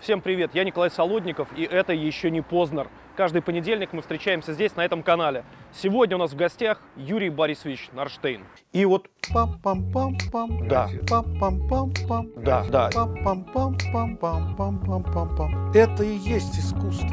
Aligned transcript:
Всем 0.00 0.20
привет, 0.22 0.52
я 0.54 0.64
Николай 0.64 0.90
Солодников, 0.90 1.48
и 1.54 1.64
это 1.64 1.92
еще 1.92 2.30
не 2.30 2.40
Познер. 2.40 2.88
Каждый 3.16 3.42
понедельник 3.42 3.92
мы 3.92 4.00
встречаемся 4.00 4.54
здесь, 4.54 4.74
на 4.74 4.82
этом 4.82 5.02
канале. 5.02 5.44
Сегодня 5.74 6.16
у 6.16 6.18
нас 6.18 6.32
в 6.32 6.36
гостях 6.36 6.80
Юрий 6.96 7.28
Борисович 7.28 7.90
Нарштейн. 7.92 8.40
И 8.72 8.86
вот... 8.86 9.10
Пам-пам-пам-пам. 9.30 10.68
Да. 10.68 10.88
Пам-пам-пам-пам. 11.06 12.42
Да, 12.42 12.64
да. 12.70 12.88
Пам-пам-пам-пам-пам-пам-пам. 12.94 15.74
Это 15.74 16.02
и 16.02 16.16
есть 16.16 16.58
искусство. 16.58 17.10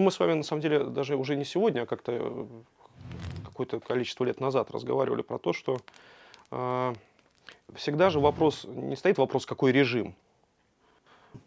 Ну, 0.00 0.04
мы 0.06 0.10
с 0.12 0.18
вами, 0.18 0.32
на 0.32 0.42
самом 0.42 0.62
деле, 0.62 0.84
даже 0.84 1.14
уже 1.14 1.36
не 1.36 1.44
сегодня, 1.44 1.82
а 1.82 1.86
как-то 1.86 2.12
э, 2.12 2.46
какое-то 3.44 3.80
количество 3.80 4.24
лет 4.24 4.40
назад 4.40 4.70
разговаривали 4.70 5.20
про 5.20 5.36
то, 5.38 5.52
что 5.52 5.78
э, 6.50 6.94
всегда 7.74 8.08
же 8.08 8.18
вопрос, 8.18 8.64
не 8.64 8.96
стоит 8.96 9.18
вопрос, 9.18 9.44
какой 9.44 9.72
режим, 9.72 10.14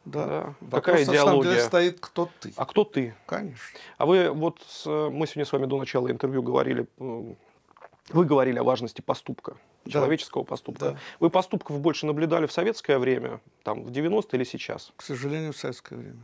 Да. 0.06 0.26
Да. 0.26 0.42
Вопрос, 0.62 0.70
Какая 0.84 1.00
на 1.00 1.14
самом 1.14 1.16
деле, 1.16 1.24
идеология? 1.56 1.62
стоит, 1.66 2.00
кто 2.00 2.30
ты. 2.40 2.54
а 2.56 2.66
кто 2.66 2.84
ты? 2.84 3.16
Конечно. 3.26 3.58
А 3.98 4.06
вы 4.06 4.30
вот, 4.30 4.60
с- 4.68 4.86
мы 4.86 5.26
сегодня 5.26 5.46
с 5.46 5.52
вами 5.52 5.66
до 5.66 5.80
начала 5.80 6.12
интервью 6.12 6.44
говорили, 6.44 6.86
вы 7.00 8.26
говорили 8.26 8.60
о 8.60 8.64
важности 8.64 9.02
поступка, 9.02 9.58
Да. 9.86 9.92
человеческого 9.94 10.44
поступка. 10.44 10.92
Да. 10.92 10.98
Вы 11.20 11.32
поступков 11.32 11.80
больше 11.80 12.06
наблюдали 12.06 12.46
в 12.46 12.52
советское 12.52 13.00
время, 13.00 13.42
там, 13.64 13.84
в 13.84 13.90
90-е 13.90 14.38
или 14.38 14.44
сейчас? 14.44 14.92
К 14.96 15.02
сожалению, 15.02 15.54
в 15.54 15.58
советское 15.58 15.96
время. 15.96 16.20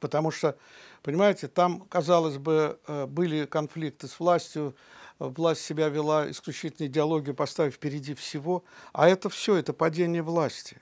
Потому 0.00 0.30
что, 0.30 0.56
понимаете, 1.02 1.48
там, 1.48 1.80
казалось 1.80 2.38
бы, 2.38 2.78
э, 2.86 3.06
были 3.06 3.46
конфликты 3.46 4.06
с 4.08 4.20
властью, 4.20 4.74
э, 5.18 5.24
власть 5.24 5.62
себя 5.62 5.88
вела 5.88 6.30
исключительно 6.30 6.86
идеологию, 6.86 7.34
поставив 7.34 7.74
впереди 7.74 8.14
всего, 8.14 8.64
а 8.92 9.08
это 9.08 9.28
все, 9.28 9.56
это 9.56 9.72
падение 9.72 10.22
власти. 10.22 10.80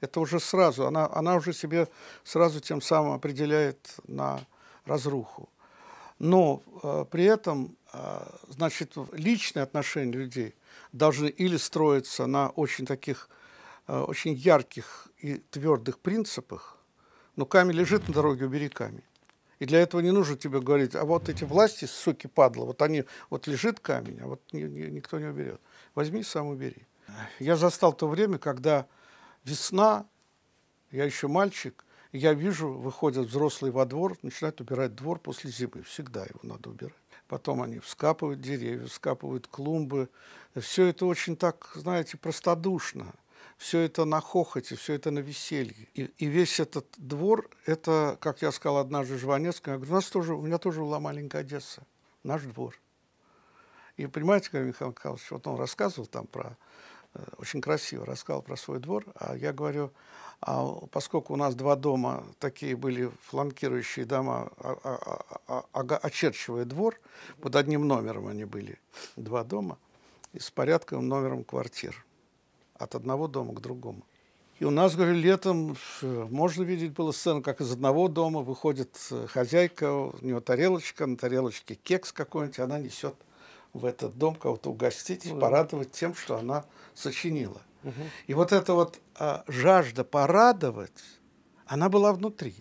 Это 0.00 0.20
уже 0.20 0.40
сразу, 0.40 0.86
она, 0.86 1.08
она 1.12 1.36
уже 1.36 1.52
себе 1.52 1.88
сразу 2.24 2.60
тем 2.60 2.80
самым 2.80 3.12
определяет 3.12 3.94
на 4.08 4.40
разруху. 4.84 5.48
Но 6.18 6.62
э, 6.82 7.04
при 7.10 7.24
этом, 7.24 7.76
э, 7.92 8.26
значит, 8.48 8.94
личные 9.12 9.62
отношения 9.62 10.12
людей 10.12 10.54
должны 10.92 11.26
или 11.26 11.56
строиться 11.56 12.26
на 12.26 12.48
очень 12.50 12.86
таких, 12.86 13.28
э, 13.88 13.98
очень 13.98 14.34
ярких 14.34 15.08
и 15.18 15.36
твердых 15.50 15.98
принципах, 15.98 16.78
но 17.36 17.46
камень 17.46 17.74
лежит 17.74 18.08
на 18.08 18.14
дороге, 18.14 18.46
убери 18.46 18.68
камень. 18.68 19.02
И 19.58 19.64
для 19.64 19.80
этого 19.80 20.00
не 20.00 20.10
нужно 20.10 20.36
тебе 20.36 20.60
говорить, 20.60 20.96
а 20.96 21.04
вот 21.04 21.28
эти 21.28 21.44
власти, 21.44 21.84
суки, 21.84 22.26
падла, 22.26 22.64
вот 22.64 22.82
они, 22.82 23.04
вот 23.30 23.46
лежит 23.46 23.78
камень, 23.78 24.18
а 24.20 24.26
вот 24.26 24.42
ни- 24.52 24.62
ни- 24.62 24.90
никто 24.90 25.20
не 25.20 25.26
уберет. 25.26 25.60
Возьми 25.94 26.22
сам 26.22 26.48
убери. 26.48 26.84
Я 27.38 27.56
застал 27.56 27.92
то 27.92 28.08
время, 28.08 28.38
когда 28.38 28.86
весна, 29.44 30.06
я 30.90 31.04
еще 31.04 31.28
мальчик, 31.28 31.84
я 32.12 32.34
вижу, 32.34 32.72
выходят 32.72 33.26
взрослые 33.26 33.72
во 33.72 33.86
двор, 33.86 34.18
начинают 34.22 34.60
убирать 34.60 34.94
двор 34.94 35.18
после 35.18 35.50
зимы. 35.50 35.82
Всегда 35.84 36.24
его 36.24 36.40
надо 36.42 36.70
убирать. 36.70 36.94
Потом 37.26 37.62
они 37.62 37.78
вскапывают 37.78 38.40
деревья, 38.40 38.86
вскапывают 38.86 39.46
клумбы. 39.46 40.10
Все 40.60 40.86
это 40.86 41.06
очень 41.06 41.36
так, 41.36 41.70
знаете, 41.74 42.18
простодушно. 42.18 43.14
Все 43.58 43.80
это 43.80 44.04
на 44.04 44.20
хохоте, 44.20 44.76
все 44.76 44.94
это 44.94 45.10
на 45.10 45.20
веселье. 45.20 45.88
И, 45.94 46.04
и 46.18 46.26
весь 46.26 46.58
этот 46.60 46.86
двор, 46.96 47.48
это, 47.66 48.16
как 48.20 48.42
я 48.42 48.50
сказал 48.52 48.78
однажды 48.78 49.18
Жванецкому, 49.18 49.74
я 49.74 49.78
говорю, 49.78 49.92
у, 49.92 49.96
нас 49.96 50.06
тоже, 50.06 50.34
у 50.34 50.42
меня 50.42 50.58
тоже 50.58 50.80
была 50.80 51.00
маленькая 51.00 51.42
Одесса, 51.42 51.82
наш 52.24 52.42
двор. 52.42 52.74
И 53.96 54.06
понимаете, 54.06 54.50
как 54.50 54.62
Михаил 54.62 54.90
Михайлович, 54.90 55.30
вот 55.30 55.46
он 55.46 55.56
рассказывал 55.58 56.06
там 56.06 56.26
про, 56.26 56.56
э, 57.14 57.24
очень 57.38 57.60
красиво 57.60 58.06
рассказал 58.06 58.42
про 58.42 58.56
свой 58.56 58.80
двор, 58.80 59.04
а 59.14 59.36
я 59.36 59.52
говорю, 59.52 59.92
а 60.40 60.64
поскольку 60.90 61.34
у 61.34 61.36
нас 61.36 61.54
два 61.54 61.76
дома 61.76 62.24
такие 62.40 62.74
были 62.74 63.10
фланкирующие 63.26 64.04
дома, 64.04 64.50
а- 64.58 64.78
а- 64.82 65.40
а- 65.46 65.64
а- 65.72 65.96
очерчивая 65.98 66.64
двор, 66.64 66.98
под 67.40 67.54
одним 67.54 67.86
номером 67.86 68.26
они 68.26 68.44
были, 68.44 68.80
два 69.14 69.44
дома, 69.44 69.78
и 70.32 70.40
с 70.40 70.50
порядковым 70.50 71.06
номером 71.06 71.44
квартир, 71.44 72.04
от 72.82 72.94
одного 72.94 73.28
дома 73.28 73.54
к 73.54 73.60
другому. 73.60 74.02
И 74.58 74.64
у 74.64 74.70
нас, 74.70 74.94
говорю, 74.94 75.14
летом 75.14 75.76
э, 76.02 76.26
можно 76.30 76.62
видеть 76.62 76.92
было 76.92 77.10
сцену, 77.12 77.42
как 77.42 77.60
из 77.60 77.72
одного 77.72 78.08
дома 78.08 78.42
выходит 78.42 78.96
э, 79.10 79.26
хозяйка, 79.26 79.92
у 79.92 80.14
нее 80.20 80.40
тарелочка, 80.40 81.06
на 81.06 81.16
тарелочке 81.16 81.74
кекс 81.74 82.12
какой-нибудь, 82.12 82.60
она 82.60 82.78
несет 82.78 83.14
в 83.72 83.84
этот 83.84 84.16
дом 84.16 84.36
кого-то 84.36 84.70
угостить, 84.70 85.28
да. 85.28 85.34
порадовать 85.34 85.92
тем, 85.92 86.14
что 86.14 86.36
она 86.36 86.64
сочинила. 86.94 87.60
И 88.28 88.34
вот 88.34 88.52
эта 88.52 88.74
вот 88.74 89.00
а, 89.16 89.42
жажда 89.48 90.04
порадовать, 90.04 91.02
она 91.66 91.88
была 91.88 92.12
внутри. 92.12 92.54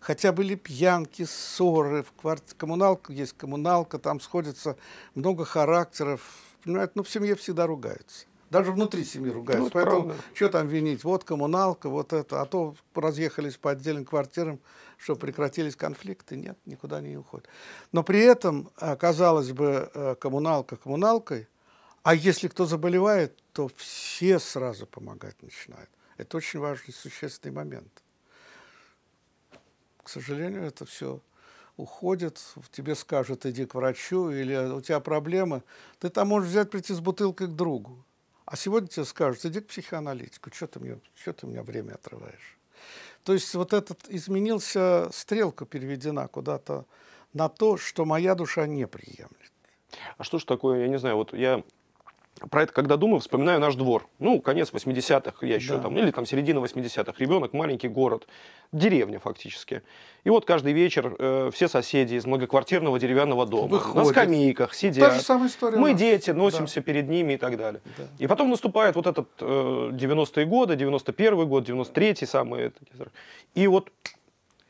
Хотя 0.00 0.32
были 0.32 0.54
пьянки, 0.54 1.24
ссоры, 1.24 2.02
в 2.02 2.12
кварт... 2.12 2.54
коммуналка 2.56 3.12
есть 3.12 3.34
коммуналка, 3.36 3.98
там 3.98 4.20
сходится 4.20 4.76
много 5.14 5.44
характеров. 5.44 6.22
Понимаете, 6.64 6.92
ну 6.94 7.02
в 7.02 7.10
семье 7.10 7.34
всегда 7.34 7.66
ругаются. 7.66 8.26
Даже 8.50 8.72
внутри 8.72 9.04
семьи 9.04 9.30
ругаются. 9.30 9.60
Ну, 9.60 9.66
это 9.66 9.74
Поэтому 9.74 10.04
правда. 10.06 10.22
что 10.34 10.48
там 10.48 10.68
винить? 10.68 11.04
Вот 11.04 11.24
коммуналка, 11.24 11.88
вот 11.88 12.12
это. 12.12 12.40
А 12.40 12.46
то 12.46 12.74
разъехались 12.94 13.56
по 13.56 13.70
отдельным 13.72 14.04
квартирам, 14.04 14.58
что 14.96 15.16
прекратились 15.16 15.76
конфликты. 15.76 16.36
Нет, 16.36 16.58
никуда 16.64 17.00
не 17.00 17.16
уходят. 17.16 17.48
Но 17.92 18.02
при 18.02 18.20
этом, 18.20 18.70
а, 18.76 18.96
казалось 18.96 19.52
бы, 19.52 19.90
э, 19.92 20.14
коммуналка 20.18 20.76
коммуналкой, 20.76 21.46
а 22.02 22.14
если 22.14 22.48
кто 22.48 22.64
заболевает, 22.64 23.36
то 23.52 23.70
все 23.76 24.38
сразу 24.38 24.86
помогать 24.86 25.40
начинают. 25.42 25.90
Это 26.16 26.38
очень 26.38 26.58
важный, 26.58 26.94
существенный 26.94 27.54
момент. 27.54 28.02
К 30.02 30.08
сожалению, 30.08 30.64
это 30.64 30.86
все 30.86 31.20
уходит, 31.76 32.40
тебе 32.72 32.94
скажут, 32.94 33.46
иди 33.46 33.66
к 33.66 33.74
врачу, 33.74 34.30
или 34.30 34.56
у 34.56 34.80
тебя 34.80 35.00
проблемы, 35.00 35.62
ты 35.98 36.08
там 36.08 36.28
можешь 36.28 36.50
взять, 36.50 36.70
прийти 36.70 36.92
с 36.92 37.00
бутылкой 37.00 37.46
к 37.46 37.52
другу. 37.52 38.04
А 38.50 38.56
сегодня 38.56 38.88
тебе 38.88 39.04
скажут, 39.04 39.44
иди 39.44 39.60
к 39.60 39.66
психоаналитику, 39.66 40.50
что 40.50 40.66
ты, 40.66 40.80
мне, 40.80 40.98
что 41.20 41.34
ты 41.34 41.46
меня 41.46 41.62
время 41.62 41.94
отрываешь. 41.94 42.56
То 43.22 43.34
есть 43.34 43.54
вот 43.54 43.74
этот 43.74 44.08
изменился, 44.08 45.10
стрелка 45.12 45.66
переведена 45.66 46.28
куда-то 46.28 46.86
на 47.34 47.50
то, 47.50 47.76
что 47.76 48.06
моя 48.06 48.34
душа 48.34 48.66
не 48.66 48.86
приемлет. 48.86 49.52
А 50.16 50.24
что 50.24 50.38
ж 50.38 50.44
такое, 50.44 50.80
я 50.80 50.88
не 50.88 50.98
знаю, 50.98 51.16
вот 51.16 51.34
я 51.34 51.62
про 52.50 52.62
это 52.62 52.72
когда 52.72 52.96
думаю, 52.96 53.20
вспоминаю 53.20 53.60
наш 53.60 53.74
двор. 53.74 54.06
Ну, 54.18 54.40
конец 54.40 54.72
80-х, 54.72 55.46
я 55.46 55.54
еще 55.56 55.74
Да. 55.76 55.82
там, 55.82 55.98
или 55.98 56.10
там 56.10 56.26
середина 56.26 56.58
80-х. 56.60 57.12
Ребенок, 57.18 57.52
маленький 57.52 57.88
город, 57.88 58.26
деревня 58.72 59.18
фактически. 59.18 59.82
И 60.24 60.30
вот 60.30 60.44
каждый 60.44 60.72
вечер 60.72 61.14
э, 61.18 61.50
все 61.52 61.68
соседи 61.68 62.14
из 62.14 62.26
многоквартирного 62.26 62.98
деревянного 62.98 63.46
дома 63.46 63.68
на 63.68 63.76
Выходят. 63.78 64.08
скамейках 64.08 64.70
Та 64.70 64.76
сидят. 64.76 65.14
же 65.14 65.20
самая 65.20 65.48
история. 65.48 65.78
Мы 65.78 65.94
дети, 65.94 66.30
носимся 66.30 66.80
перед 66.80 67.08
ними 67.08 67.34
и 67.34 67.36
так 67.36 67.56
далее. 67.56 67.80
Да. 67.96 68.04
И 68.18 68.26
потом 68.26 68.50
наступает 68.50 68.96
вот 68.96 69.06
этот 69.06 69.28
э, 69.40 69.44
90-е 69.92 70.44
годы, 70.46 70.74
91-й 70.74 71.46
год, 71.46 71.68
93-й 71.68 72.26
самые. 72.26 72.70
такие. 72.70 73.06
И 73.54 73.66
вот 73.66 73.90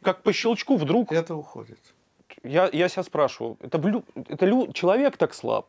как 0.03 0.23
по 0.23 0.33
щелчку 0.33 0.77
вдруг 0.77 1.12
Это 1.12 1.34
уходит. 1.34 1.78
я, 2.45 2.69
я 2.73 2.89
себя 2.89 3.03
спрашиваю, 3.03 3.57
это, 3.61 3.78
блю- 3.78 4.05
это 4.28 4.47
лю- 4.47 4.73
человек 4.73 5.17
так 5.17 5.34
слаб? 5.34 5.67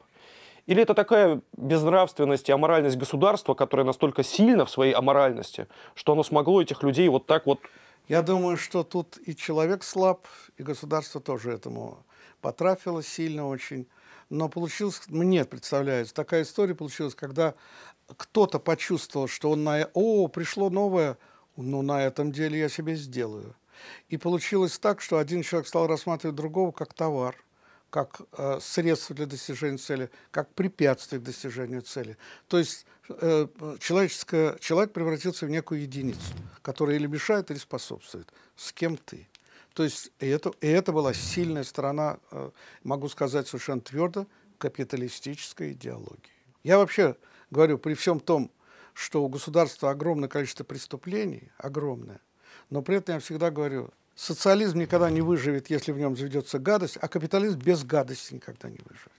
Или 0.69 0.83
это 0.83 0.93
такая 0.93 1.41
безнравственность 1.57 2.47
и 2.47 2.51
аморальность 2.51 2.95
государства, 2.95 3.55
которая 3.55 3.87
настолько 3.87 4.21
сильна 4.21 4.65
в 4.65 4.69
своей 4.69 4.93
аморальности, 4.93 5.67
что 5.95 6.11
оно 6.11 6.21
смогло 6.21 6.61
этих 6.61 6.83
людей 6.83 7.09
вот 7.09 7.25
так 7.25 7.47
вот... 7.47 7.59
Я 8.07 8.21
думаю, 8.21 8.55
что 8.55 8.83
тут 8.83 9.17
и 9.25 9.35
человек 9.35 9.83
слаб, 9.83 10.27
и 10.57 10.63
государство 10.63 11.19
тоже 11.19 11.53
этому 11.53 12.05
потрафило 12.39 13.01
сильно 13.01 13.47
очень. 13.47 13.87
Но 14.29 14.47
получилось, 14.47 15.01
мне 15.07 15.43
представляется, 15.43 16.13
такая 16.13 16.43
история 16.43 16.75
получилась, 16.75 17.15
когда 17.15 17.55
кто-то 18.15 18.59
почувствовал, 18.59 19.27
что 19.27 19.49
он 19.49 19.63
на... 19.63 19.89
О, 19.95 20.27
пришло 20.27 20.69
новое, 20.69 21.17
ну, 21.57 21.81
на 21.81 22.05
этом 22.05 22.31
деле 22.31 22.59
я 22.59 22.69
себе 22.69 22.93
сделаю. 22.93 23.55
И 24.09 24.17
получилось 24.17 24.77
так, 24.77 25.01
что 25.01 25.17
один 25.17 25.41
человек 25.41 25.67
стал 25.67 25.87
рассматривать 25.87 26.35
другого 26.35 26.71
как 26.71 26.93
товар, 26.93 27.35
как 27.89 28.21
э, 28.33 28.59
средство 28.61 29.15
для 29.15 29.25
достижения 29.25 29.77
цели, 29.77 30.09
как 30.31 30.53
препятствие 30.53 31.19
к 31.19 31.23
достижению 31.23 31.81
цели. 31.81 32.17
То 32.47 32.59
есть 32.59 32.85
э, 33.09 33.47
человеческое, 33.79 34.57
человек 34.59 34.93
превратился 34.93 35.45
в 35.45 35.49
некую 35.49 35.81
единицу, 35.81 36.33
которая 36.61 36.95
или 36.97 37.07
мешает, 37.07 37.51
или 37.51 37.57
способствует. 37.57 38.31
С 38.55 38.71
кем 38.71 38.97
ты? 38.97 39.27
То 39.73 39.83
есть 39.83 40.11
и 40.19 40.27
это, 40.27 40.51
и 40.61 40.67
это 40.67 40.91
была 40.91 41.13
сильная 41.13 41.63
сторона, 41.63 42.19
э, 42.31 42.51
могу 42.83 43.09
сказать 43.09 43.47
совершенно 43.47 43.81
твердо, 43.81 44.27
капиталистической 44.57 45.71
идеологии. 45.71 46.19
Я 46.63 46.77
вообще 46.77 47.15
говорю, 47.49 47.77
при 47.77 47.93
всем 47.93 48.19
том, 48.19 48.51
что 48.93 49.23
у 49.23 49.29
государства 49.29 49.91
огромное 49.91 50.27
количество 50.27 50.65
преступлений, 50.65 51.51
огромное, 51.57 52.19
но 52.69 52.81
при 52.81 52.97
этом 52.97 53.15
я 53.15 53.21
всегда 53.21 53.49
говорю, 53.49 53.91
социализм 54.19 54.79
никогда 54.79 55.09
не 55.09 55.21
выживет, 55.21 55.69
если 55.69 55.93
в 55.93 55.97
нем 55.97 56.17
заведется 56.17 56.59
гадость, 56.59 56.97
а 56.99 57.07
капитализм 57.07 57.57
без 57.57 57.85
гадости 57.85 58.33
никогда 58.33 58.69
не 58.69 58.79
выживет. 58.83 59.13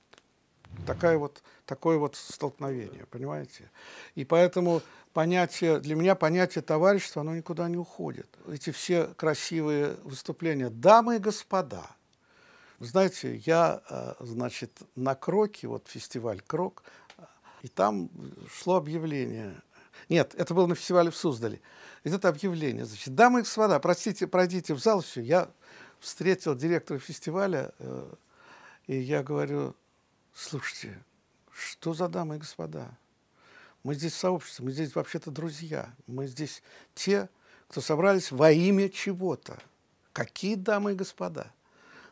Такая 0.87 1.17
вот, 1.17 1.43
такое 1.65 1.97
вот 1.97 2.17
столкновение, 2.17 3.07
понимаете? 3.07 3.71
И 4.15 4.25
поэтому 4.25 4.83
понятие, 5.15 5.81
для 5.81 5.97
меня 5.97 6.15
понятие 6.15 6.63
товарищества, 6.63 7.23
оно 7.23 7.35
никуда 7.35 7.69
не 7.69 7.79
уходит. 7.79 8.29
Эти 8.47 8.71
все 8.71 9.07
красивые 9.17 9.97
выступления. 10.05 10.69
Дамы 10.69 11.17
и 11.17 11.19
господа, 11.19 11.87
знаете, 12.79 13.37
я, 13.47 13.83
э, 13.89 14.15
значит, 14.21 14.81
на 14.97 15.15
Кроке, 15.15 15.67
вот 15.67 15.89
фестиваль 15.89 16.43
Крок, 16.47 16.83
и 17.63 17.69
там 17.69 18.11
шло 18.53 18.77
объявление. 18.77 19.61
Нет, 20.11 20.35
это 20.37 20.55
было 20.55 20.67
на 20.67 20.75
фестивале 20.75 21.11
в 21.11 21.17
Суздале. 21.17 21.61
И 22.03 22.11
это 22.11 22.29
объявление, 22.29 22.85
значит, 22.85 23.15
дамы 23.15 23.41
и 23.41 23.43
господа, 23.43 23.79
простите, 23.79 24.27
пройдите 24.27 24.75
в 24.75 24.81
зал, 24.81 25.03
все. 25.03 25.21
Я 25.21 25.49
встретил 26.01 26.57
директора 26.57 26.99
фестиваля, 26.99 27.73
э, 27.79 28.13
и 28.89 28.97
я 28.97 29.23
говорю, 29.23 29.77
слушайте, 30.35 31.01
что 31.53 31.95
за 31.95 32.09
дамы 32.09 32.37
и 32.37 32.39
господа? 32.39 32.91
Мы 33.85 33.95
здесь 33.95 34.15
сообщество, 34.15 34.65
мы 34.65 34.73
здесь 34.73 34.95
вообще-то 34.97 35.31
друзья. 35.31 35.95
Мы 36.09 36.27
здесь 36.27 36.63
те, 36.95 37.29
кто 37.69 37.81
собрались 37.81 38.33
во 38.33 38.51
имя 38.51 38.89
чего-то. 38.89 39.59
Какие 40.13 40.57
дамы 40.57 40.93
и 40.93 40.97
господа? 40.97 41.53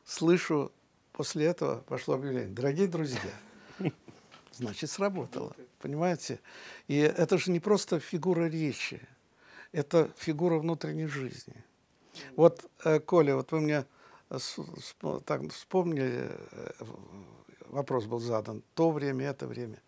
Слышу, 0.04 0.70
после 1.12 1.46
этого 1.46 1.80
пошло 1.80 2.14
объявление. 2.14 2.54
Дорогие 2.54 2.86
друзья, 2.86 3.32
значит, 4.52 4.88
сработало. 4.88 5.54
Понимаете? 5.78 6.40
И 6.88 6.96
это 6.96 7.38
же 7.38 7.50
не 7.50 7.60
просто 7.60 8.00
фигура 8.00 8.46
речи, 8.46 9.00
это 9.72 10.10
фигура 10.18 10.58
внутренней 10.58 11.06
жизни. 11.06 11.54
Вот, 12.36 12.68
э, 12.84 12.98
Коля, 13.00 13.36
вот 13.36 13.52
вы 13.52 13.60
мне 13.60 13.84
так 15.24 15.42
вспомнили, 15.52 16.30
э, 16.50 16.72
вопрос 17.68 18.06
был 18.06 18.18
задан, 18.18 18.62
то 18.74 18.90
время, 18.90 19.26
это 19.26 19.46
время. 19.46 19.80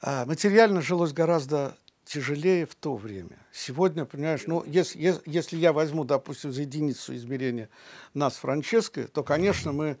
А 0.00 0.26
материально 0.26 0.82
жилось 0.82 1.12
гораздо 1.12 1.76
тяжелее 2.04 2.66
в 2.66 2.74
то 2.74 2.94
время. 2.94 3.38
Сегодня, 3.52 4.04
понимаешь, 4.04 4.42
ну, 4.46 4.62
если, 4.64 5.00
если, 5.00 5.22
если 5.26 5.56
я 5.56 5.72
возьму, 5.72 6.04
допустим, 6.04 6.52
за 6.52 6.62
единицу 6.62 7.14
измерения 7.16 7.68
нас 8.14 8.36
Франческо, 8.36 9.08
то, 9.08 9.24
конечно, 9.24 9.72
мы, 9.72 9.98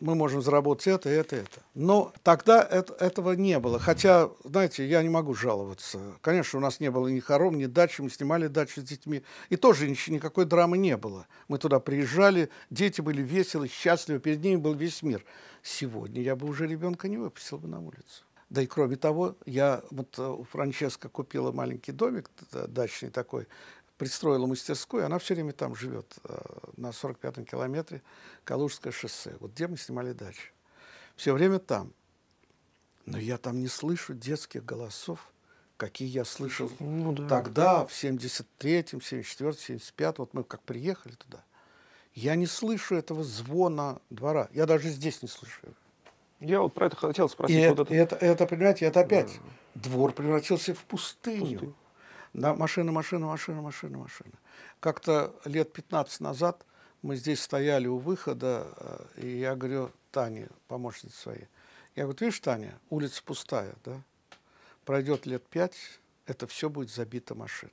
мы 0.00 0.14
можем 0.14 0.42
заработать 0.42 0.86
это, 0.86 1.08
это, 1.08 1.36
это. 1.36 1.60
Но 1.74 2.12
тогда 2.22 2.62
это, 2.62 2.94
этого 2.94 3.32
не 3.32 3.58
было. 3.58 3.78
Хотя, 3.78 4.30
знаете, 4.44 4.86
я 4.86 5.02
не 5.02 5.08
могу 5.08 5.34
жаловаться. 5.34 5.98
Конечно, 6.20 6.58
у 6.58 6.62
нас 6.62 6.80
не 6.80 6.90
было 6.90 7.08
ни 7.08 7.20
хором, 7.20 7.58
ни 7.58 7.66
дачи, 7.66 8.00
мы 8.00 8.10
снимали 8.10 8.46
дачу 8.46 8.80
с 8.80 8.84
детьми. 8.84 9.22
И 9.50 9.56
тоже 9.56 9.88
ничего, 9.88 10.16
никакой 10.16 10.44
драмы 10.44 10.78
не 10.78 10.96
было. 10.96 11.26
Мы 11.48 11.58
туда 11.58 11.80
приезжали, 11.80 12.50
дети 12.70 13.00
были 13.00 13.22
веселы, 13.22 13.68
счастливы, 13.68 14.20
перед 14.20 14.42
ними 14.42 14.56
был 14.56 14.74
весь 14.74 15.02
мир. 15.02 15.24
Сегодня 15.62 16.22
я 16.22 16.36
бы 16.36 16.46
уже 16.46 16.66
ребенка 16.66 17.08
не 17.08 17.18
выпустил 17.18 17.58
бы 17.58 17.68
на 17.68 17.80
улицу. 17.80 18.24
Да 18.48 18.62
и 18.62 18.66
кроме 18.66 18.96
того, 18.96 19.36
я 19.44 19.82
вот 19.90 20.18
э, 20.18 20.22
у 20.24 20.44
Франческо 20.44 21.08
купила 21.08 21.50
маленький 21.50 21.90
домик 21.90 22.30
дачный 22.68 23.10
такой, 23.10 23.48
пристроила 23.98 24.46
мастерскую, 24.46 25.04
она 25.06 25.18
все 25.18 25.34
время 25.34 25.52
там 25.52 25.74
живет, 25.74 26.16
э, 26.24 26.38
на 26.76 26.90
45-м 26.90 27.44
километре 27.44 28.02
Калужское 28.44 28.92
шоссе, 28.92 29.36
вот 29.40 29.52
где 29.52 29.66
мы 29.68 29.76
снимали 29.76 30.12
дачу. 30.12 30.52
Все 31.16 31.32
время 31.32 31.58
там. 31.58 31.92
Но 33.06 33.18
я 33.18 33.38
там 33.38 33.60
не 33.60 33.68
слышу 33.68 34.14
детских 34.14 34.64
голосов, 34.64 35.32
какие 35.76 36.08
я 36.08 36.24
слышал 36.24 36.70
ну, 36.80 37.12
да. 37.12 37.28
тогда, 37.28 37.86
в 37.86 37.90
73-м, 37.90 38.98
74-м, 38.98 39.78
75-м, 39.78 40.14
вот 40.18 40.34
мы 40.34 40.44
как 40.44 40.60
приехали 40.62 41.14
туда. 41.14 41.44
Я 42.14 42.34
не 42.34 42.46
слышу 42.46 42.94
этого 42.96 43.22
звона 43.22 44.00
двора. 44.10 44.48
Я 44.52 44.66
даже 44.66 44.88
здесь 44.88 45.22
не 45.22 45.28
слышу. 45.28 45.60
Я 46.40 46.60
вот 46.60 46.74
про 46.74 46.86
это 46.86 46.96
хотел 46.96 47.28
спросить. 47.28 47.56
И 47.56 47.68
вот 47.68 47.80
это, 47.80 47.94
это, 47.94 48.16
это, 48.16 48.46
понимаете, 48.46 48.86
это 48.86 49.00
опять 49.00 49.38
да. 49.74 49.82
двор 49.82 50.12
превратился 50.12 50.74
в 50.74 50.84
пустыню. 50.84 51.58
Пустынь. 51.58 51.74
Да, 52.36 52.54
машина, 52.54 52.92
машина, 52.92 53.26
машина, 53.26 53.62
машина, 53.62 53.96
машина. 53.96 54.32
Как-то 54.80 55.34
лет 55.46 55.72
15 55.72 56.20
назад 56.20 56.66
мы 57.00 57.16
здесь 57.16 57.40
стояли 57.40 57.86
у 57.86 57.96
выхода, 57.96 58.74
э, 58.76 59.22
и 59.22 59.38
я 59.38 59.56
говорю 59.56 59.90
Тане, 60.10 60.48
помощнице 60.68 61.16
своей, 61.16 61.48
я 61.94 62.02
говорю, 62.02 62.18
видишь, 62.20 62.40
Таня, 62.40 62.78
улица 62.90 63.22
пустая, 63.24 63.74
да? 63.86 64.02
Пройдет 64.84 65.24
лет 65.24 65.48
пять, 65.48 65.78
это 66.26 66.46
все 66.46 66.68
будет 66.68 66.90
забито 66.90 67.34
машинами. 67.34 67.72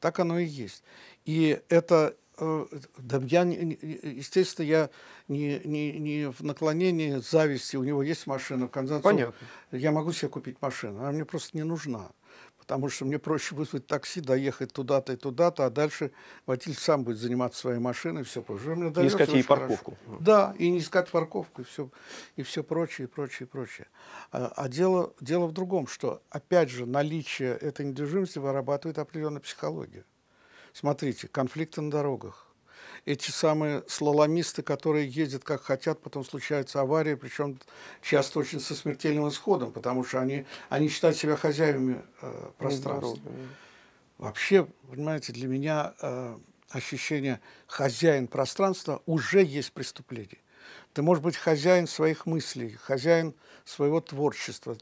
Так 0.00 0.18
оно 0.18 0.40
и 0.40 0.44
есть. 0.44 0.82
И 1.24 1.62
это 1.68 2.16
Э, 2.38 2.66
да 2.98 3.20
я, 3.26 3.42
естественно, 3.42 4.66
я 4.66 4.90
не, 5.28 5.60
не, 5.64 5.92
не 5.98 6.30
в 6.30 6.42
наклонении 6.42 7.16
зависти, 7.16 7.76
у 7.76 7.84
него 7.84 8.02
есть 8.02 8.26
машина, 8.26 8.66
в 8.66 8.70
конце 8.70 8.94
концов, 8.94 9.12
Понятно. 9.12 9.46
я 9.70 9.92
могу 9.92 10.12
себе 10.12 10.28
купить 10.28 10.56
машину, 10.60 11.00
она 11.00 11.12
мне 11.12 11.24
просто 11.24 11.56
не 11.56 11.62
нужна. 11.62 12.10
Потому 12.62 12.88
что 12.88 13.04
мне 13.04 13.18
проще 13.18 13.56
вызвать 13.56 13.88
такси, 13.88 14.20
доехать 14.20 14.72
туда-то 14.72 15.14
и 15.14 15.16
туда-то, 15.16 15.66
а 15.66 15.70
дальше 15.70 16.12
водитель 16.46 16.74
сам 16.74 17.02
будет 17.02 17.18
заниматься 17.18 17.58
своей 17.58 17.80
машиной, 17.80 18.22
все 18.22 18.40
прочее. 18.40 18.76
Мне 18.76 18.92
не 18.94 19.08
искать 19.08 19.32
ей 19.32 19.42
парковку. 19.42 19.96
Хорошо. 20.06 20.22
Да, 20.22 20.54
и 20.58 20.70
не 20.70 20.78
искать 20.78 21.10
парковку, 21.10 21.62
и 21.62 21.64
все, 21.64 21.90
и 22.36 22.44
все 22.44 22.62
прочее, 22.62 23.08
и 23.08 23.10
прочее, 23.10 23.48
и 23.48 23.50
прочее. 23.50 23.88
А, 24.30 24.52
а 24.54 24.68
дело, 24.68 25.12
дело 25.20 25.46
в 25.46 25.52
другом, 25.52 25.88
что, 25.88 26.22
опять 26.30 26.70
же, 26.70 26.86
наличие 26.86 27.56
этой 27.56 27.84
недвижимости 27.84 28.38
вырабатывает 28.38 28.98
определенную 28.98 29.40
психологию. 29.40 30.04
Смотрите, 30.72 31.26
конфликты 31.26 31.80
на 31.80 31.90
дорогах. 31.90 32.46
Эти 33.04 33.32
самые 33.32 33.82
слаломисты, 33.88 34.62
которые 34.62 35.08
ездят 35.08 35.42
как 35.42 35.62
хотят, 35.62 36.00
потом 36.00 36.24
случаются 36.24 36.80
аварии, 36.80 37.14
причем 37.14 37.58
часто 38.00 38.38
очень 38.38 38.60
со 38.60 38.76
смертельным 38.76 39.28
исходом, 39.28 39.72
потому 39.72 40.04
что 40.04 40.20
они, 40.20 40.46
они 40.68 40.88
считают 40.88 41.16
себя 41.16 41.36
хозяевами 41.36 42.00
э, 42.20 42.50
пространства. 42.58 43.20
Вообще, 44.18 44.68
понимаете, 44.88 45.32
для 45.32 45.48
меня 45.48 45.94
э, 46.00 46.38
ощущение 46.70 47.40
хозяин 47.66 48.28
пространства 48.28 49.02
уже 49.06 49.42
есть 49.42 49.72
преступление. 49.72 50.38
Ты 50.92 51.02
можешь 51.02 51.24
быть 51.24 51.36
хозяин 51.36 51.88
своих 51.88 52.24
мыслей, 52.26 52.76
хозяин 52.80 53.34
своего 53.64 54.00
творчества. 54.00 54.76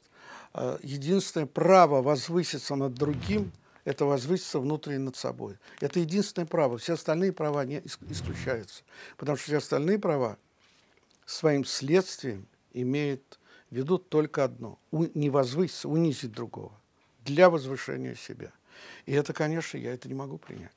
Э, 0.53 0.79
единственное 0.83 1.47
право 1.47 2.03
возвыситься 2.03 2.75
над 2.75 2.93
другим 2.93 3.51
это 3.91 4.05
возвыситься 4.05 4.61
внутренне 4.61 5.01
над 5.01 5.17
собой. 5.17 5.59
Это 5.81 6.01
единственное 6.01 6.47
право. 6.47 6.79
Все 6.79 6.95
остальные 6.95 7.33
права 7.33 7.65
не 7.65 7.83
исключаются. 8.09 8.83
Потому 9.17 9.37
что 9.37 9.47
все 9.47 9.57
остальные 9.59 9.99
права 9.99 10.39
своим 11.27 11.65
следствием 11.65 12.47
имеют, 12.73 13.39
ведут 13.71 14.09
только 14.09 14.45
одно. 14.45 14.79
Не 14.93 15.31
возвыситься, 15.31 15.89
унизить 15.89 16.33
другого. 16.33 16.73
Для 17.25 17.51
возвышения 17.51 18.15
себя. 18.15 18.53
И 19.07 19.13
это, 19.13 19.33
конечно, 19.33 19.77
я 19.77 19.93
это 19.93 20.09
не 20.09 20.15
могу 20.15 20.39
принять. 20.39 20.73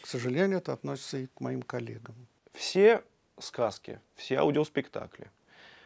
К 0.00 0.06
сожалению, 0.06 0.58
это 0.58 0.72
относится 0.72 1.18
и 1.18 1.26
к 1.26 1.40
моим 1.40 1.62
коллегам. 1.62 2.14
Все 2.52 3.04
сказки, 3.38 4.00
все 4.16 4.36
аудиоспектакли, 4.36 5.30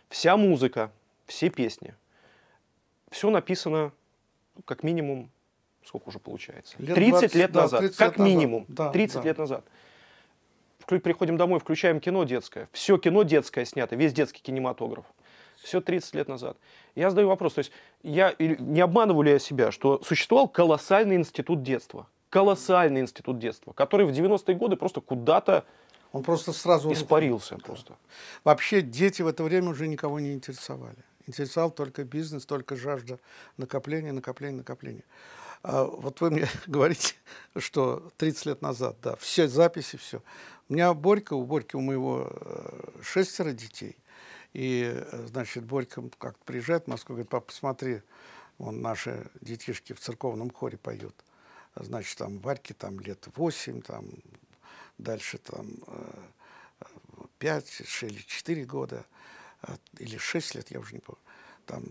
вся 0.08 0.36
музыка, 0.36 0.90
все 1.26 1.50
песни, 1.50 1.94
все 3.10 3.30
написано 3.30 3.92
как 4.64 4.82
минимум 4.82 5.30
сколько 5.84 6.08
уже 6.08 6.18
получается? 6.18 6.74
Лет 6.78 6.94
30 6.94 7.20
20, 7.20 7.34
лет 7.34 7.52
да, 7.52 7.62
назад, 7.62 7.80
30 7.80 7.96
как 7.96 8.18
лет 8.18 8.26
минимум. 8.26 8.64
Назад. 8.68 8.76
Да, 8.76 8.90
30 8.90 9.16
да. 9.16 9.22
лет 9.22 9.38
назад. 9.38 9.64
Приходим 10.86 11.36
домой, 11.36 11.60
включаем 11.60 12.00
кино 12.00 12.24
детское. 12.24 12.68
Все 12.72 12.98
кино 12.98 13.22
детское 13.22 13.64
снято, 13.64 13.96
весь 13.96 14.12
детский 14.12 14.42
кинематограф. 14.42 15.04
Все 15.62 15.80
30 15.80 16.14
лет 16.14 16.28
назад. 16.28 16.56
Я 16.94 17.10
задаю 17.10 17.28
вопрос, 17.28 17.54
то 17.54 17.60
есть 17.60 17.72
я 18.02 18.34
не 18.38 18.80
обманываю 18.80 19.22
ли 19.22 19.30
я 19.32 19.38
себя, 19.38 19.70
что 19.70 20.02
существовал 20.02 20.48
колоссальный 20.48 21.16
институт 21.16 21.62
детства, 21.62 22.08
колоссальный 22.30 23.00
институт 23.00 23.38
детства, 23.38 23.72
который 23.72 24.04
в 24.06 24.10
90-е 24.10 24.56
годы 24.56 24.76
просто 24.76 25.00
куда-то 25.00 25.64
он 26.12 26.22
просто 26.22 26.52
сразу 26.52 26.92
испарился. 26.92 27.56
Да. 27.56 27.62
Просто. 27.62 27.96
Вообще 28.44 28.82
дети 28.82 29.22
в 29.22 29.26
это 29.26 29.42
время 29.42 29.70
уже 29.70 29.88
никого 29.88 30.20
не 30.20 30.32
интересовали. 30.32 30.98
Интересовал 31.26 31.70
только 31.70 32.04
бизнес, 32.04 32.44
только 32.44 32.76
жажда 32.76 33.18
накопления, 33.56 34.12
накопления, 34.12 34.58
накопления. 34.58 35.04
А 35.62 35.84
вот 35.84 36.20
вы 36.20 36.30
мне 36.30 36.48
говорите, 36.66 37.14
что 37.56 38.10
30 38.16 38.46
лет 38.46 38.62
назад, 38.62 38.96
да, 39.02 39.16
все 39.16 39.48
записи, 39.48 39.96
все. 39.96 40.22
У 40.68 40.74
меня 40.74 40.92
Борька, 40.94 41.36
у 41.36 41.44
Борьки, 41.44 41.76
у 41.76 41.80
моего 41.80 42.28
э, 42.30 43.02
шестеро 43.02 43.52
детей. 43.52 43.96
И, 44.52 44.90
э, 44.92 45.26
значит, 45.28 45.64
Борька 45.64 46.02
как 46.18 46.38
приезжает 46.40 46.84
в 46.84 46.88
Москву, 46.88 47.14
говорит, 47.14 47.30
папа, 47.30 47.46
посмотри, 47.46 48.02
он 48.58 48.80
наши 48.80 49.30
детишки 49.40 49.92
в 49.92 50.00
церковном 50.00 50.50
хоре 50.50 50.78
поют. 50.78 51.14
Значит, 51.74 52.18
там 52.18 52.38
Варьке 52.38 52.74
там 52.74 53.00
лет 53.00 53.26
8, 53.34 53.82
там 53.82 54.06
дальше 54.98 55.38
там 55.38 55.66
5 57.38 57.80
э, 57.80 58.06
или 58.06 58.20
4 58.20 58.64
года, 58.64 59.04
или 59.98 60.16
6 60.16 60.54
лет, 60.56 60.70
я 60.70 60.80
уже 60.80 60.94
не 60.94 61.00
помню. 61.00 61.20
Там 61.66 61.84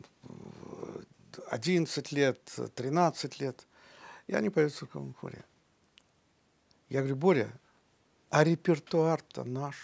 11 1.49 2.11
лет, 2.11 2.39
13 2.75 3.39
лет, 3.39 3.67
и 4.27 4.33
они 4.33 4.49
поют 4.49 4.73
в 4.73 4.77
церковном 4.77 5.13
хоре. 5.13 5.43
Я 6.89 6.99
говорю, 6.99 7.15
Боря, 7.15 7.51
А 8.29 8.43
репертуар-то 8.43 9.43
наш. 9.43 9.75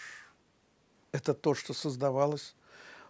Это 1.12 1.34
то, 1.34 1.54
что 1.54 1.74
создавалось 1.74 2.54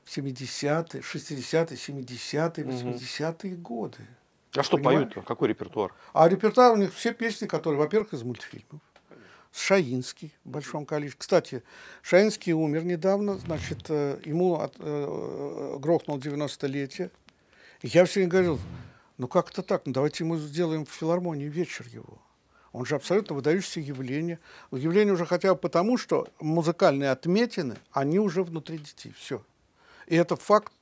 в 0.04 0.16
70-е, 0.16 1.00
60-е, 1.00 1.76
70-е, 1.76 2.64
80-е 2.64 3.56
годы. 3.56 4.06
А 4.56 4.62
что 4.62 4.78
поют? 4.78 5.14
Какой 5.26 5.48
репертуар? 5.48 5.94
А 6.12 6.28
репертуар 6.28 6.72
у 6.72 6.76
них 6.76 6.94
все 6.94 7.12
песни, 7.12 7.46
которые, 7.46 7.78
во-первых, 7.78 8.14
из 8.14 8.22
мультфильмов. 8.22 8.80
Шаинский 9.52 10.32
в 10.44 10.50
большом 10.50 10.86
количестве. 10.86 11.18
Кстати, 11.18 11.62
Шаинский 12.02 12.52
умер 12.52 12.84
недавно, 12.84 13.38
значит, 13.38 13.86
э, 13.88 14.20
ему 14.24 14.60
от, 14.60 14.74
э, 14.78 15.76
грохнул 15.78 16.18
90-летие. 16.18 17.10
Я 17.82 18.06
все 18.06 18.20
время 18.20 18.30
говорил, 18.30 18.60
ну 19.18 19.28
как 19.28 19.50
это 19.50 19.62
так, 19.62 19.86
ну 19.86 19.92
давайте 19.92 20.24
мы 20.24 20.38
сделаем 20.38 20.84
в 20.84 20.90
филармонии 20.90 21.46
вечер 21.46 21.86
его. 21.86 22.18
Он 22.72 22.84
же 22.84 22.96
абсолютно 22.96 23.36
выдающееся 23.36 23.78
явление. 23.80 24.40
Явление 24.72 25.14
уже 25.14 25.26
хотя 25.26 25.54
бы 25.54 25.60
потому, 25.60 25.96
что 25.96 26.26
музыкальные 26.40 27.10
отметины, 27.10 27.76
они 27.92 28.18
уже 28.18 28.42
внутри 28.42 28.78
детей. 28.78 29.14
Все. 29.16 29.44
И 30.06 30.16
это 30.16 30.34
факт, 30.36 30.72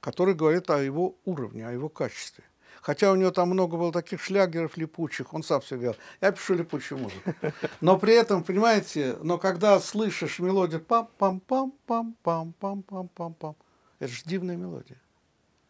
который 0.00 0.34
говорит 0.34 0.70
о 0.70 0.80
его 0.80 1.16
уровне, 1.24 1.66
о 1.66 1.72
его 1.72 1.88
качестве. 1.88 2.44
Хотя 2.80 3.10
у 3.10 3.16
него 3.16 3.30
там 3.30 3.48
много 3.48 3.76
было 3.76 3.92
таких 3.92 4.22
шлягеров 4.22 4.76
липучих, 4.76 5.32
он 5.32 5.42
сам 5.42 5.60
все 5.60 5.76
говорил, 5.76 5.96
я 6.20 6.32
пишу 6.32 6.54
липучую 6.54 6.98
музыку. 6.98 7.34
Но 7.80 7.98
при 7.98 8.14
этом, 8.14 8.44
понимаете, 8.44 9.16
но 9.22 9.38
когда 9.38 9.80
слышишь 9.80 10.38
мелодию 10.38 10.84
пам-пам-пам-пам-пам-пам-пам-пам, 10.86 13.56
это 13.98 14.12
же 14.12 14.22
дивная 14.24 14.56
мелодия. 14.56 15.00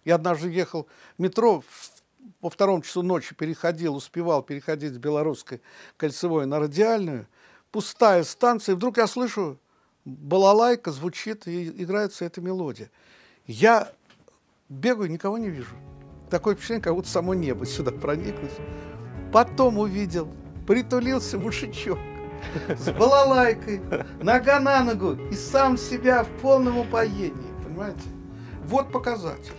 Я 0.05 0.17
однажды 0.17 0.51
ехал 0.51 0.87
в 1.17 1.23
метро, 1.23 1.63
по 2.41 2.51
втором 2.51 2.83
часу 2.83 3.03
ночи 3.03 3.35
переходил, 3.35 3.95
успевал 3.95 4.43
переходить 4.43 4.95
с 4.95 4.99
белорусской 4.99 5.61
кольцевой 5.97 6.47
на 6.47 6.59
радиальную, 6.59 7.27
пустая 7.71 8.25
станция, 8.25 8.75
и 8.75 8.77
вдруг 8.77 8.99
я 8.99 9.07
слышу, 9.07 9.59
балалайка 10.05 10.91
звучит, 10.91 11.47
и 11.47 11.69
играется 11.83 12.25
эта 12.25 12.41
мелодия. 12.41 12.91
Я 13.47 13.93
бегаю, 14.69 15.11
никого 15.11 15.39
не 15.39 15.49
вижу. 15.49 15.75
Такое 16.31 16.55
впечатление, 16.55 16.83
как 16.83 16.95
будто 16.95 17.09
само 17.09 17.35
небо 17.35 17.67
сюда 17.67 17.93
прониклось. 17.93 18.55
Потом 19.33 19.79
увидел, 19.79 20.29
притулился 20.67 21.39
мужичок 21.39 21.99
с 22.69 22.91
балалайкой, 22.91 23.81
нога 24.23 24.61
на 24.61 24.85
ногу, 24.85 25.15
и 25.31 25.35
сам 25.35 25.77
себя 25.77 26.25
в 26.25 26.29
полном 26.41 26.79
упоении, 26.79 27.65
понимаете? 27.65 28.03
Вот 28.65 28.93
показатель. 28.93 29.55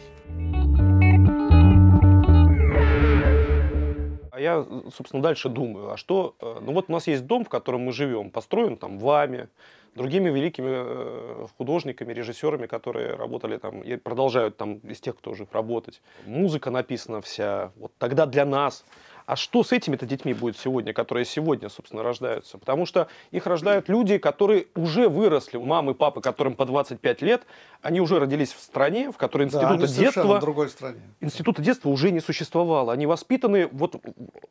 А 4.36 4.40
я, 4.42 4.66
собственно, 4.94 5.24
дальше 5.24 5.48
думаю, 5.48 5.92
а 5.92 5.98
что, 5.98 6.36
э, 6.42 6.60
ну 6.62 6.74
вот 6.74 6.90
у 6.90 6.92
нас 6.92 7.08
есть 7.08 7.26
дом, 7.26 7.46
в 7.46 7.50
котором 7.50 7.84
мы 7.84 7.94
живем, 7.94 8.32
построен 8.32 8.76
там 8.76 9.00
вами, 9.00 9.48
другими 9.96 10.30
великими 10.30 10.72
э, 10.72 11.48
художниками, 11.58 12.12
режиссерами, 12.12 12.68
которые 12.68 13.16
работали 13.16 13.56
там 13.56 13.80
и 13.80 13.96
продолжают 13.96 14.58
там 14.58 14.80
из 14.80 15.00
тех, 15.00 15.16
кто 15.16 15.34
жив 15.36 15.48
работать. 15.54 16.02
Музыка 16.26 16.70
написана 16.70 17.22
вся, 17.22 17.72
вот 17.78 17.94
тогда 17.98 18.26
для 18.26 18.44
нас. 18.44 18.84
А 19.26 19.36
что 19.36 19.64
с 19.64 19.72
этими-то 19.72 20.06
детьми 20.06 20.34
будет 20.34 20.58
сегодня, 20.58 20.94
которые 20.94 21.26
сегодня, 21.26 21.70
собственно, 21.70 22.04
рождаются? 22.04 22.58
Потому 22.60 22.86
что 22.86 23.08
их 23.32 23.48
рождают 23.48 23.90
люди, 23.90 24.20
которые 24.20 24.68
уже 24.76 25.10
выросли. 25.10 25.58
Мамы, 25.58 25.96
папы, 25.96 26.22
которым 26.22 26.56
по 26.56 26.66
25 26.66 27.22
лет, 27.24 27.44
они 27.82 28.02
уже 28.02 28.20
родились 28.20 28.54
в 28.54 28.60
стране, 28.62 29.12
в 29.12 29.18
которой 29.18 29.44
института 29.44 29.78
да, 29.78 29.88
детства... 29.88 30.40
другой 30.40 30.70
стране. 30.70 31.00
Института 31.22 31.62
детства 31.62 31.90
уже 31.90 32.12
не 32.12 32.20
существовало. 32.20 32.94
Они 32.94 33.08
воспитаны 33.08 33.68
вот 33.72 33.96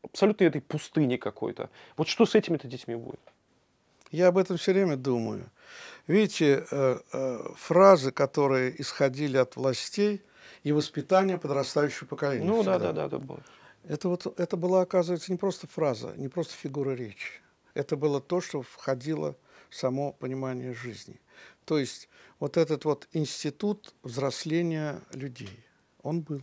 абсолютно 0.03 0.45
этой 0.45 0.61
пустыне 0.61 1.19
какой-то. 1.19 1.71
Вот 1.97 2.09
что 2.09 2.27
с 2.27 2.35
этими-то 2.35 2.67
детьми 2.67 2.97
будет? 2.97 3.21
Я 4.11 4.29
об 4.29 4.39
этом 4.39 4.57
все 4.57 4.73
время 4.73 4.97
думаю. 4.97 5.51
Видите, 6.09 6.67
э, 6.71 6.99
э, 7.13 7.39
фразы, 7.57 8.11
которые 8.11 8.81
исходили 8.81 9.37
от 9.37 9.57
властей 9.57 10.21
и 10.65 10.73
воспитания 10.73 11.39
подрастающего 11.39 12.07
поколения. 12.07 12.45
Ну 12.45 12.63
да, 12.65 12.79
да, 12.79 12.93
да, 12.93 13.09
да, 13.09 13.19
да. 13.19 13.35
Это, 13.87 14.09
вот, 14.09 14.39
это 14.41 14.57
была, 14.57 14.83
оказывается, 14.83 15.31
не 15.31 15.39
просто 15.39 15.67
фраза, 15.67 16.15
не 16.17 16.29
просто 16.29 16.55
фигура 16.55 16.93
речи. 16.93 17.33
Это 17.75 17.97
было 17.97 18.21
то, 18.21 18.41
что 18.41 18.63
входило 18.63 19.37
в 19.69 19.77
само 19.77 20.13
понимание 20.13 20.73
жизни. 20.73 21.21
То 21.65 21.79
есть 21.79 22.09
вот 22.39 22.57
этот 22.57 22.85
вот 22.85 23.09
институт 23.13 23.95
взросления 24.03 25.01
людей, 25.13 25.65
он 26.03 26.21
был. 26.21 26.43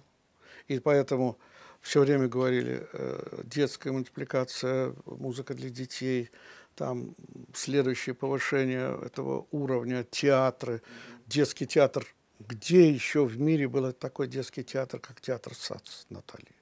И 0.68 0.80
поэтому 0.80 1.38
все 1.82 2.02
время 2.02 2.28
говорили 2.28 2.88
э, 2.94 3.42
детская 3.44 3.92
мультипликация, 3.92 4.94
музыка 5.06 5.54
для 5.56 5.70
детей, 5.70 6.30
там 6.76 7.16
следующее 7.54 8.14
повышение 8.14 9.00
этого 9.04 9.48
уровня, 9.52 10.04
театры, 10.04 10.82
детский 11.26 11.66
театр. 11.66 12.06
Где 12.40 12.90
еще 12.90 13.26
в 13.26 13.40
мире 13.40 13.68
был 13.68 13.92
такой 13.94 14.28
детский 14.28 14.64
театр, 14.64 15.00
как 15.00 15.22
театр 15.22 15.54
САЦ, 15.56 16.08
Наталья? 16.10 16.61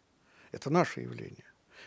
Это 0.51 0.70
наше 0.70 1.01
явление. 1.01 1.46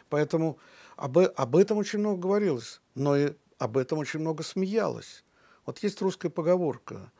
Поэтому 0.09 0.59
об, 0.97 1.19
об 1.19 1.57
этом 1.57 1.79
очень 1.79 1.99
много 1.99 2.21
говорилось, 2.21 2.81
но 2.95 3.17
и 3.17 3.33
об 3.59 3.77
этом 3.77 3.99
очень 3.99 4.21
много 4.21 4.43
смеялось. 4.43 5.25
Вот 5.67 5.79
есть 5.83 6.01
русская 6.03 6.31
поговорка 6.31 7.11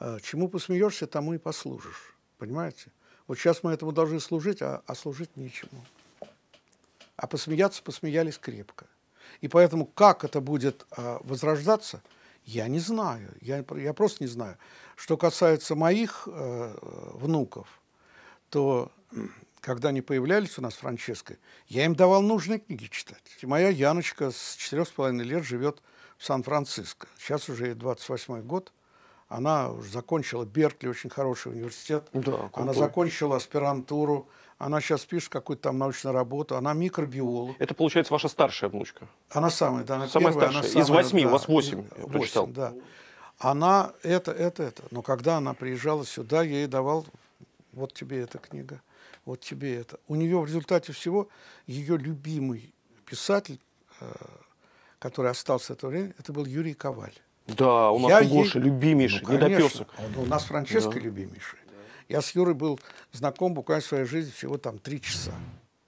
«Э, 0.00 0.18
«Чему 0.22 0.48
посмеешься, 0.48 1.06
тому 1.06 1.34
и 1.34 1.38
послужишь». 1.38 2.16
Понимаете? 2.38 2.90
Вот 3.26 3.38
сейчас 3.38 3.62
мы 3.62 3.72
этому 3.72 3.92
должны 3.92 4.18
служить, 4.18 4.62
а, 4.62 4.82
а 4.86 4.94
служить 4.94 5.36
нечему. 5.36 5.84
А 7.16 7.26
посмеяться 7.26 7.82
посмеялись 7.82 8.36
крепко. 8.36 8.86
И 9.40 9.48
поэтому 9.48 9.86
как 9.86 10.24
это 10.24 10.40
будет 10.40 10.84
а, 10.90 11.20
возрождаться, 11.22 12.02
я 12.44 12.66
не 12.66 12.80
знаю. 12.80 13.32
Я, 13.40 13.64
я 13.76 13.92
просто 13.92 14.24
не 14.24 14.28
знаю. 14.28 14.58
Что 14.96 15.16
касается 15.16 15.74
моих 15.76 16.26
э, 16.26 16.76
внуков, 17.14 17.68
то 18.50 18.90
когда 19.62 19.88
они 19.90 20.02
появлялись 20.02 20.58
у 20.58 20.60
нас 20.60 20.74
в 20.74 20.78
Франческо, 20.78 21.36
я 21.68 21.84
им 21.86 21.94
давал 21.94 22.20
нужные 22.20 22.58
книги 22.58 22.86
читать. 22.86 23.22
И 23.40 23.46
моя 23.46 23.68
Яночка 23.68 24.30
с 24.32 24.56
четырех 24.56 24.88
с 24.88 24.90
половиной 24.90 25.24
лет 25.24 25.44
живет 25.44 25.80
в 26.18 26.24
Сан-Франциско. 26.26 27.06
Сейчас 27.16 27.48
уже 27.48 27.66
ей 27.68 27.74
28 27.74 28.42
год. 28.42 28.72
Она 29.28 29.70
уже 29.70 29.90
закончила 29.90 30.44
Беркли, 30.44 30.88
очень 30.88 31.08
хороший 31.08 31.52
университет. 31.52 32.08
Да, 32.12 32.50
Она 32.52 32.74
закончила 32.74 33.36
аспирантуру. 33.36 34.28
Она 34.58 34.80
сейчас 34.80 35.04
пишет 35.04 35.30
какую-то 35.30 35.62
там 35.62 35.78
научную 35.78 36.12
работу. 36.12 36.56
Она 36.56 36.72
микробиолог. 36.74 37.56
Это, 37.58 37.74
получается, 37.74 38.12
ваша 38.12 38.28
старшая 38.28 38.68
внучка? 38.68 39.06
Она 39.30 39.48
самая, 39.48 39.84
да. 39.84 39.94
Она 39.94 40.08
самая 40.08 40.32
первая, 40.32 40.50
старшая. 40.50 40.60
Она 40.60 40.84
самая, 40.84 40.84
Из 40.84 40.90
восьми, 40.90 41.22
да, 41.22 41.28
у 41.28 41.32
вас 41.32 41.48
восемь, 41.48 41.84
я 41.96 42.06
прочитал. 42.06 42.46
да. 42.48 42.74
Она 43.38 43.92
это, 44.02 44.32
это, 44.32 44.64
это. 44.64 44.82
Но 44.90 45.02
когда 45.02 45.36
она 45.38 45.54
приезжала 45.54 46.04
сюда, 46.04 46.42
я 46.42 46.58
ей 46.58 46.66
давал, 46.66 47.06
вот 47.72 47.94
тебе 47.94 48.20
эта 48.20 48.38
книга 48.38 48.80
вот 49.24 49.40
тебе 49.40 49.76
это. 49.76 49.98
У 50.08 50.14
нее 50.14 50.38
в 50.38 50.46
результате 50.46 50.92
всего 50.92 51.28
ее 51.66 51.96
любимый 51.96 52.74
писатель, 53.06 53.60
э, 54.00 54.12
который 54.98 55.30
остался 55.30 55.74
в 55.74 55.76
это 55.76 55.86
время, 55.88 56.14
это 56.18 56.32
был 56.32 56.44
Юрий 56.44 56.74
Коваль. 56.74 57.14
Да, 57.46 57.90
у 57.90 57.98
нас 57.98 58.10
Я 58.10 58.28
у 58.28 58.28
Гоши 58.28 58.58
ей... 58.58 58.64
любимейший, 58.64 59.22
ну, 59.22 59.34
недопесок. 59.34 59.88
У 60.16 60.26
нас 60.26 60.44
Франческо 60.44 60.92
да. 60.92 61.00
любимейший. 61.00 61.58
Я 62.08 62.20
с 62.20 62.34
Юрой 62.34 62.54
был 62.54 62.78
знаком 63.12 63.54
буквально 63.54 63.82
в 63.82 63.86
своей 63.86 64.04
жизни 64.04 64.30
всего 64.30 64.58
там 64.58 64.78
три 64.78 65.00
часа. 65.00 65.32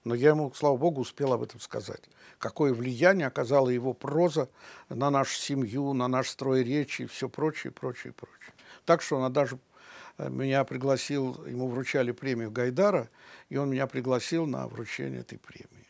Но 0.03 0.13
я 0.13 0.29
ему, 0.29 0.51
слава 0.53 0.77
богу, 0.77 1.01
успел 1.01 1.33
об 1.33 1.41
этом 1.41 1.59
сказать. 1.59 2.01
Какое 2.37 2.73
влияние 2.73 3.27
оказала 3.27 3.69
его 3.69 3.93
проза 3.93 4.49
на 4.89 5.09
нашу 5.09 5.35
семью, 5.35 5.93
на 5.93 6.07
наш 6.07 6.29
строй 6.29 6.63
речи 6.63 7.03
и 7.03 7.05
все 7.07 7.27
прочее, 7.27 7.71
прочее, 7.71 8.13
прочее. 8.13 8.53
Так 8.85 9.01
что 9.01 9.17
она 9.17 9.29
даже 9.29 9.57
меня 10.17 10.63
пригласил, 10.63 11.45
ему 11.45 11.67
вручали 11.67 12.11
премию 12.11 12.51
Гайдара, 12.51 13.09
и 13.49 13.57
он 13.57 13.69
меня 13.69 13.87
пригласил 13.87 14.45
на 14.45 14.67
вручение 14.67 15.21
этой 15.21 15.37
премии. 15.37 15.85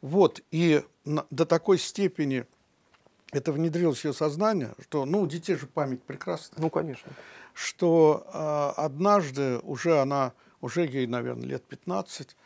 Вот, 0.00 0.40
и 0.50 0.82
до 1.04 1.44
такой 1.44 1.78
степени 1.78 2.46
это 3.32 3.52
внедрилось 3.52 4.00
в 4.00 4.04
ее 4.04 4.12
сознание, 4.12 4.74
что, 4.82 5.04
ну, 5.04 5.22
у 5.22 5.26
детей 5.26 5.54
же 5.54 5.66
память 5.66 6.02
прекрасная. 6.02 6.60
Ну, 6.60 6.70
конечно. 6.70 7.12
Что 7.54 8.26
э, 8.32 8.80
однажды 8.80 9.58
уже 9.58 10.00
она, 10.00 10.32
уже 10.60 10.86
ей, 10.86 11.06
наверное, 11.06 11.46
лет 11.46 11.64
15, 11.64 12.36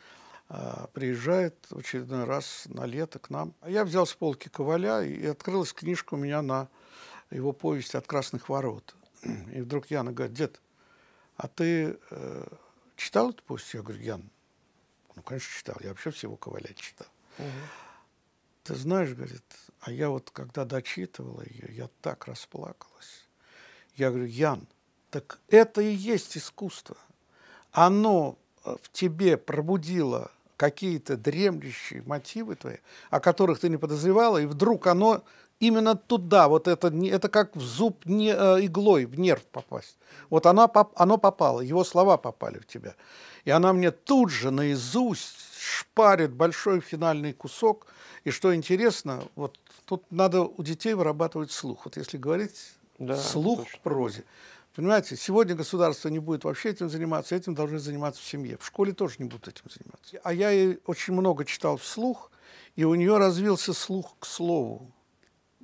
э, 0.50 0.87
приезжает 0.92 1.54
в 1.70 1.78
очередной 1.78 2.25
раз 2.25 2.64
на 2.66 2.84
лето 2.84 3.18
к 3.18 3.30
нам. 3.30 3.54
А 3.61 3.70
я 3.70 3.84
взял 3.84 4.06
с 4.06 4.14
полки 4.14 4.49
Коваля, 4.49 5.02
и 5.02 5.25
открылась 5.26 5.73
книжка 5.73 6.14
у 6.14 6.18
меня 6.18 6.42
на 6.42 6.68
его 7.30 7.52
повесть 7.52 7.94
«От 7.94 8.06
красных 8.06 8.49
ворот». 8.49 8.94
И 9.52 9.61
вдруг 9.62 9.90
Яна 9.90 10.12
говорит, 10.12 10.37
дед, 10.37 10.61
а 11.36 11.48
ты 11.48 11.98
э, 12.10 12.46
читал 12.96 13.30
эту 13.30 13.42
повесть? 13.42 13.74
Я 13.74 13.82
говорю, 13.82 14.02
Ян, 14.02 14.30
ну, 15.16 15.22
конечно, 15.22 15.52
читал. 15.56 15.76
Я 15.80 15.90
вообще 15.90 16.10
всего 16.10 16.36
Коваля 16.36 16.72
читал. 16.74 17.08
Угу. 17.38 17.48
Ты 18.64 18.74
знаешь, 18.76 19.10
говорит, 19.10 19.44
а 19.80 19.92
я 19.92 20.08
вот 20.08 20.30
когда 20.30 20.64
дочитывала 20.64 21.42
ее, 21.42 21.68
я 21.70 21.90
так 22.00 22.26
расплакалась. 22.26 23.28
Я 23.94 24.10
говорю, 24.10 24.26
Ян, 24.26 24.66
так 25.10 25.38
это 25.48 25.80
и 25.82 25.92
есть 25.92 26.36
искусство. 26.36 26.96
Оно 27.72 28.38
э, 28.64 28.74
в 28.82 28.90
тебе 28.90 29.36
пробудило 29.36 30.30
какие-то 30.56 31.16
дремлющие 31.16 32.02
мотивы 32.02 32.54
твои, 32.54 32.78
о 33.10 33.20
которых 33.20 33.60
ты 33.60 33.68
не 33.68 33.76
подозревала, 33.76 34.38
и 34.38 34.46
вдруг 34.46 34.86
оно 34.86 35.24
именно 35.61 35.94
туда, 35.94 36.49
вот 36.49 36.68
это, 36.68 36.88
это 36.88 37.28
как 37.28 37.56
в 37.56 37.61
зуб 37.61 38.06
не, 38.06 38.30
э, 38.30 38.64
иглой, 38.64 39.06
в 39.06 39.18
нерв 39.18 39.42
попасть. 39.42 39.96
Вот 40.30 40.46
она, 40.46 40.70
оно 40.96 41.18
попало, 41.18 41.61
его 41.61 41.84
слова 41.84 42.16
попали 42.16 42.58
в 42.58 42.66
тебя. 42.66 42.94
И 43.44 43.50
она 43.50 43.73
мне 43.73 43.90
тут 43.90 44.30
же 44.30 44.50
наизусть 44.50 45.37
шпарит 45.58 46.32
большой 46.32 46.80
финальный 46.80 47.32
кусок. 47.32 47.87
И 48.25 48.30
что 48.30 48.54
интересно, 48.54 49.23
вот 49.37 49.58
тут 49.84 50.04
надо 50.11 50.42
у 50.42 50.62
детей 50.62 50.94
вырабатывать 50.94 51.50
слух. 51.50 51.84
Вот 51.84 51.96
если 51.96 52.16
говорить 52.16 52.75
да, 52.99 53.16
слух 53.16 53.61
точно. 53.64 53.78
в 53.78 53.80
прозе. 53.82 54.25
Понимаете, 54.75 55.16
сегодня 55.16 55.54
государство 55.54 56.08
не 56.08 56.18
будет 56.18 56.44
вообще 56.44 56.70
этим 56.70 56.88
заниматься, 56.88 57.37
этим 57.37 57.54
должны 57.54 57.78
заниматься 57.78 58.20
в 58.20 58.25
семье. 58.25 58.56
В 58.58 58.66
школе 58.66 58.92
тоже 58.92 59.16
не 59.18 59.25
будут 59.26 59.49
этим 59.49 59.70
заниматься. 59.70 60.18
А 60.25 60.32
я 60.32 60.50
ей 60.50 60.80
очень 60.87 61.14
много 61.14 61.44
читал 61.44 61.76
вслух, 61.76 62.32
и 62.75 62.84
у 62.84 62.94
нее 62.94 63.18
развился 63.18 63.73
слух 63.73 64.16
к 64.18 64.26
слову. 64.26 64.90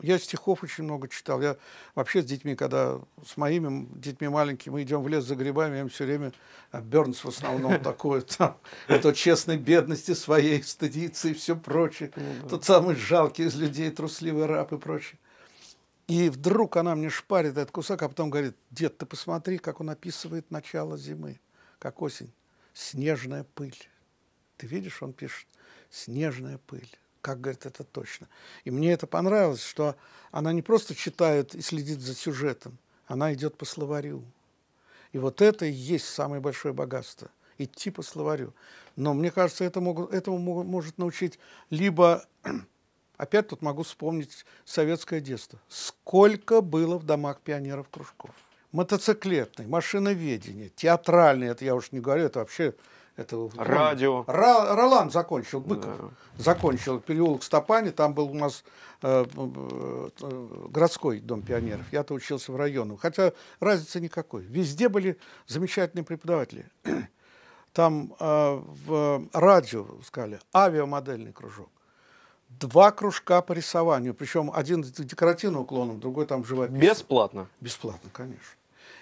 Я 0.02 0.18
стихов 0.18 0.62
очень 0.62 0.84
много 0.84 1.08
читал. 1.08 1.40
Я 1.42 1.56
вообще 1.94 2.22
с 2.22 2.24
детьми, 2.24 2.54
когда 2.54 3.00
с 3.24 3.36
моими 3.36 3.86
детьми 3.94 4.28
маленькими 4.28 4.72
мы 4.72 4.82
идем 4.82 5.02
в 5.02 5.08
лес 5.08 5.24
за 5.24 5.36
грибами, 5.36 5.74
я 5.74 5.80
им 5.82 5.88
все 5.88 6.04
время 6.04 6.32
а, 6.70 6.80
Бернс 6.80 7.24
в 7.24 7.28
основном 7.28 7.80
такой, 7.82 8.22
там, 8.22 8.56
это 8.88 9.14
честной 9.14 9.56
бедности 9.56 10.14
своей 10.14 10.62
стыдится 10.62 11.28
и 11.28 11.34
все 11.34 11.56
прочее. 11.56 12.12
Ну 12.16 12.48
Тот 12.48 12.64
самый 12.64 12.96
жалкий 12.96 13.46
из 13.46 13.54
людей, 13.56 13.90
трусливый 13.90 14.46
раб 14.46 14.72
и 14.72 14.78
прочее. 14.78 15.18
И 16.06 16.28
вдруг 16.28 16.76
она 16.76 16.96
мне 16.96 17.08
шпарит 17.08 17.52
этот 17.52 17.70
кусок, 17.70 18.02
а 18.02 18.08
потом 18.08 18.30
говорит, 18.30 18.56
дед, 18.70 18.98
ты 18.98 19.06
посмотри, 19.06 19.58
как 19.58 19.80
он 19.80 19.90
описывает 19.90 20.50
начало 20.50 20.98
зимы, 20.98 21.38
как 21.78 22.02
осень. 22.02 22.32
Снежная 22.74 23.44
пыль. 23.44 23.76
Ты 24.56 24.66
видишь, 24.66 25.02
он 25.02 25.12
пишет, 25.12 25.46
снежная 25.88 26.58
пыль. 26.58 26.90
Как, 27.20 27.40
говорит, 27.40 27.66
это 27.66 27.84
точно. 27.84 28.28
И 28.64 28.70
мне 28.70 28.92
это 28.92 29.06
понравилось, 29.06 29.62
что 29.62 29.96
она 30.30 30.52
не 30.52 30.62
просто 30.62 30.94
читает 30.94 31.54
и 31.54 31.60
следит 31.60 32.00
за 32.00 32.14
сюжетом, 32.14 32.78
она 33.06 33.34
идет 33.34 33.56
по 33.56 33.64
словарю. 33.64 34.24
И 35.12 35.18
вот 35.18 35.42
это 35.42 35.66
и 35.66 35.72
есть 35.72 36.06
самое 36.06 36.40
большое 36.40 36.72
богатство– 36.72 37.30
идти 37.58 37.90
по 37.90 38.02
словарю. 38.02 38.54
Но 38.96 39.12
мне 39.12 39.30
кажется, 39.30 39.64
это 39.64 39.80
могут, 39.80 40.12
этому 40.12 40.38
может 40.64 40.98
научить 40.98 41.38
либо 41.68 42.24
Опять 43.20 43.48
тут 43.48 43.60
могу 43.60 43.82
вспомнить 43.82 44.46
советское 44.64 45.20
детство. 45.20 45.58
Сколько 45.68 46.62
было 46.62 46.96
в 46.96 47.04
домах 47.04 47.40
пионеров 47.42 47.86
кружков. 47.90 48.30
Мотоциклетный, 48.72 49.66
машиноведение, 49.66 50.70
театральный, 50.70 51.48
это 51.48 51.62
я 51.66 51.74
уж 51.74 51.92
не 51.92 52.00
говорю, 52.00 52.24
это 52.24 52.38
вообще... 52.38 52.74
Это, 53.16 53.50
Радио. 53.56 54.24
Ра, 54.26 54.74
Ролан 54.74 55.10
закончил, 55.10 55.60
Быков 55.60 55.96
да. 55.98 56.42
закончил 56.42 57.00
переулок 57.00 57.42
Стопани, 57.42 57.90
там 57.90 58.14
был 58.14 58.30
у 58.30 58.34
нас 58.34 58.64
э, 59.02 59.26
э, 59.34 60.68
городской 60.70 61.20
дом 61.20 61.42
пионеров. 61.42 61.84
Я-то 61.92 62.14
учился 62.14 62.52
в 62.52 62.56
районном, 62.56 62.96
хотя 62.96 63.32
разницы 63.58 64.00
никакой. 64.00 64.42
Везде 64.44 64.88
были 64.88 65.18
замечательные 65.46 66.04
преподаватели. 66.04 66.66
Там 67.72 68.14
э, 68.18 68.62
в 68.86 69.28
радио, 69.32 69.86
сказали, 70.02 70.40
авиамодельный 70.54 71.32
кружок 71.32 71.68
два 72.58 72.90
кружка 72.90 73.42
по 73.42 73.52
рисованию, 73.52 74.14
причем 74.14 74.50
один 74.52 74.82
с 74.84 74.90
декоративным 74.90 75.62
уклоном, 75.62 76.00
другой 76.00 76.26
там 76.26 76.44
живопись. 76.44 76.76
Бесплатно? 76.76 77.46
Бесплатно, 77.60 78.10
конечно. 78.12 78.59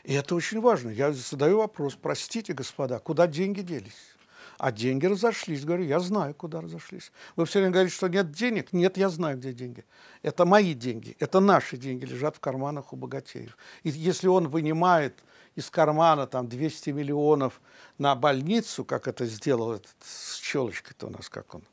И 0.08 0.14
это 0.14 0.34
очень 0.34 0.62
важно. 0.62 0.88
Я 0.88 1.12
задаю 1.12 1.58
вопрос, 1.58 1.94
простите, 2.00 2.54
господа, 2.54 2.98
куда 2.98 3.26
деньги 3.26 3.60
делись? 3.60 4.16
А 4.56 4.72
деньги 4.72 5.04
разошлись. 5.04 5.66
Говорю, 5.66 5.84
я 5.84 6.00
знаю, 6.00 6.34
куда 6.34 6.62
разошлись. 6.62 7.12
Вы 7.36 7.44
все 7.44 7.58
время 7.58 7.74
говорите, 7.74 7.94
что 7.94 8.08
нет 8.08 8.30
денег. 8.30 8.72
Нет, 8.72 8.96
я 8.96 9.10
знаю, 9.10 9.36
где 9.36 9.52
деньги. 9.52 9.84
Это 10.22 10.46
мои 10.46 10.72
деньги, 10.72 11.14
это 11.20 11.40
наши 11.40 11.76
деньги 11.76 12.06
лежат 12.06 12.36
в 12.36 12.40
карманах 12.40 12.94
у 12.94 12.96
богатеев. 12.96 13.54
И 13.82 13.90
если 13.90 14.28
он 14.28 14.48
вынимает 14.48 15.22
из 15.56 15.68
кармана 15.68 16.26
там 16.26 16.48
200 16.48 16.88
миллионов 16.88 17.60
на 17.98 18.14
больницу, 18.14 18.86
как 18.86 19.08
это 19.08 19.26
сделал 19.26 19.74
этот, 19.74 19.94
с 20.00 20.38
челочкой-то 20.38 21.08
у 21.08 21.10
нас, 21.10 21.28
как 21.28 21.54
он, 21.54 21.64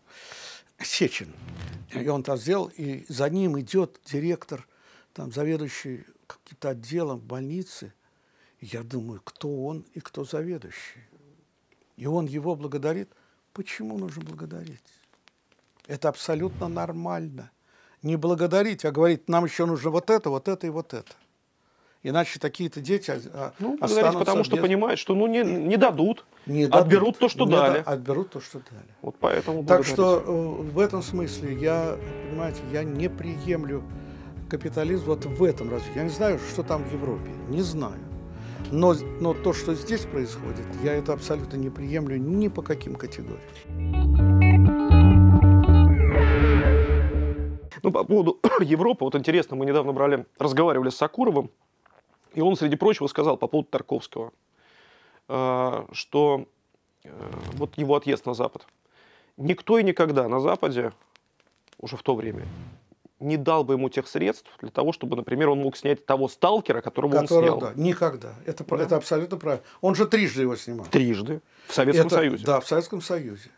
Сечин. 0.84 1.34
И 1.90 2.06
он 2.10 2.22
так 2.22 2.38
сделал, 2.38 2.70
и 2.76 3.06
за 3.08 3.30
ним 3.30 3.58
идет 3.62 4.02
директор, 4.04 4.68
там, 5.14 5.32
заведующий 5.32 6.06
каким-то 6.28 6.72
отделом 6.72 7.20
больницы. 7.20 7.94
Я 8.74 8.82
думаю, 8.82 9.22
кто 9.24 9.66
он 9.66 9.86
и 9.94 10.00
кто 10.00 10.26
заведующий. 10.26 11.04
И 11.98 12.08
он 12.08 12.26
его 12.26 12.56
благодарит. 12.56 13.10
Почему 13.54 13.98
нужно 14.00 14.24
благодарить? 14.24 14.82
Это 15.88 16.10
абсолютно 16.10 16.68
нормально. 16.68 17.52
Не 18.02 18.16
благодарить, 18.16 18.84
а 18.84 18.92
говорить, 18.92 19.30
нам 19.30 19.46
еще 19.46 19.66
нужно 19.66 19.92
вот 19.92 20.10
это, 20.10 20.32
вот 20.32 20.48
это 20.48 20.66
и 20.66 20.72
вот 20.72 20.96
это. 20.96 21.12
Иначе 22.02 22.40
такие-то 22.40 22.82
дети 22.82 23.14
ну, 23.60 23.78
останутся 23.82 24.20
потому 24.20 24.40
без... 24.40 24.48
что 24.48 24.58
понимают, 24.58 25.00
что 25.00 25.14
ну, 25.14 25.28
не, 25.28 25.44
не 25.44 25.78
дадут, 25.78 26.26
не 26.46 26.66
дадут, 26.66 26.82
отберут 26.82 27.20
то, 27.20 27.30
что 27.30 27.46
не 27.46 27.52
дали. 27.52 27.84
Да, 27.84 27.92
отберут 27.92 28.32
то, 28.32 28.42
что 28.42 28.60
дали. 28.60 28.96
Вот 29.02 29.16
поэтому 29.20 29.64
так 29.64 29.86
что 29.86 30.20
э, 30.20 30.72
в 30.72 30.80
этом 30.80 31.04
смысле 31.04 31.56
я, 31.56 31.98
понимаете, 32.30 32.62
я 32.72 32.84
не 32.84 33.10
приемлю 33.10 33.84
капитализм 34.50 35.06
вот 35.06 35.26
в 35.26 35.44
этом 35.44 35.70
развитии. 35.70 35.98
Я 35.98 36.04
не 36.04 36.10
знаю, 36.10 36.40
что 36.52 36.64
там 36.64 36.84
в 36.84 36.94
Европе, 36.94 37.30
не 37.50 37.62
знаю. 37.62 38.05
Но, 38.72 38.94
но 39.20 39.34
то, 39.34 39.54
что 39.54 39.74
здесь 39.76 40.06
происходит, 40.06 40.66
я 40.84 40.94
это 40.94 41.14
абсолютно 41.14 41.58
не 41.58 41.70
приемлю 41.70 42.18
ни 42.18 42.48
по 42.48 42.62
каким 42.62 42.96
категориям. 42.96 43.40
Ну, 47.84 47.92
по 47.92 48.04
поводу 48.04 48.40
Европы, 48.62 49.06
вот 49.06 49.16
интересно, 49.16 49.56
мы 49.56 49.66
недавно 49.66 49.94
брали, 49.94 50.26
разговаривали 50.40 50.90
с 50.90 50.96
Сакуровым, 50.96 51.52
и 52.34 52.42
он, 52.42 52.56
среди 52.56 52.76
прочего, 52.76 53.08
сказал 53.08 53.38
по 53.38 53.48
поводу 53.48 53.70
Тарковского, 53.70 54.34
э, 55.30 55.86
что 55.92 56.48
э, 57.04 57.10
вот 57.54 57.78
его 57.78 57.96
отъезд 57.96 58.26
на 58.26 58.34
Запад. 58.34 58.66
Никто 59.38 59.78
и 59.78 59.84
никогда 59.84 60.28
на 60.28 60.40
Западе, 60.40 60.94
уже 61.78 61.96
в 61.96 62.02
то 62.04 62.16
время, 62.16 62.46
не 63.20 63.38
дал 63.38 63.64
бы 63.64 63.76
ему 63.76 63.90
тех 63.90 64.08
средств 64.08 64.50
для 64.60 64.70
того, 64.70 64.92
чтобы, 64.92 65.16
например, 65.16 65.50
он 65.50 65.60
мог 65.60 65.78
снять 65.78 66.06
того 66.06 66.28
сталкера, 66.28 66.82
которого 66.82 67.22
Которого, 67.22 67.54
он 67.54 67.60
снял. 67.60 67.60
Да, 67.60 67.82
никогда. 67.82 68.36
Это, 68.46 68.64
да. 68.64 68.78
это 68.78 68.96
абсолютно 68.98 69.38
правильно. 69.38 69.66
Он 69.82 69.96
же 69.96 70.06
трижды 70.06 70.42
его 70.42 70.56
снимал. 70.56 70.86
Трижды. 70.88 71.42
В 71.68 71.74
Советском 71.74 72.08
это, 72.08 72.16
Союзе. 72.16 72.46
Да, 72.46 72.60
в 72.60 72.68
Советском 72.68 73.02
Союзе. 73.02 73.50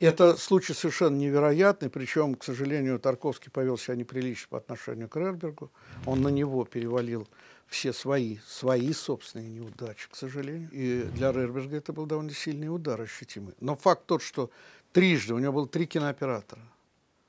Это 0.00 0.36
случай 0.36 0.74
совершенно 0.74 1.16
невероятный, 1.16 1.90
причем, 1.90 2.36
к 2.36 2.44
сожалению, 2.44 3.00
Тарковский 3.00 3.50
повел 3.50 3.76
себя 3.76 3.96
неприлично 3.96 4.46
по 4.50 4.58
отношению 4.58 5.08
к 5.08 5.16
Рербергу. 5.16 5.72
Он 6.06 6.22
на 6.22 6.28
него 6.28 6.64
перевалил 6.64 7.26
все 7.66 7.92
свои, 7.92 8.38
свои 8.46 8.92
собственные 8.92 9.50
неудачи, 9.50 10.08
к 10.08 10.14
сожалению. 10.14 10.68
И 10.72 11.02
для 11.14 11.32
Рерберга 11.32 11.76
это 11.76 11.92
был 11.92 12.06
довольно 12.06 12.32
сильный 12.32 12.72
удар, 12.72 13.00
ощутимый. 13.00 13.54
Но 13.60 13.76
факт 13.76 14.06
тот, 14.06 14.22
что 14.22 14.50
трижды, 14.92 15.34
у 15.34 15.38
него 15.38 15.52
было 15.52 15.68
три 15.68 15.86
кинооператора. 15.86 16.62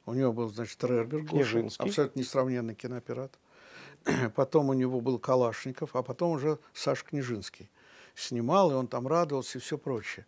У 0.10 0.14
него 0.16 0.34
был, 0.34 0.50
значит, 0.50 0.84
Рерберг, 0.84 1.30
Княжинский. 1.30 1.86
абсолютно 1.86 2.20
несравненный 2.20 2.74
кинооператор. 2.74 3.40
Потом 4.36 4.70
у 4.70 4.74
него 4.74 5.02
был 5.02 5.20
Калашников, 5.20 5.96
а 5.96 6.02
потом 6.02 6.32
уже 6.32 6.58
Саш 6.74 7.04
Княжинский. 7.04 7.70
Снимал, 8.16 8.72
и 8.72 8.74
он 8.74 8.88
там 8.88 9.08
радовался 9.08 9.60
и 9.60 9.62
все 9.62 9.78
прочее. 9.78 10.26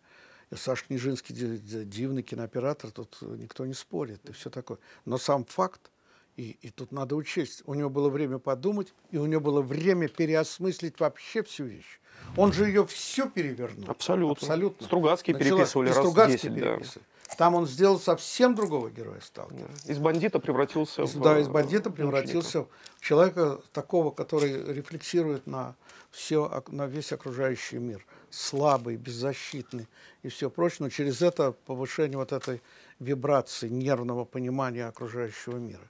И 0.52 0.54
Саш 0.54 0.84
Княжинский 0.84 1.34
дивный 1.34 2.22
кинооператор, 2.22 2.92
тут 2.92 3.18
никто 3.22 3.66
не 3.66 3.74
спорит 3.74 4.20
и 4.28 4.32
все 4.32 4.50
такое. 4.50 4.78
Но 5.04 5.18
сам 5.18 5.44
факт, 5.44 5.90
и, 6.36 6.56
и 6.62 6.70
тут 6.70 6.92
надо 6.92 7.16
учесть, 7.16 7.62
у 7.66 7.74
него 7.74 7.90
было 7.90 8.08
время 8.08 8.38
подумать, 8.38 8.94
и 9.10 9.18
у 9.18 9.26
него 9.26 9.40
было 9.40 9.62
время 9.62 10.08
переосмыслить 10.08 11.00
вообще 11.00 11.42
всю 11.42 11.64
вещь. 11.64 11.98
Он 12.36 12.52
же 12.52 12.66
ее 12.66 12.86
все 12.86 13.28
перевернул. 13.28 13.90
Абсолютно. 13.90 14.32
Абсолютно. 14.32 14.86
Стругацкий 14.86 15.34
Начала, 15.34 15.56
переписывали 15.56 15.88
раз 15.88 15.96
Стругацкий 15.96 16.50
10, 16.50 16.54
переписывали. 16.54 17.04
Да. 17.04 17.11
Там 17.38 17.54
он 17.54 17.66
сделал 17.66 17.98
совсем 17.98 18.54
другого 18.54 18.90
героя 18.90 19.20
стал. 19.20 19.50
Из 19.86 19.98
бандита 19.98 20.38
превратился 20.38 21.02
из, 21.02 21.14
в... 21.14 21.20
Да, 21.20 21.38
из 21.38 21.48
бандита 21.48 21.90
превратился 21.90 22.60
мученика. 22.60 22.78
в 22.96 23.00
человека 23.00 23.60
такого, 23.72 24.10
который 24.10 24.72
рефлексирует 24.72 25.46
на, 25.46 25.74
все, 26.10 26.62
на 26.68 26.86
весь 26.86 27.12
окружающий 27.12 27.78
мир. 27.78 28.04
Слабый, 28.30 28.96
беззащитный 28.96 29.88
и 30.22 30.28
все 30.28 30.50
прочее. 30.50 30.78
Но 30.80 30.88
через 30.88 31.22
это 31.22 31.52
повышение 31.52 32.18
вот 32.18 32.32
этой 32.32 32.62
вибрации 32.98 33.68
нервного 33.68 34.24
понимания 34.24 34.86
окружающего 34.86 35.56
мира. 35.56 35.88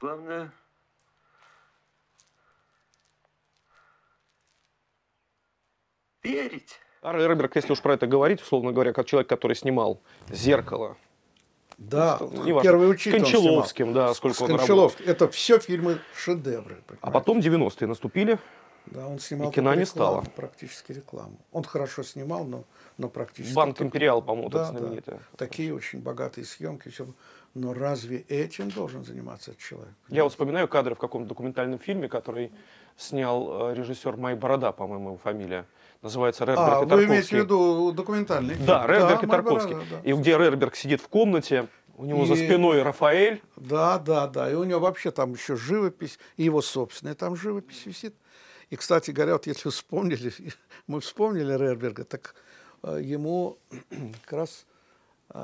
Главное, 0.00 0.52
верить. 6.22 6.80
А 7.06 7.12
Рерберг, 7.12 7.54
если 7.54 7.70
уж 7.70 7.80
про 7.80 7.94
это 7.94 8.08
говорить, 8.08 8.42
условно 8.42 8.72
говоря, 8.72 8.92
как 8.92 9.06
человек, 9.06 9.28
который 9.28 9.54
снимал 9.54 10.00
«Зеркало», 10.28 10.96
да, 11.78 12.18
ну, 12.20 12.60
первый 12.60 12.90
учитель 12.90 13.20
Кончаловским, 13.20 13.92
да, 13.92 14.12
сколько 14.12 14.36
С 14.36 14.40
он 14.40 14.56
Кончаловским. 14.56 15.04
Это 15.06 15.28
все 15.28 15.60
фильмы 15.60 16.00
шедевры. 16.16 16.82
Понимаете? 16.84 16.98
А 17.02 17.10
потом 17.12 17.38
90-е 17.38 17.86
наступили, 17.86 18.40
да, 18.86 19.06
он 19.06 19.20
снимал 19.20 19.50
и 19.50 19.54
кино 19.54 19.74
не 19.74 19.86
стало. 19.86 20.24
Практически 20.34 20.90
рекламу. 20.90 21.38
Он 21.52 21.62
хорошо 21.62 22.02
снимал, 22.02 22.44
но, 22.44 22.64
но 22.98 23.08
практически... 23.08 23.54
Банк 23.54 23.80
Империал, 23.80 24.20
по-моему, 24.20 24.48
да, 24.48 24.64
знаменитый. 24.64 25.14
Да, 25.14 25.20
такие 25.36 25.72
очень 25.72 26.00
богатые 26.00 26.44
съемки. 26.44 26.88
Все 26.88 27.06
Но 27.54 27.72
разве 27.72 28.22
этим 28.22 28.68
должен 28.70 29.04
заниматься 29.04 29.52
этот 29.52 29.62
человек? 29.62 29.94
Я 30.08 30.24
вот 30.24 30.32
вспоминаю 30.32 30.66
кадры 30.66 30.96
в 30.96 30.98
каком-то 30.98 31.28
документальном 31.28 31.78
фильме, 31.78 32.08
который 32.08 32.50
снял 32.96 33.70
э, 33.70 33.74
режиссер 33.74 34.16
Май 34.16 34.34
Борода, 34.34 34.72
по-моему, 34.72 35.10
его 35.10 35.18
фамилия. 35.18 35.66
Называется 36.02 36.44
Рерберг 36.44 36.68
А, 36.68 36.70
и 36.70 36.84
вы 36.84 36.86
Тарковский. 36.88 37.06
имеете 37.08 37.28
в 37.28 37.32
виду 37.32 37.92
документальный 37.92 38.54
фильм? 38.54 38.66
Да, 38.66 38.86
Рерберг 38.86 39.22
и 39.22 39.26
Мой 39.26 39.36
Тарковский. 39.36 39.72
Борода, 39.74 39.90
да. 40.02 40.10
И 40.10 40.12
где 40.12 40.38
Рерберг 40.38 40.76
сидит 40.76 41.00
в 41.00 41.08
комнате, 41.08 41.68
у 41.96 42.04
него 42.04 42.26
за 42.26 42.34
И- 42.34 42.46
спиной 42.46 42.82
Рафаэль. 42.82 43.42
Да, 43.56 43.98
да, 43.98 44.26
да. 44.26 44.50
И 44.50 44.54
у 44.54 44.64
него 44.64 44.80
вообще 44.80 45.10
там 45.10 45.32
еще 45.32 45.56
живопись, 45.56 46.18
и 46.36 46.44
его 46.44 46.62
собственная 46.62 47.14
там 47.14 47.34
живопись 47.36 47.86
висит. 47.86 48.14
И, 48.70 48.76
кстати 48.76 49.10
говоря, 49.10 49.32
вот 49.34 49.46
если 49.46 49.62
вы 49.68 49.70
вспомнили, 49.72 50.32
мы 50.86 51.00
вспомнили 51.00 51.52
Рерберга, 51.56 52.04
так 52.04 52.34
э, 52.82 53.00
ему 53.02 53.58
как 54.24 54.32
раз 54.32 54.66
э, 55.30 55.38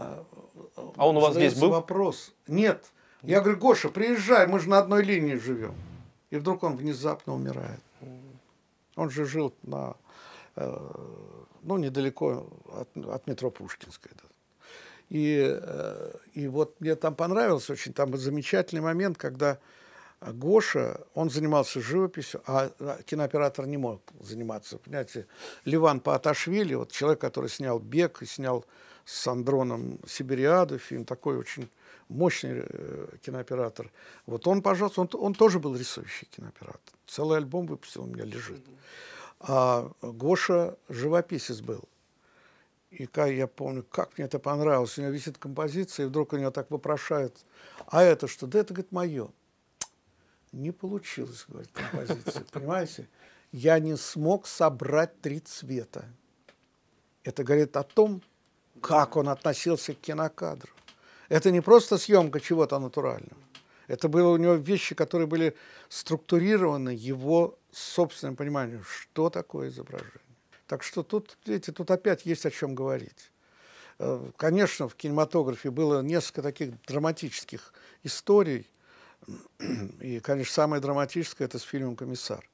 А 0.96 1.06
он 1.06 1.16
у 1.16 1.20
вас 1.20 1.34
здесь 1.34 1.54
был? 1.54 1.70
вопрос. 1.70 2.32
Нет. 2.46 2.84
Я 3.22 3.40
говорю, 3.40 3.58
Гоша, 3.58 3.88
приезжай, 3.88 4.46
мы 4.48 4.58
же 4.60 4.68
на 4.68 4.78
одной 4.78 5.02
линии 5.04 5.36
живем. 5.36 5.74
И 6.30 6.36
вдруг 6.36 6.62
он 6.64 6.76
внезапно 6.76 7.34
умирает. 7.34 7.80
Он 8.96 9.08
же 9.10 9.24
жил 9.24 9.54
на, 9.62 9.94
ну, 10.56 11.76
недалеко 11.76 12.46
от, 12.68 12.96
от 13.06 13.26
метро 13.26 13.50
Пушкинская. 13.50 14.12
да. 14.22 14.28
И, 15.08 15.60
э, 15.62 16.12
и 16.32 16.48
вот 16.48 16.80
мне 16.80 16.94
там 16.94 17.14
понравилось 17.14 17.68
очень, 17.68 17.92
там 17.92 18.16
замечательный 18.16 18.80
момент, 18.80 19.18
когда 19.18 19.58
Гоша, 20.20 21.00
он 21.14 21.30
занимался 21.30 21.80
живописью, 21.80 22.42
а 22.46 22.70
а 22.78 23.02
кинооператор 23.02 23.66
не 23.66 23.76
мог 23.76 24.00
заниматься. 24.20 24.78
Понимаете, 24.78 25.26
Ливан 25.64 26.00
Пааташвили, 26.00 26.74
вот 26.74 26.92
человек, 26.92 27.20
который 27.20 27.50
снял 27.50 27.78
«Бег» 27.78 28.22
и 28.22 28.26
снял 28.26 28.64
с 29.04 29.26
Андроном 29.26 29.98
«Сибириаду» 30.06 30.78
фильм, 30.78 31.04
такой 31.04 31.36
очень 31.36 31.68
мощный 32.08 32.64
э, 32.64 33.08
кинооператор. 33.22 33.90
Вот 34.26 34.46
он, 34.46 34.62
пожалуйста, 34.62 35.00
он, 35.02 35.10
он 35.12 35.34
тоже 35.34 35.58
был 35.58 35.76
рисующий 35.76 36.28
кинооператор. 36.30 36.94
Целый 37.06 37.38
альбом 37.38 37.66
выпустил, 37.66 38.04
у 38.04 38.06
меня 38.06 38.24
лежит. 38.24 38.62
А 39.44 39.90
Гоша 40.02 40.76
живописец 40.88 41.60
был. 41.60 41.82
И 42.90 43.06
ка- 43.06 43.26
я 43.26 43.46
помню, 43.46 43.82
как 43.82 44.16
мне 44.16 44.26
это 44.26 44.38
понравилось. 44.38 44.98
У 44.98 45.02
него 45.02 45.10
висит 45.12 45.38
композиция, 45.38 46.04
и 46.04 46.08
вдруг 46.08 46.32
у 46.32 46.36
него 46.36 46.50
так 46.50 46.70
вопрошают, 46.70 47.36
а 47.86 48.02
это 48.02 48.28
что? 48.28 48.46
Да 48.46 48.60
это, 48.60 48.74
говорит, 48.74 48.92
мое. 48.92 49.30
Не 50.52 50.70
получилось, 50.70 51.44
говорит, 51.48 51.70
композиция. 51.72 52.44
Понимаете? 52.52 53.08
Я 53.50 53.78
не 53.78 53.96
смог 53.96 54.46
собрать 54.46 55.20
три 55.20 55.40
цвета. 55.40 56.04
Это 57.24 57.42
говорит 57.44 57.76
о 57.76 57.82
том, 57.82 58.22
как 58.80 59.16
он 59.16 59.28
относился 59.28 59.94
к 59.94 59.98
кинокадру. 60.00 60.70
Это 61.28 61.50
не 61.50 61.60
просто 61.60 61.98
съемка 61.98 62.40
чего-то 62.40 62.78
натурального. 62.78 63.36
Это 63.88 64.08
было 64.08 64.28
у 64.28 64.36
него 64.36 64.54
вещи, 64.54 64.94
которые 64.94 65.26
были 65.26 65.56
структурированы 65.88 66.90
его 66.90 67.58
собственным 67.72 68.36
пониманием, 68.36 68.84
что 68.84 69.30
такое 69.30 69.68
изображение. 69.68 70.12
Так 70.66 70.82
что 70.82 71.02
тут, 71.02 71.36
видите, 71.44 71.72
тут 71.72 71.90
опять 71.90 72.24
есть 72.24 72.46
о 72.46 72.50
чем 72.50 72.74
говорить. 72.74 73.30
Э, 73.98 74.30
Конечно, 74.36 74.88
в 74.88 74.94
кинематографе 74.94 75.70
было 75.70 76.00
несколько 76.02 76.42
таких 76.42 76.80
драматических 76.82 77.72
историй. 78.02 78.68
И, 80.00 80.20
конечно, 80.20 80.52
самое 80.52 80.82
драматическое– 80.82 81.46
это 81.48 81.58
с 81.58 81.62
фильмом 81.62 81.94
«Комиссар». 81.96 82.48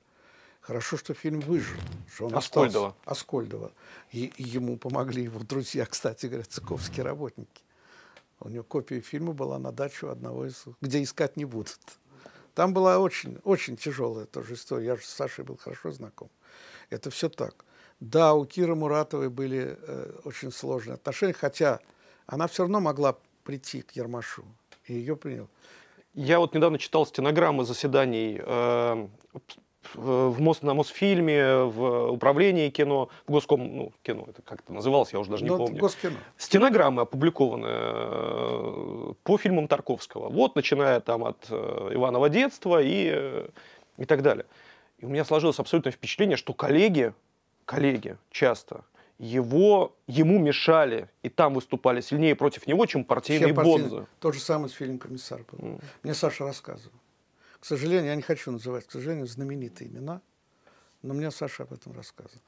Хорошо, 0.60 0.98
что 0.98 1.14
фильм 1.14 1.40
выжил. 1.40 1.78
Что 2.14 2.26
он 2.26 2.34
Аскольдова. 2.34 2.88
остался. 2.88 3.10
Аскольдова. 3.10 3.72
И, 4.12 4.26
и 4.36 4.42
ему 4.42 4.76
помогли 4.76 5.22
его 5.22 5.40
друзья, 5.40 5.86
кстати 5.86 6.26
говоря, 6.26 6.44
цыковские 6.44 7.04
работники. 7.04 7.62
У 8.40 8.48
него 8.48 8.64
копия 8.64 9.00
фильма 9.00 9.32
была 9.32 9.58
на 9.58 9.72
дачу 9.72 10.08
одного 10.08 10.46
из, 10.46 10.64
где 10.80 11.02
искать 11.02 11.36
не 11.36 11.44
будут. 11.44 11.78
Там 12.54 12.72
была 12.72 12.98
очень, 12.98 13.38
очень 13.44 13.76
тяжелая 13.76 14.26
тоже 14.26 14.54
история. 14.54 14.86
Я 14.86 14.96
же 14.96 15.02
с 15.02 15.10
Сашей 15.10 15.44
был 15.44 15.56
хорошо 15.56 15.92
знаком. 15.92 16.30
Это 16.90 17.10
все 17.10 17.28
так. 17.28 17.64
Да, 18.00 18.34
у 18.34 18.44
Киры 18.44 18.74
Муратовой 18.74 19.28
были 19.28 19.76
э, 19.80 20.20
очень 20.24 20.52
сложные 20.52 20.94
отношения, 20.94 21.32
хотя 21.32 21.80
она 22.26 22.46
все 22.46 22.62
равно 22.62 22.80
могла 22.80 23.16
прийти 23.44 23.82
к 23.82 23.92
Ермашу, 23.92 24.44
и 24.86 24.94
ее 24.94 25.16
принял. 25.16 25.48
Я 26.14 26.38
вот 26.38 26.54
недавно 26.54 26.78
читал 26.78 27.06
стенограммы 27.06 27.64
заседаний 27.64 28.40
э, 28.40 29.08
в 29.94 30.40
Мос, 30.40 30.62
на 30.62 30.74
Мосфильме, 30.74 31.64
в 31.64 32.10
управлении 32.10 32.68
кино, 32.70 33.08
в 33.26 33.32
Госком, 33.32 33.76
ну, 33.76 33.92
кино, 34.02 34.24
это 34.28 34.42
как 34.42 34.60
это 34.60 34.72
называлось, 34.72 35.12
я 35.12 35.18
уже 35.20 35.30
даже 35.30 35.44
не 35.44 35.50
Ну, 35.50 35.58
помню. 35.58 35.78
Госкино. 35.80 36.16
Стенограммы 36.36 37.02
опубликованы 37.02 37.66
э, 37.70 39.12
по 39.22 39.38
фильмам 39.38 39.68
Тарковского. 39.68 40.28
Вот, 40.28 40.56
начиная 40.56 41.00
там 41.00 41.24
от 41.24 41.46
э, 41.50 41.90
Иванова 41.94 42.28
детства 42.28 42.80
и, 42.82 43.10
э, 43.12 43.48
и 43.96 44.04
так 44.04 44.22
далее. 44.22 44.46
И 44.98 45.04
у 45.04 45.08
меня 45.08 45.24
сложилось 45.24 45.58
абсолютное 45.58 45.92
впечатление, 45.92 46.36
что 46.36 46.52
коллеги, 46.52 47.12
коллеги 47.64 48.16
часто 48.30 48.84
его, 49.18 49.92
ему 50.06 50.38
мешали, 50.38 51.08
и 51.24 51.28
там 51.28 51.54
выступали 51.54 52.00
сильнее 52.00 52.34
против 52.36 52.66
него, 52.66 52.86
чем 52.86 53.04
партийные 53.04 53.48
Чем 53.48 53.56
партийный- 53.56 53.88
бонзы. 53.90 54.06
То 54.20 54.30
же 54.32 54.38
самое 54.40 54.68
с 54.68 54.72
фильмом 54.72 54.98
«Комиссар» 54.98 55.40
был. 55.50 55.58
М. 55.66 55.80
Мне 56.04 56.14
Саша 56.14 56.44
рассказывал. 56.44 56.92
К 57.60 57.64
сожалению, 57.64 58.06
я 58.06 58.14
не 58.14 58.22
хочу 58.22 58.50
называть, 58.52 58.86
к 58.86 58.92
сожалению, 58.92 59.26
знаменитые 59.26 59.90
имена, 59.90 60.20
но 61.02 61.14
мне 61.14 61.30
Саша 61.30 61.64
об 61.64 61.72
этом 61.72 61.92
рассказывал. 61.92 62.40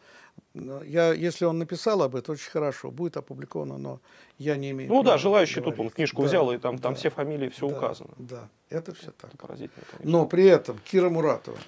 Я, 0.85 1.13
если 1.13 1.45
он 1.45 1.59
написал 1.59 2.03
об 2.03 2.17
этом, 2.17 2.33
очень 2.35 2.51
хорошо, 2.51 2.91
будет 2.91 3.17
опубликовано, 3.17 3.79
но 3.79 4.01
я 4.39 4.57
не 4.57 4.71
имею 4.71 4.91
Ну 4.91 5.03
да, 5.03 5.19
желающий 5.19 5.57
тут 5.57 5.75
говорить. 5.75 5.81
он 5.81 5.91
книжку 5.91 6.23
Да, 6.23 6.29
взял, 6.29 6.53
и 6.53 6.59
там, 6.59 6.79
там 6.79 6.95
да, 6.95 6.99
все 6.99 7.11
фамилии, 7.11 7.49
все 7.49 7.69
да, 7.69 7.77
указано. 7.77 8.11
Да, 8.19 8.49
это 8.69 8.95
все 8.95 9.13
так. 9.13 9.31
Это 9.31 9.37
поразительно, 9.37 9.85
конечно. 9.91 10.11
Но 10.11 10.27
при 10.27 10.47
этом 10.47 10.79
Кира 10.79 11.11
Муратова, 11.11 11.59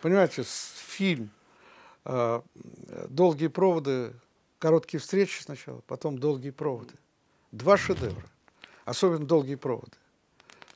понимаете, 0.00 0.42
фильм 0.44 1.30
э, 2.04 2.40
«Долгие 3.08 3.48
проводы», 3.48 4.14
«Короткие 4.58 5.00
встречи» 5.00 5.42
сначала, 5.42 5.80
потом 5.86 6.18
«Долгие 6.18 6.50
проводы». 6.50 6.94
Два 7.52 7.76
шедевра, 7.76 8.26
особенно 8.86 9.26
«Долгие 9.26 9.56
проводы». 9.56 9.92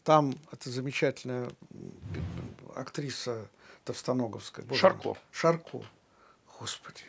Там 0.04 0.34
эта 0.52 0.70
замечательная 0.70 1.48
актриса 2.76 3.48
Товстоноговская. 3.84 4.64
боже 4.64 4.80
Шарко. 4.80 5.08
мой. 5.08 5.16
Шарко. 5.30 5.82
Господи, 6.58 7.02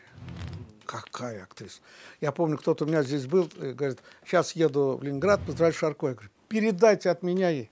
какая 0.85 1.43
актриса. 1.43 1.79
Я 2.21 2.31
помню, 2.31 2.57
кто-то 2.57 2.85
у 2.85 2.87
меня 2.87 3.03
здесь 3.03 3.25
был, 3.25 3.45
и 3.57 3.73
говорит, 3.73 3.99
сейчас 4.25 4.53
еду 4.55 4.97
в 4.97 5.03
Ленинград, 5.03 5.39
поздравить 5.45 5.75
Шарко. 5.75 6.07
Я 6.07 6.13
говорю, 6.13 6.29
передайте 6.49 7.09
от 7.09 7.23
меня 7.23 7.49
ей 7.49 7.69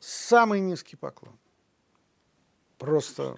самый 0.00 0.60
низкий 0.60 0.96
поклон. 0.96 1.36
Просто, 2.78 3.36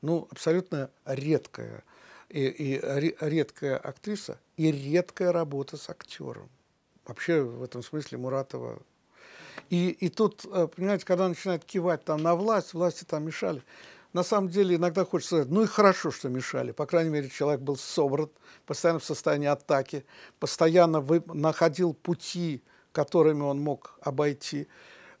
ну, 0.00 0.28
абсолютно 0.30 0.90
редкая 1.04 1.82
и, 2.28 2.44
и 2.46 2.78
ре- 2.80 3.16
редкая 3.20 3.76
актриса 3.76 4.38
и 4.56 4.70
редкая 4.70 5.32
работа 5.32 5.76
с 5.76 5.90
актером. 5.90 6.48
Вообще 7.04 7.42
в 7.42 7.62
этом 7.62 7.82
смысле 7.82 8.18
Муратова. 8.18 8.80
И, 9.74 9.88
и 9.88 10.08
тут, 10.08 10.44
э, 10.52 10.68
понимаете, 10.68 11.04
когда 11.04 11.28
начинает 11.28 11.64
кивать 11.64 12.04
там 12.04 12.22
на 12.22 12.36
власть, 12.36 12.74
власти 12.74 13.02
там 13.02 13.24
мешали. 13.24 13.60
На 14.12 14.22
самом 14.22 14.48
деле 14.48 14.76
иногда 14.76 15.04
хочется 15.04 15.34
сказать, 15.36 15.50
ну 15.50 15.64
и 15.64 15.66
хорошо, 15.66 16.12
что 16.12 16.28
мешали. 16.28 16.70
По 16.70 16.86
крайней 16.86 17.10
мере, 17.10 17.28
человек 17.28 17.60
был 17.60 17.76
собран, 17.76 18.30
постоянно 18.66 19.00
в 19.00 19.04
состоянии 19.04 19.48
атаки, 19.48 20.04
постоянно 20.38 21.00
вы, 21.00 21.24
находил 21.26 21.92
пути, 21.92 22.62
которыми 22.92 23.42
он 23.42 23.60
мог 23.60 23.98
обойти. 24.00 24.68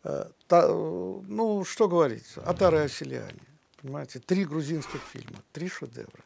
Э, 0.04 0.26
та- 0.46 0.66
э, 0.68 1.20
ну, 1.26 1.64
что 1.64 1.88
говорить, 1.88 2.26
Атары 2.36 2.78
Оселяне, 2.78 3.42
понимаете, 3.82 4.20
три 4.20 4.44
грузинских 4.44 5.00
фильма, 5.12 5.38
три 5.52 5.68
шедевра. 5.68 6.22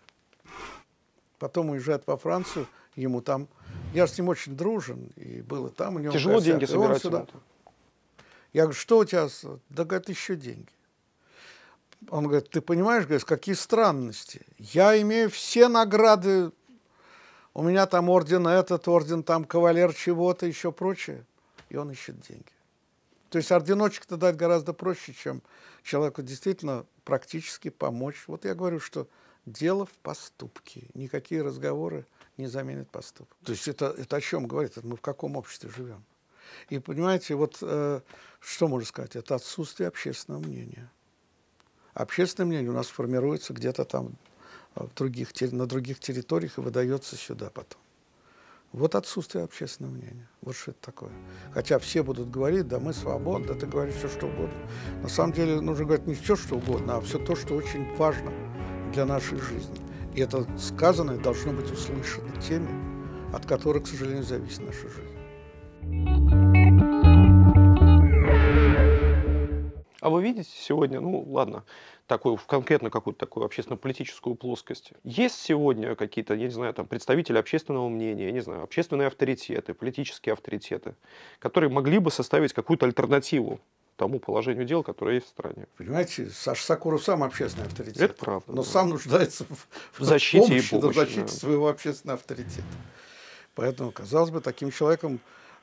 Потом 1.39 1.71
уезжает 1.71 2.03
во 2.07 2.19
Францию, 2.19 2.67
ему 2.95 3.23
там, 3.23 3.49
я 3.95 4.07
с 4.07 4.19
ним 4.19 4.29
очень 4.29 4.55
дружен, 4.55 5.11
и 5.17 5.41
был 5.41 5.69
и 5.69 5.71
там 5.71 5.97
у 5.97 5.99
него. 5.99 6.13
Тяжело 6.13 6.41
деньги 6.41 6.65
и 6.65 6.67
собирать. 6.67 7.01
сюда. 7.01 7.27
Я 8.53 8.63
говорю, 8.63 8.79
что 8.79 8.99
у 8.99 9.05
тебя? 9.05 9.29
с- 9.29 9.45
Да, 9.69 9.85
говорит, 9.85 10.09
еще 10.09 10.37
деньги. 10.37 10.71
Он 12.11 12.25
говорит, 12.25 12.51
ты 12.51 12.61
понимаешь, 12.61 13.05
говорит, 13.05 13.25
какие 13.25 13.55
странности. 13.55 14.43
Я 14.59 15.01
имею 15.03 15.31
все 15.31 15.69
награды. 15.69 16.53
У 17.55 17.63
меня 17.63 17.87
там 17.87 18.09
орден 18.09 18.47
этот, 18.47 18.87
орден 18.87 19.23
там 19.23 19.45
кавалер 19.45 19.93
чего-то, 19.93 20.47
еще 20.47 20.71
прочее. 20.71 21.25
И 21.71 21.77
он 21.77 21.91
ищет 21.91 22.21
деньги. 22.21 22.53
То 23.31 23.39
есть 23.39 23.51
орденочек-то 23.53 24.17
дать 24.17 24.37
гораздо 24.37 24.73
проще, 24.73 25.13
чем 25.13 25.43
человеку 25.83 26.23
действительно 26.23 26.87
практически 27.05 27.69
помочь. 27.69 28.25
Вот 28.27 28.45
я 28.45 28.55
говорю, 28.55 28.81
что 28.81 29.07
дело 29.45 29.85
в 29.85 29.93
поступке. 30.03 30.85
Никакие 30.95 31.43
разговоры 31.43 32.07
не 32.37 32.47
заменят 32.47 32.89
поступок. 32.91 33.37
То 33.45 33.53
есть 33.53 33.69
это, 33.69 33.95
это 33.99 34.17
о 34.17 34.21
чем 34.21 34.47
говорит? 34.47 34.77
Это 34.79 34.87
мы 34.87 34.97
в 34.97 35.01
каком 35.01 35.37
обществе 35.37 35.69
живем? 35.75 36.03
И 36.69 36.79
понимаете, 36.79 37.35
вот 37.35 37.59
э, 37.63 38.01
что 38.41 38.69
можно 38.69 38.87
сказать? 38.87 39.17
Это 39.17 39.35
отсутствие 39.35 39.89
общественного 39.89 40.43
мнения. 40.43 40.91
Общественное 41.95 42.47
мнение 42.47 42.71
у 42.71 42.75
нас 42.75 42.87
формируется 42.87 43.53
где-то 43.53 43.85
там 43.85 44.17
э, 44.77 44.85
в 44.85 44.95
других, 44.95 45.29
на 45.53 45.67
других 45.67 46.01
территориях 46.01 46.59
и 46.59 46.61
выдается 46.61 47.17
сюда 47.17 47.51
потом. 47.51 47.81
Вот 48.73 48.95
отсутствие 48.95 49.45
общественного 49.45 49.95
мнения. 49.95 50.29
Вот 50.43 50.55
что 50.55 50.73
это 50.73 50.81
такое. 50.83 51.11
Хотя 51.53 51.79
все 51.79 52.03
будут 52.03 52.31
говорить, 52.31 52.69
да 52.69 52.79
мы 52.79 52.93
свободны, 52.93 53.49
да 53.49 53.55
ты 53.55 53.67
говоришь 53.67 53.95
все, 53.95 54.09
что 54.09 54.27
угодно. 54.27 54.59
На 55.03 55.09
самом 55.09 55.33
деле 55.33 55.61
нужно 55.61 55.87
говорить 55.87 56.07
не 56.07 56.15
все, 56.15 56.37
что 56.37 56.57
угодно, 56.57 56.97
а 56.97 57.01
все 57.01 57.19
то, 57.19 57.35
что 57.35 57.55
очень 57.55 57.95
важно 57.97 58.31
для 58.93 59.07
нашей 59.07 59.39
жизни. 59.39 59.77
И 60.15 60.21
это 60.21 60.47
сказанное 60.59 61.19
должно 61.19 61.53
быть 61.53 61.71
услышано 61.71 62.31
теми, 62.41 62.69
от 63.35 63.47
которых, 63.47 63.85
к 63.85 63.87
сожалению, 63.87 64.25
зависит 64.25 64.61
наша 64.61 64.89
жизнь. 64.89 65.18
А 70.01 70.11
вы 70.11 70.23
видите 70.23 70.51
сегодня, 70.55 71.01
ну 71.01 71.25
ладно, 71.29 71.65
такую, 72.07 72.37
в 72.37 72.47
конкретно 72.47 72.89
какую-то 72.89 73.19
такую 73.19 73.45
общественно-политическую 73.45 74.37
плоскость. 74.37 74.93
Есть 75.03 75.41
сегодня 75.41 75.97
какие-то, 75.97 76.35
я 76.35 76.47
не 76.47 76.53
знаю, 76.53 76.73
там, 76.73 76.87
представители 76.87 77.37
общественного 77.37 77.89
мнения, 77.89 78.27
я 78.27 78.33
не 78.33 78.41
знаю, 78.41 78.63
общественные 78.63 79.09
авторитеты, 79.09 79.75
политические 79.75 80.35
авторитеты, 80.35 80.95
которые 81.41 81.71
могли 81.71 81.99
бы 81.99 82.11
составить 82.11 82.53
какую-то 82.53 82.87
альтернативу 82.87 83.61
тому 83.97 84.21
положению 84.21 84.65
дел, 84.65 84.85
которое 84.85 85.17
есть 85.17 85.27
в 85.27 85.31
стране. 85.31 85.67
Понимаете, 85.77 86.31
Саша 86.31 86.65
Сакуров 86.65 87.03
сам 87.03 87.25
общественный 87.25 87.67
авторитет. 87.67 88.01
Это 88.01 88.15
правда. 88.15 88.53
Но 88.53 88.63
да. 88.63 88.69
сам 88.69 88.91
нуждается 88.91 89.45
в, 89.45 90.01
в 90.01 90.05
защите 90.05 90.47
помощи, 90.47 90.67
и 90.67 90.71
помощи, 90.71 90.93
в 90.93 90.95
защите 90.95 91.21
да. 91.23 91.29
своего 91.29 91.69
общественного 91.69 92.19
авторитета. 92.19 92.63
Поэтому, 93.57 93.91
казалось 93.91 94.31
бы, 94.31 94.41
таким 94.41 94.71
человеком 94.71 95.19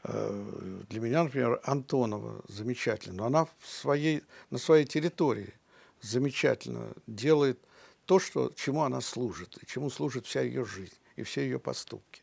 для 0.08 1.00
меня, 1.00 1.24
например, 1.24 1.60
Антонова 1.64 2.44
замечательно. 2.48 3.16
Но 3.18 3.26
она 3.26 3.46
в 3.46 3.52
своей, 3.68 4.24
на 4.50 4.58
своей 4.58 4.86
территории 4.86 5.54
замечательно 6.02 6.94
делает 7.08 7.60
то, 8.06 8.20
что, 8.20 8.52
чему 8.56 8.84
она 8.84 9.02
служит, 9.02 9.58
и 9.62 9.66
чему 9.66 9.90
служит 9.90 10.26
вся 10.26 10.42
ее 10.42 10.64
жизнь 10.64 10.94
и 11.16 11.24
все 11.24 11.42
ее 11.42 11.60
поступки. 11.60 12.22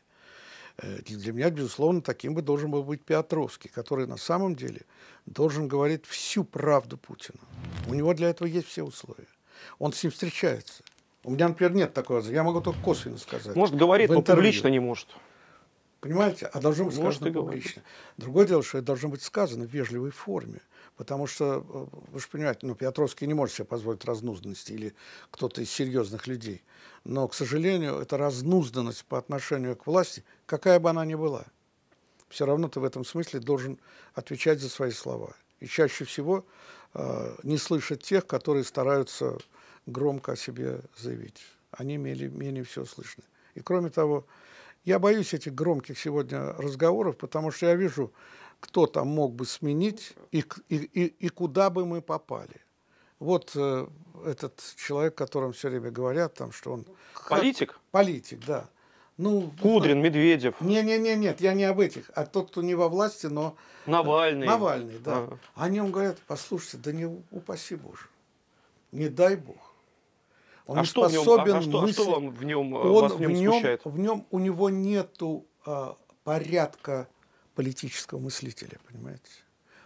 Э, 0.77 0.99
Для 1.01 1.33
меня, 1.33 1.49
безусловно, 1.49 2.01
таким 2.01 2.33
бы 2.33 2.41
должен 2.41 2.71
был 2.71 2.83
быть 2.83 3.03
Петровский, 3.03 3.69
который 3.69 4.07
на 4.07 4.17
самом 4.17 4.55
деле 4.55 4.81
должен 5.25 5.67
говорить 5.67 6.05
всю 6.05 6.43
правду 6.43 6.97
Путину. 6.97 7.39
У 7.87 7.93
него 7.93 8.13
для 8.13 8.29
этого 8.29 8.47
есть 8.47 8.67
все 8.67 8.83
условия. 8.83 9.27
Он 9.79 9.91
с 9.93 10.03
ним 10.03 10.11
встречается. 10.11 10.83
У 11.23 11.31
меня, 11.31 11.47
например, 11.47 11.73
нет 11.73 11.93
такого. 11.93 12.19
Я 12.21 12.43
могу 12.43 12.59
только 12.61 12.79
косвенно 12.81 13.17
сказать. 13.17 13.55
Может, 13.55 13.75
говорит, 13.75 14.09
но 14.09 14.21
публично 14.21 14.67
не 14.67 14.79
может. 14.79 15.07
Понимаете? 16.03 16.47
А 16.47 16.59
должно 16.59 16.83
быть 16.83 16.97
Может, 16.97 17.21
сказано 17.21 17.31
говорит. 17.31 17.63
публично. 17.63 17.83
Другое 18.17 18.45
дело, 18.45 18.61
что 18.61 18.77
это 18.77 18.87
должно 18.87 19.07
быть 19.07 19.21
сказано 19.23 19.65
в 19.65 19.69
вежливой 19.69 20.11
форме. 20.11 20.59
Потому 20.97 21.27
что, 21.27 21.65
э, 21.65 21.97
вы 22.11 22.19
же 22.19 22.27
понимаете, 22.27 22.67
ну, 22.67 22.75
Петровский 22.75 23.25
не 23.25 23.33
может 23.33 23.55
себе 23.55 23.63
позволить 23.63 24.03
разнузданности 24.03 24.73
или 24.73 24.93
кто-то 25.31 25.61
из 25.61 25.71
серьезных 25.71 26.27
людей. 26.27 26.61
Но, 27.05 27.25
к 27.29 27.33
сожалению, 27.33 27.99
эта 27.99 28.17
разнузданность 28.17 29.05
по 29.05 29.17
отношению 29.17 29.77
к 29.77 29.87
власти, 29.87 30.25
какая 30.45 30.77
бы 30.81 30.89
она 30.89 31.05
ни 31.05 31.15
была, 31.15 31.45
все 32.27 32.45
равно 32.45 32.67
ты 32.67 32.81
в 32.81 32.83
этом 32.83 33.05
смысле 33.05 33.39
должен 33.39 33.79
отвечать 34.13 34.59
за 34.59 34.67
свои 34.67 34.91
слова. 34.91 35.33
И 35.61 35.67
чаще 35.67 36.03
всего 36.03 36.45
э, 36.95 37.35
не 37.43 37.57
слышать 37.57 38.03
тех, 38.03 38.27
которые 38.27 38.65
стараются 38.65 39.37
громко 39.85 40.33
о 40.33 40.35
себе 40.35 40.81
заявить. 40.97 41.41
Они 41.71 41.95
менее, 41.95 42.27
менее 42.27 42.65
всего 42.65 42.83
слышны. 42.83 43.23
И 43.55 43.61
кроме 43.61 43.89
того, 43.89 44.25
я 44.85 44.99
боюсь 44.99 45.33
этих 45.33 45.53
громких 45.53 45.97
сегодня 45.97 46.53
разговоров, 46.53 47.17
потому 47.17 47.51
что 47.51 47.67
я 47.67 47.75
вижу, 47.75 48.13
кто 48.59 48.85
там 48.85 49.07
мог 49.07 49.33
бы 49.33 49.45
сменить 49.45 50.13
и, 50.31 50.43
и, 50.69 50.75
и, 50.77 51.05
и 51.05 51.29
куда 51.29 51.69
бы 51.69 51.85
мы 51.85 52.01
попали. 52.01 52.61
Вот 53.19 53.51
э, 53.55 53.87
этот 54.25 54.61
человек, 54.75 55.13
о 55.13 55.25
котором 55.25 55.53
все 55.53 55.69
время 55.69 55.91
говорят, 55.91 56.33
там, 56.33 56.51
что 56.51 56.73
он... 56.73 56.85
Политик? 57.29 57.79
Политик, 57.91 58.45
да. 58.45 58.69
Ну, 59.17 59.53
Кудрин, 59.61 60.01
Медведев, 60.01 60.59
Не, 60.59 60.81
не, 60.81 60.97
не, 60.97 61.15
нет, 61.15 61.39
я 61.39 61.53
не 61.53 61.65
об 61.65 61.79
этих, 61.79 62.09
а 62.15 62.25
тот, 62.25 62.49
кто 62.49 62.61
не 62.61 62.73
во 62.73 62.89
власти, 62.89 63.27
но 63.27 63.55
Навальный. 63.85 64.47
Навальный, 64.47 64.97
да. 64.97 65.17
А. 65.17 65.37
О 65.55 65.69
нем 65.69 65.91
говорят, 65.91 66.17
послушайте, 66.25 66.77
да 66.77 66.91
не 66.91 67.05
упаси 67.31 67.75
Боже, 67.75 68.07
не 68.91 69.09
дай 69.09 69.35
Бог. 69.35 69.72
Он 70.65 70.79
А 70.79 70.83
что, 70.85 71.07
в 71.07 71.11
нем, 71.11 71.21
а- 71.21 71.23
способен 71.23 71.55
а 71.55 71.61
что, 71.61 71.79
а 71.79 71.81
мыслить. 71.81 71.95
что 71.95 72.11
вам 72.11 72.29
в 72.29 72.43
нем, 72.43 72.75
э, 72.75 72.79
он 72.79 73.01
вас 73.03 73.13
в 73.13 73.19
нем 73.19 73.33
нем, 73.33 73.53
смущает? 73.53 73.81
в 73.83 73.99
нем, 73.99 74.25
у 74.31 74.39
него 74.39 74.69
нету 74.69 75.45
а, 75.65 75.97
порядка 76.23 77.07
политического 77.55 78.19
мыслителя, 78.19 78.79
понимаете? 78.87 79.29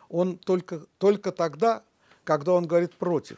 Он 0.09 0.37
только, 0.37 0.81
только 0.97 1.31
тогда, 1.31 1.83
когда 2.23 2.53
он 2.53 2.67
говорит 2.67 2.93
против. 2.95 3.37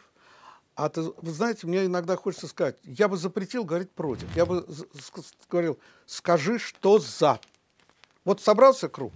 А 0.76 0.90
ты, 0.90 1.02
вы 1.02 1.32
знаете, 1.32 1.68
мне 1.68 1.86
иногда 1.86 2.16
хочется 2.16 2.48
сказать, 2.48 2.78
я 2.84 3.08
бы 3.08 3.18
запретил 3.18 3.66
говорить 3.66 3.92
против. 3.92 4.34
Я 4.36 4.46
бы 4.46 4.66
говорил, 5.50 5.78
скажи, 6.06 6.58
что 6.60 7.00
за. 7.00 7.40
Вот 8.24 8.42
собрался 8.42 8.88
круг. 8.88 9.12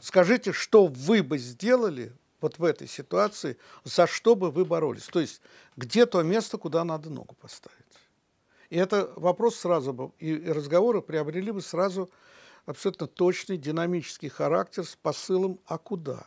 Скажите, 0.00 0.52
что 0.52 0.86
вы 0.86 1.22
бы 1.22 1.38
сделали 1.38 2.12
вот 2.42 2.58
в 2.58 2.64
этой 2.64 2.88
ситуации, 2.88 3.56
за 3.84 4.06
что 4.06 4.34
бы 4.34 4.50
вы 4.50 4.64
боролись. 4.64 5.04
То 5.04 5.20
есть, 5.20 5.40
где 5.76 6.06
то 6.06 6.22
место, 6.22 6.58
куда 6.58 6.84
надо 6.84 7.10
ногу 7.10 7.34
поставить. 7.40 7.78
И 8.70 8.76
это 8.76 9.12
вопрос 9.16 9.56
сразу 9.56 9.92
бы, 9.92 10.12
и 10.18 10.34
разговоры 10.50 11.02
приобрели 11.02 11.50
бы 11.50 11.60
сразу 11.60 12.10
абсолютно 12.66 13.06
точный 13.06 13.56
динамический 13.56 14.28
характер 14.28 14.84
с 14.84 14.96
посылом 14.96 15.60
«а 15.66 15.78
куда?», 15.78 16.26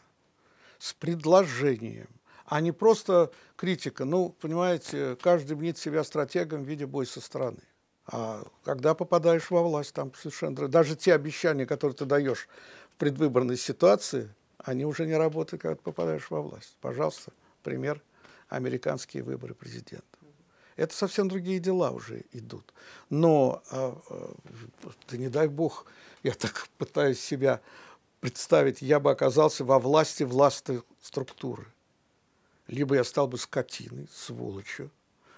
с 0.78 0.94
предложением, 0.94 2.10
а 2.46 2.62
не 2.62 2.72
просто 2.72 3.32
критика. 3.56 4.06
Ну, 4.06 4.30
понимаете, 4.30 5.18
каждый 5.22 5.58
мнит 5.58 5.78
себя 5.78 6.04
стратегом 6.04 6.64
в 6.64 6.68
виде 6.68 6.86
бой 6.86 7.08
со 7.08 7.22
стороны. 7.22 7.62
А 8.08 8.46
когда 8.64 8.94
попадаешь 8.94 9.50
во 9.50 9.64
власть, 9.64 9.94
там 9.94 10.14
совершенно... 10.14 10.68
Даже 10.68 10.96
те 10.96 11.16
обещания, 11.16 11.66
которые 11.66 11.96
ты 11.96 12.06
даешь 12.06 12.48
в 12.94 12.98
предвыборной 12.98 13.58
ситуации, 13.58 14.30
они 14.66 14.84
уже 14.84 15.06
не 15.06 15.16
работают, 15.16 15.62
когда 15.62 15.76
попадаешь 15.76 16.30
во 16.30 16.42
власть. 16.42 16.76
Пожалуйста, 16.82 17.32
пример 17.64 18.02
американские 18.50 19.24
выборы 19.24 19.54
президента. 19.54 20.04
Это 20.76 20.94
совсем 20.94 21.30
другие 21.30 21.60
дела 21.60 21.92
уже 21.92 22.26
идут. 22.32 22.74
Но, 23.10 23.64
а, 23.72 23.98
а, 24.10 24.36
да 25.08 25.18
не 25.18 25.30
дай 25.30 25.48
бог, 25.48 25.86
я 26.24 26.34
так 26.34 26.68
пытаюсь 26.78 27.20
себя 27.20 27.62
представить, 28.20 28.82
я 28.82 29.00
бы 29.00 29.12
оказался 29.12 29.64
во 29.64 29.80
власти 29.80 30.24
властной 30.24 30.82
структуры. 31.02 31.66
Либо 32.68 32.96
я 32.96 33.04
стал 33.04 33.28
бы 33.28 33.38
скотиной, 33.38 34.10
сволочью, 34.12 34.92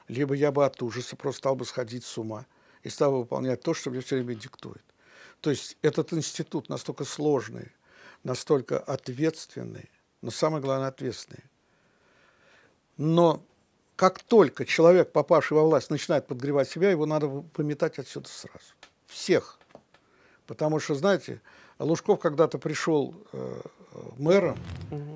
либо 0.08 0.34
я 0.34 0.52
бы 0.52 0.66
от 0.66 0.82
ужаса 0.82 1.16
просто 1.18 1.40
стал 1.40 1.56
бы 1.56 1.66
сходить 1.66 2.06
с 2.06 2.18
ума 2.18 2.46
и 2.82 2.90
стал 2.90 3.12
бы 3.12 3.20
выполнять 3.20 3.62
то, 3.62 3.74
что 3.74 3.92
мне 3.92 4.00
все 4.00 4.16
время 4.16 4.36
диктует. 4.36 4.84
То 5.42 5.50
есть 5.50 5.78
этот 5.82 6.14
институт 6.14 6.70
настолько 6.70 7.04
сложный, 7.04 7.72
настолько 8.28 8.78
ответственный, 8.78 9.90
но 10.22 10.32
самое 10.32 10.62
главное 10.62 10.90
ответственный. 10.90 11.44
Но 12.98 13.42
как 13.96 14.20
только 14.20 14.66
человек, 14.66 15.12
попавший 15.14 15.56
во 15.56 15.64
власть, 15.64 15.90
начинает 15.90 16.28
подгревать 16.28 16.70
себя, 16.70 16.92
его 16.92 17.06
надо 17.06 17.28
выметать 17.28 18.00
отсюда 18.00 18.28
сразу. 18.28 18.74
Всех. 19.08 19.58
Потому 20.46 20.80
что, 20.80 20.96
знаете, 20.96 21.42
Лужков 21.80 22.20
когда-то 22.20 22.58
пришел 22.58 23.16
э, 23.32 23.62
мэром, 24.18 24.60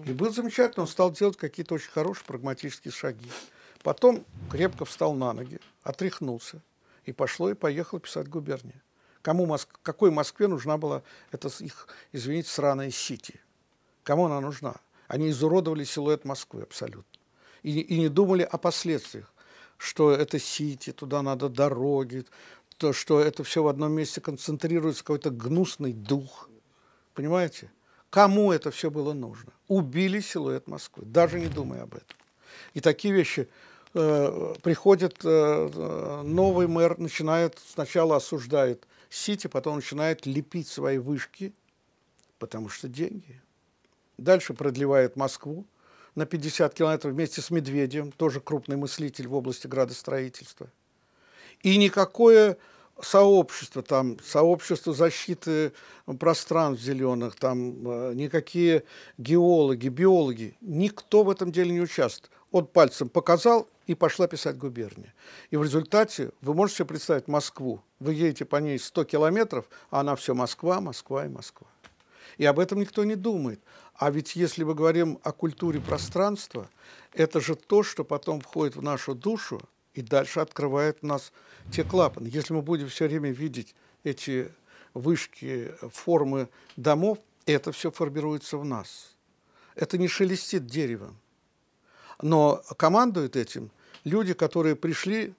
и 0.06 0.13
был 0.13 0.34
замечательно, 0.34 0.84
он 0.84 0.88
стал 0.88 1.12
делать 1.12 1.38
какие-то 1.38 1.76
очень 1.76 1.91
хорошие 1.91 2.26
прагматические 2.26 2.93
шаги. 2.93 3.30
Потом 3.84 4.26
крепко 4.50 4.86
встал 4.86 5.13
на 5.13 5.34
ноги, 5.34 5.60
отряхнулся, 5.84 6.62
и 7.04 7.12
пошло 7.12 7.50
и 7.50 7.56
поехало 7.56 8.00
писать 8.00 8.30
губернии. 8.30 8.82
Кому 9.21 9.45
Моск... 9.45 9.69
Какой 9.84 10.12
Москве 10.12 10.47
нужна 10.47 10.77
была 10.77 11.03
эта 11.31 11.49
их, 11.60 11.88
извините, 12.12 12.49
сраная 12.49 12.91
Сити? 12.91 13.39
Кому 14.03 14.25
она 14.25 14.41
нужна? 14.41 14.75
Они 15.07 15.29
изуродовали 15.29 15.84
силуэт 15.84 16.25
Москвы 16.25 16.63
абсолютно. 16.63 17.19
И, 17.63 17.79
и 17.79 17.99
не 17.99 18.10
думали 18.10 18.43
о 18.43 18.57
последствиях, 18.57 19.31
что 19.77 20.12
это 20.12 20.39
Сити, 20.39 20.91
туда 20.91 21.21
надо 21.21 21.49
дороги, 21.49 22.25
то, 22.77 22.93
что 22.93 23.19
это 23.19 23.43
все 23.43 23.62
в 23.62 23.67
одном 23.67 23.91
месте 23.91 24.21
концентрируется, 24.21 25.03
какой-то 25.03 25.29
гнусный 25.29 25.93
дух. 25.93 26.49
Понимаете? 27.13 27.71
Кому 28.10 28.51
это 28.51 28.71
все 28.71 28.89
было 28.89 29.13
нужно? 29.13 29.53
Убили 29.67 30.19
силуэт 30.19 30.67
Москвы, 30.67 31.03
даже 31.05 31.39
не 31.39 31.47
думая 31.47 31.84
об 31.84 31.93
этом. 31.95 32.17
И 32.73 32.81
такие 32.81 33.13
вещи 33.13 33.47
э, 33.93 34.53
приходит 34.63 35.19
э, 35.23 35.69
э, 35.73 36.21
новый 36.23 36.67
мэр, 36.67 36.97
начинает 36.97 37.60
сначала 37.73 38.17
осуждает 38.17 38.86
Сити, 39.12 39.47
потом 39.47 39.76
начинает 39.76 40.26
лепить 40.26 40.69
свои 40.69 40.97
вышки, 40.97 41.52
потому 42.39 42.69
что 42.69 42.88
деньги. 42.88 43.41
Дальше 44.17 44.54
продлевает 44.54 45.17
Москву 45.17 45.65
на 46.15 46.26
50 46.26 46.74
километров 46.74 47.13
вместе 47.13 47.41
с 47.41 47.52
Медведевым, 47.52 48.13
тоже 48.13 48.39
крупный 48.39 48.78
мыслитель 48.78 49.28
в 49.28 49.34
области 49.34 49.67
градостроительства. 49.67 50.69
И 51.62 51.78
никакое 51.78 52.58
сообщество, 53.02 53.84
там, 53.84 54.17
сообщество 54.24 54.93
защиты 54.93 55.74
пространств 56.17 56.86
зеленых, 56.86 57.36
там, 57.36 57.74
э, 57.86 58.13
никакие 58.13 58.84
геологи, 59.17 59.89
биологи, 59.89 60.56
никто 60.62 61.24
в 61.24 61.30
этом 61.30 61.52
деле 61.52 61.71
не 61.71 61.82
участвует. 61.82 62.32
Он 62.52 62.65
пальцем 62.65 63.10
показал, 63.10 63.67
и 63.91 63.95
пошла 63.95 64.25
писать 64.25 64.58
губерния. 64.58 65.13
И 65.49 65.58
в 65.58 65.63
результате 65.63 66.32
вы 66.39 66.54
можете 66.54 66.77
себе 66.77 66.88
представить 66.88 67.27
Москву. 67.27 67.84
Вы 67.99 68.13
едете 68.13 68.45
по 68.45 68.56
ней 68.56 68.80
100 68.80 69.04
километров, 69.04 69.65
а 69.89 69.99
она 69.99 70.15
все 70.15 70.34
Москва, 70.34 70.80
Москва 70.80 71.25
и 71.25 71.27
Москва. 71.30 71.67
И 72.38 72.45
об 72.45 72.58
этом 72.58 72.80
никто 72.80 73.04
не 73.04 73.15
думает. 73.15 73.60
А 73.95 74.10
ведь 74.10 74.38
если 74.38 74.63
мы 74.63 74.75
говорим 74.75 75.19
о 75.23 75.34
культуре 75.34 75.82
пространства, 75.82 76.69
это 77.12 77.41
же 77.41 77.56
то, 77.56 77.84
что 77.84 78.06
потом 78.06 78.39
входит 78.39 78.77
в 78.77 78.82
нашу 78.82 79.13
душу 79.13 79.62
и 79.93 80.01
дальше 80.01 80.39
открывает 80.39 80.99
у 81.01 81.08
нас 81.08 81.34
те 81.69 81.84
клапаны. 81.84 82.27
Если 82.27 82.54
мы 82.54 82.62
будем 82.62 82.88
все 82.88 83.10
время 83.10 83.32
видеть 83.32 83.75
эти 84.06 84.49
вышки, 84.93 85.73
формы 85.91 86.47
домов, 86.77 87.19
это 87.45 87.73
все 87.73 87.91
формируется 87.91 88.58
в 88.58 88.63
нас. 88.63 89.17
Это 89.75 89.97
не 89.97 90.08
шелестит 90.08 90.65
деревом. 90.65 91.17
Но 92.21 92.63
командуют 92.77 93.36
этим 93.36 93.71
люди, 94.03 94.33
которые 94.33 94.75
пришли, 94.75 95.33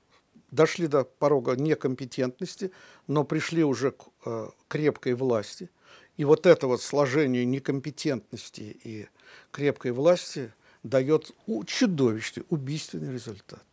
дошли 0.50 0.86
до 0.86 1.04
порога 1.04 1.56
некомпетентности, 1.56 2.70
но 3.06 3.24
пришли 3.24 3.64
уже 3.64 3.92
к 3.92 4.04
э, 4.26 4.50
крепкой 4.68 5.14
власти. 5.14 5.70
И 6.16 6.24
вот 6.24 6.46
это 6.46 6.66
вот 6.66 6.82
сложение 6.82 7.44
некомпетентности 7.44 8.76
и 8.84 9.08
крепкой 9.50 9.92
власти 9.92 10.52
дает 10.82 11.32
чудовищный, 11.66 12.44
убийственный 12.50 13.12
результат. 13.12 13.64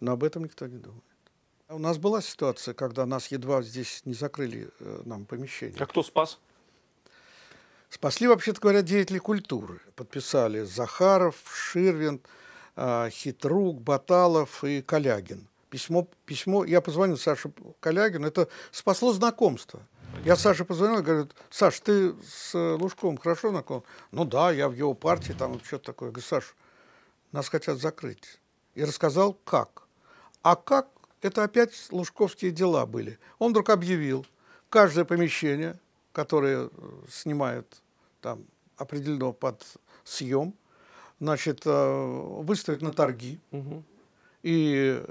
Но 0.00 0.12
об 0.12 0.24
этом 0.24 0.44
никто 0.44 0.66
не 0.66 0.78
думает. 0.78 1.02
У 1.68 1.78
нас 1.78 1.98
была 1.98 2.20
ситуация, 2.20 2.74
когда 2.74 3.06
нас 3.06 3.28
едва 3.28 3.62
здесь 3.62 4.02
не 4.04 4.14
закрыли 4.14 4.70
э, 4.80 5.02
нам 5.04 5.24
помещение. 5.24 5.76
А 5.78 5.86
кто 5.86 6.02
спас? 6.02 6.38
Спасли, 7.88 8.26
вообще-то 8.26 8.60
говоря, 8.60 8.82
деятели 8.82 9.18
культуры. 9.18 9.80
Подписали 9.94 10.62
Захаров, 10.64 11.36
Ширвин, 11.46 12.20
Хитрук, 12.76 13.80
Баталов 13.80 14.64
и 14.64 14.82
Калягин. 14.82 15.46
Письмо, 15.70 16.08
письмо, 16.24 16.64
я 16.64 16.80
позвонил 16.80 17.18
Саше 17.18 17.50
Калягину, 17.80 18.26
это 18.26 18.48
спасло 18.70 19.12
знакомство. 19.12 19.80
Я 20.24 20.36
Саше 20.36 20.64
позвонил 20.64 21.02
говорю, 21.02 21.28
Саш, 21.50 21.80
ты 21.80 22.14
с 22.22 22.54
Лужковым 22.54 23.18
хорошо 23.18 23.50
знаком? 23.50 23.82
Ну 24.12 24.24
да, 24.24 24.52
я 24.52 24.68
в 24.68 24.74
его 24.74 24.94
партии, 24.94 25.32
там 25.32 25.60
что-то 25.64 25.86
такое. 25.86 26.08
Я 26.08 26.12
говорю, 26.12 26.26
Саш, 26.26 26.54
нас 27.32 27.48
хотят 27.48 27.78
закрыть. 27.78 28.40
И 28.74 28.84
рассказал, 28.84 29.34
как. 29.44 29.82
А 30.42 30.56
как 30.56 30.88
это 31.20 31.42
опять 31.42 31.72
лужковские 31.90 32.52
дела 32.52 32.86
были. 32.86 33.18
Он 33.38 33.50
вдруг 33.50 33.70
объявил, 33.70 34.26
каждое 34.68 35.04
помещение, 35.04 35.78
которое 36.12 36.66
э, 36.66 36.70
снимают 37.10 37.82
там 38.20 38.44
определено 38.76 39.32
под 39.32 39.64
съем, 40.04 40.54
значит, 41.20 41.62
э, 41.64 42.40
выставить 42.42 42.82
на 42.82 42.92
торги. 42.92 43.38
Угу. 43.50 43.82
И 44.42 45.02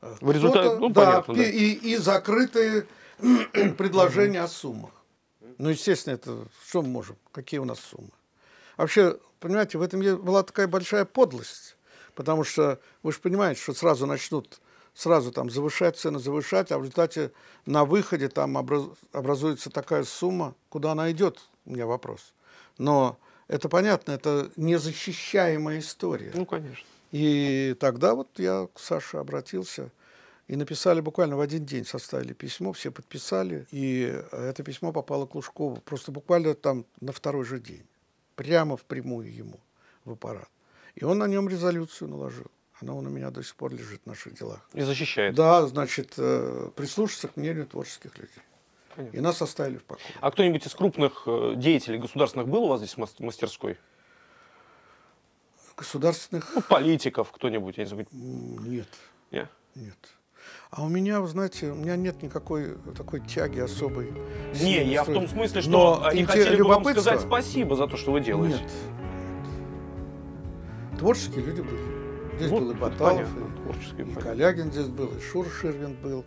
э, 0.00 0.16
в 0.20 0.30
результате, 0.30 0.76
ну, 0.78 0.88
да, 0.90 1.04
понятно, 1.04 1.34
да. 1.34 1.42
И, 1.44 1.72
и 1.72 1.96
закрытые 1.96 2.86
предложения 3.76 4.40
угу. 4.40 4.46
о 4.46 4.48
суммах. 4.48 4.90
Ну, 5.58 5.70
естественно, 5.70 6.14
это 6.14 6.44
что 6.66 6.82
мы 6.82 6.88
можем? 6.88 7.16
Какие 7.32 7.58
у 7.60 7.64
нас 7.64 7.80
суммы? 7.80 8.10
Вообще, 8.76 9.18
понимаете, 9.40 9.78
в 9.78 9.82
этом 9.82 10.00
была 10.22 10.44
такая 10.44 10.68
большая 10.68 11.04
подлость, 11.04 11.76
потому 12.14 12.44
что 12.44 12.78
вы 13.02 13.12
же 13.12 13.18
понимаете, 13.18 13.60
что 13.60 13.74
сразу 13.74 14.06
начнут 14.06 14.60
сразу 14.98 15.30
там 15.30 15.48
завышать 15.48 15.96
цены, 15.96 16.18
завышать, 16.18 16.72
а 16.72 16.78
в 16.78 16.82
результате 16.82 17.30
на 17.66 17.84
выходе 17.84 18.28
там 18.28 18.58
образуется 18.58 19.70
такая 19.70 20.02
сумма, 20.02 20.56
куда 20.70 20.90
она 20.90 21.12
идет, 21.12 21.40
у 21.66 21.70
меня 21.70 21.86
вопрос. 21.86 22.34
Но 22.78 23.16
это 23.48 23.68
понятно, 23.68 24.12
это 24.12 24.50
незащищаемая 24.56 25.80
история. 25.80 26.32
Ну, 26.34 26.46
конечно. 26.46 26.86
И 27.10 27.74
тогда 27.80 28.14
вот 28.14 28.28
я 28.38 28.68
к 28.72 28.78
Саше 28.78 29.16
обратился, 29.16 29.90
и 30.46 30.56
написали 30.56 31.00
буквально 31.00 31.36
в 31.36 31.40
один 31.40 31.64
день, 31.64 31.84
составили 31.84 32.32
письмо, 32.32 32.72
все 32.72 32.90
подписали, 32.90 33.66
и 33.70 34.22
это 34.32 34.62
письмо 34.62 34.92
попало 34.92 35.26
к 35.26 35.34
Лужкову 35.34 35.76
просто 35.84 36.10
буквально 36.10 36.54
там 36.54 36.86
на 37.00 37.12
второй 37.12 37.44
же 37.44 37.60
день, 37.60 37.86
прямо 38.34 38.76
впрямую 38.76 39.34
ему 39.34 39.60
в 40.04 40.12
аппарат. 40.12 40.48
И 40.94 41.04
он 41.04 41.18
на 41.18 41.28
нем 41.28 41.48
резолюцию 41.48 42.08
наложил. 42.08 42.50
Она 42.80 42.94
у 42.94 43.00
меня 43.02 43.30
до 43.30 43.42
сих 43.42 43.56
пор 43.56 43.72
лежит 43.72 44.02
в 44.04 44.06
наших 44.06 44.34
делах. 44.34 44.60
И 44.72 44.82
защищает. 44.82 45.34
Да, 45.34 45.66
значит, 45.66 46.14
э, 46.16 46.70
прислушаться 46.76 47.28
к 47.28 47.36
мнению 47.36 47.66
творческих 47.66 48.16
людей. 48.16 48.42
Понятно. 48.98 49.16
И 49.16 49.20
нас 49.20 49.40
оставили 49.40 49.76
в 49.76 49.84
покое. 49.84 50.08
А 50.20 50.32
кто-нибудь 50.32 50.66
из 50.66 50.74
крупных 50.74 51.22
э, 51.26 51.52
деятелей 51.54 51.98
государственных 51.98 52.48
был 52.48 52.64
у 52.64 52.68
вас 52.68 52.80
здесь 52.80 52.96
в 52.96 53.20
мастерской? 53.20 53.78
Государственных? 55.76 56.50
Ну, 56.52 56.62
политиков 56.62 57.30
кто-нибудь, 57.30 57.78
я 57.78 57.84
не 57.84 57.88
знаю. 57.88 58.08
Нет. 58.10 58.88
Нет? 59.30 59.48
Нет. 59.76 59.96
А 60.72 60.82
у 60.82 60.88
меня, 60.88 61.20
вы 61.20 61.28
знаете, 61.28 61.70
у 61.70 61.76
меня 61.76 61.94
нет 61.94 62.24
никакой 62.24 62.76
такой 62.96 63.20
тяги 63.20 63.60
особой. 63.60 64.12
Не, 64.60 64.82
я 64.90 65.04
в 65.04 65.12
том 65.14 65.28
смысле, 65.28 65.62
что 65.62 65.70
Но 65.70 66.04
они 66.04 66.24
хотели 66.24 66.60
бы 66.60 66.68
вам 66.68 66.84
сказать 66.84 67.20
спасибо 67.20 67.76
за 67.76 67.86
то, 67.86 67.96
что 67.96 68.10
вы 68.10 68.20
делаете. 68.20 68.58
Нет. 68.58 68.72
Творческие 70.98 71.44
люди 71.44 71.60
были. 71.60 72.36
Здесь 72.36 72.50
вот, 72.50 72.64
был 72.64 72.70
и 72.72 72.74
Баталов, 72.74 73.28
и, 73.96 74.02
и 74.02 74.14
Калягин 74.16 74.72
здесь 74.72 74.88
был, 74.88 75.06
и 75.06 75.20
Шур 75.20 75.46
Ширвин 75.46 75.94
был. 75.94 76.24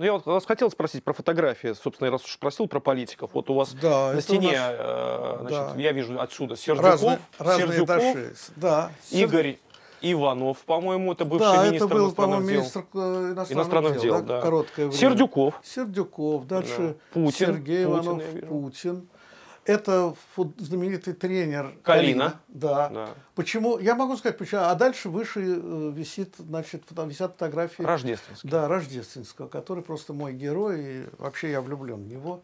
Ну, 0.00 0.06
я 0.06 0.14
вот 0.14 0.24
вас 0.24 0.46
хотел 0.46 0.70
спросить 0.70 1.04
про 1.04 1.12
фотографии. 1.12 1.74
Собственно, 1.74 2.06
я 2.06 2.12
раз 2.12 2.24
уж 2.24 2.32
спросил 2.32 2.66
про 2.66 2.80
политиков. 2.80 3.32
Вот 3.34 3.50
у 3.50 3.54
вас 3.54 3.74
да, 3.74 4.14
на 4.14 4.22
стене, 4.22 4.52
наш... 4.52 4.74
э, 4.78 5.36
значит, 5.40 5.50
да. 5.50 5.74
я 5.76 5.92
вижу 5.92 6.18
отсюда 6.18 6.56
Сердюков, 6.56 6.90
разные, 6.90 7.18
разные 7.38 7.68
Сердюков 7.68 7.98
этажи. 7.98 8.34
да. 8.56 8.92
Игорь 9.10 9.58
Иванов, 10.00 10.56
по-моему, 10.64 11.12
это 11.12 11.26
бывший 11.26 11.52
да, 11.52 11.66
министр 11.68 11.84
это 11.84 11.94
был, 11.94 12.04
иностранных 12.06 12.46
дел. 12.46 12.48
министр 12.48 12.80
иностранных, 12.80 13.52
иностранных 13.52 13.92
дел, 13.92 14.14
дел 14.16 14.22
да, 14.22 14.40
короткое 14.40 14.86
время. 14.86 14.98
Сердюков. 14.98 15.60
Сердюков, 15.62 16.46
дальше 16.46 16.78
да. 16.78 16.94
Путин, 17.12 17.32
Сергей 17.32 17.84
Путин, 17.84 18.02
Иванов, 18.06 18.48
Путин. 18.48 19.08
Это 19.70 20.16
знаменитый 20.58 21.14
тренер 21.14 21.74
Калина. 21.84 21.84
Калина 21.84 22.40
да. 22.48 22.88
да. 22.88 23.08
Почему? 23.36 23.78
Я 23.78 23.94
могу 23.94 24.16
сказать, 24.16 24.36
почему. 24.36 24.62
А 24.62 24.74
дальше 24.74 25.08
выше 25.08 25.40
э, 25.40 25.92
висит, 25.94 26.34
значит, 26.38 26.82
там 26.86 27.08
висят 27.08 27.32
фотографии. 27.32 27.82
Рождественского. 27.84 28.50
Да, 28.50 28.66
Рождественского, 28.66 29.46
который 29.46 29.84
просто 29.84 30.12
мой 30.12 30.32
герой. 30.32 30.80
И 30.80 31.04
вообще 31.18 31.52
я 31.52 31.60
влюблен 31.60 32.02
в 32.02 32.08
него. 32.08 32.42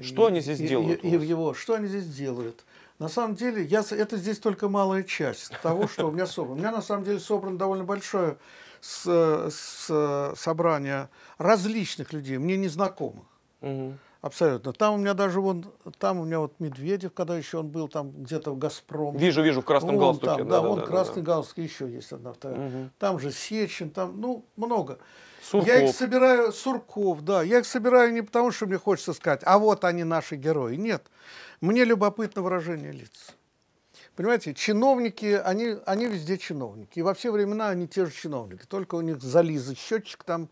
Что 0.00 0.28
и, 0.28 0.30
они 0.30 0.40
здесь 0.40 0.60
и, 0.60 0.68
делают? 0.68 1.04
И, 1.04 1.08
и 1.08 1.16
в 1.16 1.22
его. 1.22 1.52
Что 1.52 1.74
они 1.74 1.88
здесь 1.88 2.06
делают? 2.06 2.64
На 3.00 3.08
самом 3.08 3.34
деле, 3.34 3.64
я, 3.64 3.84
это 3.90 4.16
здесь 4.16 4.38
только 4.38 4.68
малая 4.68 5.02
часть 5.02 5.50
того, 5.62 5.88
что 5.88 6.06
у 6.06 6.12
меня 6.12 6.26
собрано. 6.26 6.54
У 6.54 6.58
меня 6.58 6.70
на 6.70 6.82
самом 6.82 7.02
деле 7.02 7.18
собрано 7.18 7.58
довольно 7.58 7.82
большое 7.82 8.36
с, 8.80 9.50
с, 9.50 10.34
собрание 10.36 11.08
различных 11.38 12.12
людей, 12.12 12.38
мне 12.38 12.56
незнакомых. 12.56 13.24
Угу. 13.62 13.94
Абсолютно. 14.22 14.72
Там 14.72 14.94
у 14.94 14.96
меня 14.98 15.14
даже 15.14 15.40
вон, 15.40 15.66
там 15.98 16.20
у 16.20 16.24
меня 16.24 16.38
вот 16.38 16.60
Медведев, 16.60 17.12
когда 17.12 17.36
еще 17.36 17.58
он 17.58 17.68
был 17.68 17.88
там 17.88 18.12
где-то 18.12 18.52
в 18.52 18.58
Газпром. 18.58 19.16
Вижу, 19.16 19.42
вижу, 19.42 19.62
в 19.62 19.64
красном 19.64 19.96
вон 19.96 20.04
галстуке. 20.04 20.36
Там, 20.36 20.48
да, 20.48 20.60
да, 20.60 20.68
вон 20.68 20.78
да, 20.78 20.86
красный 20.86 21.22
да. 21.22 21.32
галстук, 21.32 21.58
еще 21.58 21.90
есть 21.90 22.12
одна 22.12 22.32
вторая. 22.32 22.68
Угу. 22.68 22.90
Там 23.00 23.18
же 23.18 23.32
Сечин, 23.32 23.90
там, 23.90 24.20
ну, 24.20 24.44
много. 24.54 24.98
Сурков. 25.42 25.66
Я 25.66 25.82
их 25.82 25.92
собираю, 25.92 26.52
Сурков, 26.52 27.22
да, 27.22 27.42
я 27.42 27.58
их 27.58 27.66
собираю 27.66 28.12
не 28.12 28.22
потому, 28.22 28.52
что 28.52 28.66
мне 28.66 28.78
хочется 28.78 29.12
сказать, 29.12 29.40
а 29.44 29.58
вот 29.58 29.84
они 29.84 30.04
наши 30.04 30.36
герои. 30.36 30.76
Нет, 30.76 31.02
мне 31.60 31.84
любопытно 31.84 32.42
выражение 32.42 32.92
лиц. 32.92 33.34
Понимаете, 34.14 34.54
чиновники, 34.54 35.40
они, 35.44 35.78
они 35.84 36.06
везде 36.06 36.38
чиновники. 36.38 37.00
И 37.00 37.02
во 37.02 37.14
все 37.14 37.32
времена 37.32 37.70
они 37.70 37.88
те 37.88 38.06
же 38.06 38.12
чиновники. 38.12 38.62
Только 38.68 38.94
у 38.94 39.00
них 39.00 39.20
зализа 39.20 39.74
счетчик 39.74 40.22
там, 40.22 40.48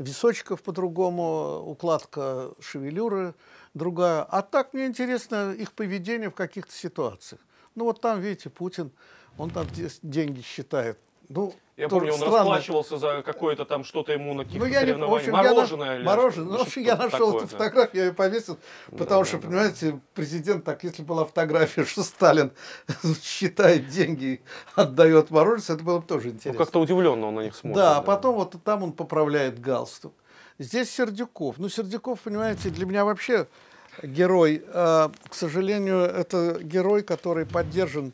височков 0.00 0.62
по-другому, 0.62 1.62
укладка 1.66 2.50
шевелюры 2.60 3.34
другая. 3.74 4.22
А 4.22 4.42
так 4.42 4.72
мне 4.72 4.86
интересно 4.86 5.52
их 5.52 5.72
поведение 5.72 6.30
в 6.30 6.34
каких-то 6.34 6.72
ситуациях. 6.72 7.40
Ну 7.74 7.84
вот 7.84 8.00
там, 8.00 8.20
видите, 8.20 8.50
Путин, 8.50 8.90
он 9.38 9.50
там 9.50 9.66
деньги 10.02 10.40
считает. 10.40 10.98
Ну, 11.30 11.54
я 11.76 11.88
помню, 11.88 12.12
он 12.12 12.18
странно. 12.18 12.38
расплачивался 12.38 12.98
за 12.98 13.22
какое-то 13.22 13.64
там 13.64 13.84
что-то 13.84 14.12
ему 14.12 14.34
на 14.34 14.44
каких-то 14.44 14.66
ну, 14.66 14.72
я 14.72 14.80
соревнованиях. 14.80 15.28
общем, 15.28 15.32
мороженое. 15.32 15.98
Я, 15.98 16.04
мороженое. 16.04 16.50
Ну, 16.50 16.58
в 16.58 16.62
общем, 16.62 16.82
я 16.82 16.96
нашел 16.96 17.36
эту 17.36 17.46
фотографию, 17.46 18.02
я 18.02 18.04
ее 18.08 18.12
повесил, 18.12 18.58
потому 18.90 19.20
да, 19.20 19.24
что, 19.24 19.38
да, 19.38 19.46
понимаете, 19.46 20.00
президент, 20.12 20.64
так, 20.64 20.82
если 20.82 21.04
была 21.04 21.24
фотография, 21.24 21.84
что 21.86 22.02
Сталин 22.02 22.50
считает 23.22 23.86
деньги, 23.86 24.42
отдает 24.74 25.30
мороженое, 25.30 25.76
это 25.76 25.84
было 25.84 26.00
бы 26.00 26.06
тоже 26.06 26.26
ну, 26.26 26.32
интересно. 26.32 26.58
Ну, 26.58 26.64
как-то 26.64 26.80
удивленно 26.80 27.28
он 27.28 27.36
на 27.36 27.40
них 27.42 27.54
смотрит. 27.54 27.76
Да, 27.76 27.98
а 27.98 28.02
потом 28.02 28.34
вот 28.34 28.56
там 28.64 28.82
он 28.82 28.92
поправляет 28.92 29.60
галстук. 29.60 30.12
Здесь 30.58 30.90
Сердюков. 30.90 31.58
Ну, 31.58 31.68
Сердюков, 31.68 32.18
понимаете, 32.22 32.70
для 32.70 32.86
меня 32.86 33.04
вообще 33.04 33.46
герой. 34.02 34.64
А, 34.74 35.12
к 35.28 35.34
сожалению, 35.34 36.00
это 36.00 36.58
герой, 36.60 37.02
который 37.04 37.46
поддержан 37.46 38.12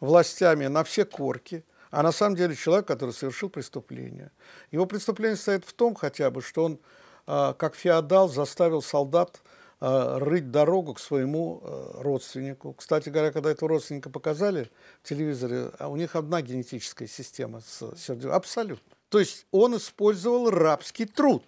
властями 0.00 0.66
на 0.66 0.82
все 0.82 1.04
корки– 1.04 1.62
а 1.96 2.02
на 2.02 2.12
самом 2.12 2.36
деле 2.36 2.54
человек, 2.54 2.86
который 2.86 3.12
совершил 3.12 3.48
преступление. 3.48 4.30
Его 4.70 4.84
преступление 4.84 5.36
состоит 5.36 5.64
в 5.64 5.72
том 5.72 5.94
хотя 5.94 6.30
бы, 6.30 6.42
что 6.42 6.64
он, 6.64 6.78
а, 7.26 7.54
как 7.54 7.74
феодал, 7.74 8.28
заставил 8.28 8.82
солдат 8.82 9.40
э, 9.80 10.18
рыть 10.18 10.50
дорогу 10.50 10.92
к 10.92 11.00
своему 11.00 11.62
э, 11.62 12.02
родственнику. 12.02 12.74
Кстати 12.74 13.08
говоря, 13.08 13.32
когда 13.32 13.50
этого 13.50 13.70
родственника 13.70 14.10
показали 14.10 14.70
в 15.02 15.08
телевизоре, 15.08 15.70
а 15.78 15.88
у 15.88 15.96
них 15.96 16.16
одна 16.16 16.42
генетическая 16.42 17.06
система 17.06 17.62
с 17.62 17.96
сердцем. 17.96 18.30
Абсолютно. 18.30 18.92
То 19.08 19.18
есть 19.18 19.46
он 19.50 19.78
использовал 19.78 20.50
рабский 20.50 21.06
труд. 21.06 21.44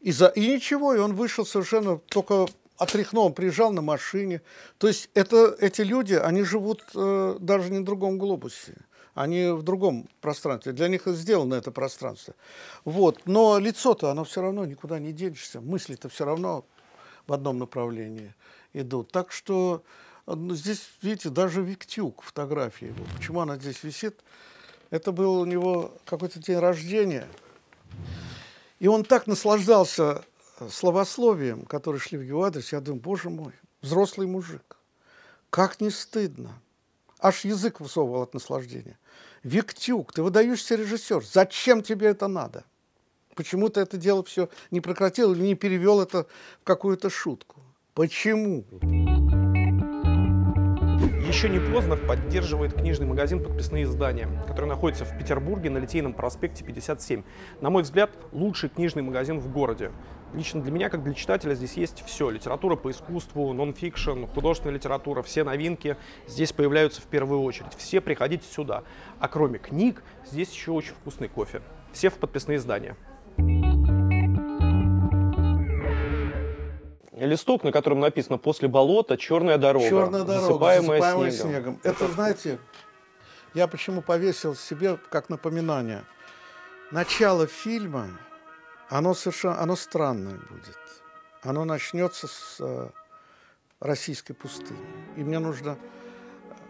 И, 0.00 0.12
за, 0.12 0.26
и 0.26 0.54
ничего, 0.54 0.94
и 0.94 0.98
он 0.98 1.14
вышел 1.14 1.46
совершенно 1.46 1.96
только 1.96 2.46
отряхнул, 2.76 3.24
он 3.24 3.32
приезжал 3.32 3.72
на 3.72 3.80
машине. 3.80 4.42
То 4.76 4.86
есть 4.86 5.08
это, 5.14 5.56
эти 5.60 5.80
люди, 5.80 6.12
они 6.12 6.42
живут 6.42 6.84
э, 6.94 7.38
даже 7.40 7.70
не 7.70 7.78
в 7.78 7.84
другом 7.84 8.18
глобусе 8.18 8.74
они 9.14 9.48
в 9.48 9.62
другом 9.62 10.08
пространстве. 10.20 10.72
Для 10.72 10.88
них 10.88 11.06
сделано 11.06 11.54
это 11.54 11.70
пространство. 11.70 12.34
Вот. 12.84 13.20
Но 13.26 13.58
лицо-то, 13.58 14.10
оно 14.10 14.24
все 14.24 14.42
равно 14.42 14.64
никуда 14.64 14.98
не 14.98 15.12
денешься. 15.12 15.60
Мысли-то 15.60 16.08
все 16.08 16.24
равно 16.24 16.64
в 17.26 17.32
одном 17.32 17.58
направлении 17.58 18.34
идут. 18.72 19.12
Так 19.12 19.32
что 19.32 19.82
ну, 20.26 20.54
здесь, 20.54 20.90
видите, 21.02 21.30
даже 21.30 21.62
Виктюк 21.62 22.22
фотографии. 22.22 22.94
Вот 22.96 23.08
почему 23.16 23.40
она 23.40 23.56
здесь 23.56 23.82
висит? 23.84 24.20
Это 24.90 25.12
был 25.12 25.40
у 25.40 25.44
него 25.44 25.92
какой-то 26.04 26.40
день 26.40 26.58
рождения. 26.58 27.26
И 28.80 28.88
он 28.88 29.04
так 29.04 29.26
наслаждался 29.26 30.24
словословием, 30.70 31.64
которые 31.64 32.00
шли 32.00 32.18
в 32.18 32.22
его 32.22 32.44
адрес. 32.44 32.72
Я 32.72 32.80
думаю, 32.80 33.00
боже 33.00 33.30
мой, 33.30 33.52
взрослый 33.80 34.26
мужик. 34.26 34.76
Как 35.50 35.80
не 35.80 35.90
стыдно. 35.90 36.60
Аж 37.20 37.44
язык 37.44 37.80
высовывал 37.80 38.22
от 38.22 38.34
наслаждения. 38.34 38.98
Виктюк, 39.42 40.12
ты 40.12 40.22
выдающийся 40.22 40.74
режиссер. 40.76 41.24
Зачем 41.24 41.82
тебе 41.82 42.08
это 42.08 42.28
надо? 42.28 42.64
Почему 43.34 43.68
ты 43.68 43.80
это 43.80 43.96
дело 43.96 44.22
все 44.22 44.48
не 44.70 44.80
прекратил 44.80 45.32
или 45.32 45.42
не 45.42 45.54
перевел 45.54 46.00
это 46.00 46.26
в 46.60 46.64
какую-то 46.64 47.10
шутку? 47.10 47.60
Почему? 47.94 48.64
Еще 51.26 51.48
не 51.48 51.58
поздно 51.58 51.96
поддерживает 51.96 52.74
книжный 52.74 53.06
магазин 53.06 53.42
«Подписные 53.42 53.84
издания», 53.84 54.28
который 54.46 54.66
находится 54.66 55.04
в 55.04 55.18
Петербурге 55.18 55.68
на 55.70 55.78
Литейном 55.78 56.12
проспекте 56.12 56.64
57. 56.64 57.24
На 57.60 57.70
мой 57.70 57.82
взгляд, 57.82 58.10
лучший 58.30 58.68
книжный 58.68 59.02
магазин 59.02 59.40
в 59.40 59.50
городе. 59.50 59.90
Лично 60.34 60.60
для 60.60 60.72
меня, 60.72 60.90
как 60.90 61.04
для 61.04 61.14
читателя, 61.14 61.54
здесь 61.54 61.74
есть 61.74 62.02
все. 62.04 62.28
Литература 62.28 62.74
по 62.74 62.90
искусству, 62.90 63.52
нон-фикшн, 63.52 64.24
художественная 64.26 64.74
литература, 64.74 65.22
все 65.22 65.44
новинки 65.44 65.96
здесь 66.26 66.52
появляются 66.52 67.00
в 67.00 67.04
первую 67.04 67.42
очередь. 67.42 67.72
Все 67.78 68.00
приходите 68.00 68.44
сюда. 68.44 68.82
А 69.20 69.28
кроме 69.28 69.60
книг, 69.60 70.02
здесь 70.26 70.50
еще 70.52 70.72
очень 70.72 70.94
вкусный 70.94 71.28
кофе. 71.28 71.62
Все 71.92 72.10
в 72.10 72.14
подписные 72.14 72.56
издания. 72.56 72.96
Листок, 77.12 77.62
на 77.62 77.70
котором 77.70 78.00
написано 78.00 78.38
«После 78.38 78.66
болота 78.66 79.16
черная 79.16 79.56
дорога, 79.56 79.88
черная 79.88 80.24
дорога 80.24 80.32
засыпаемая, 80.32 81.00
засыпаемая 81.00 81.30
снегом». 81.30 81.50
снегом. 81.52 81.80
Это, 81.84 82.08
знаете, 82.08 82.58
я 83.54 83.68
почему 83.68 84.02
повесил 84.02 84.56
себе 84.56 84.98
как 85.10 85.28
напоминание. 85.28 86.02
Начало 86.90 87.46
фильма 87.46 88.08
оно 88.94 89.12
совершенно, 89.12 89.60
оно 89.60 89.74
странное 89.74 90.36
будет. 90.36 90.78
Оно 91.42 91.64
начнется 91.64 92.28
с 92.28 92.58
э, 92.60 92.90
российской 93.80 94.34
пустыни. 94.34 94.78
И 95.16 95.24
мне 95.24 95.40
нужно 95.40 95.76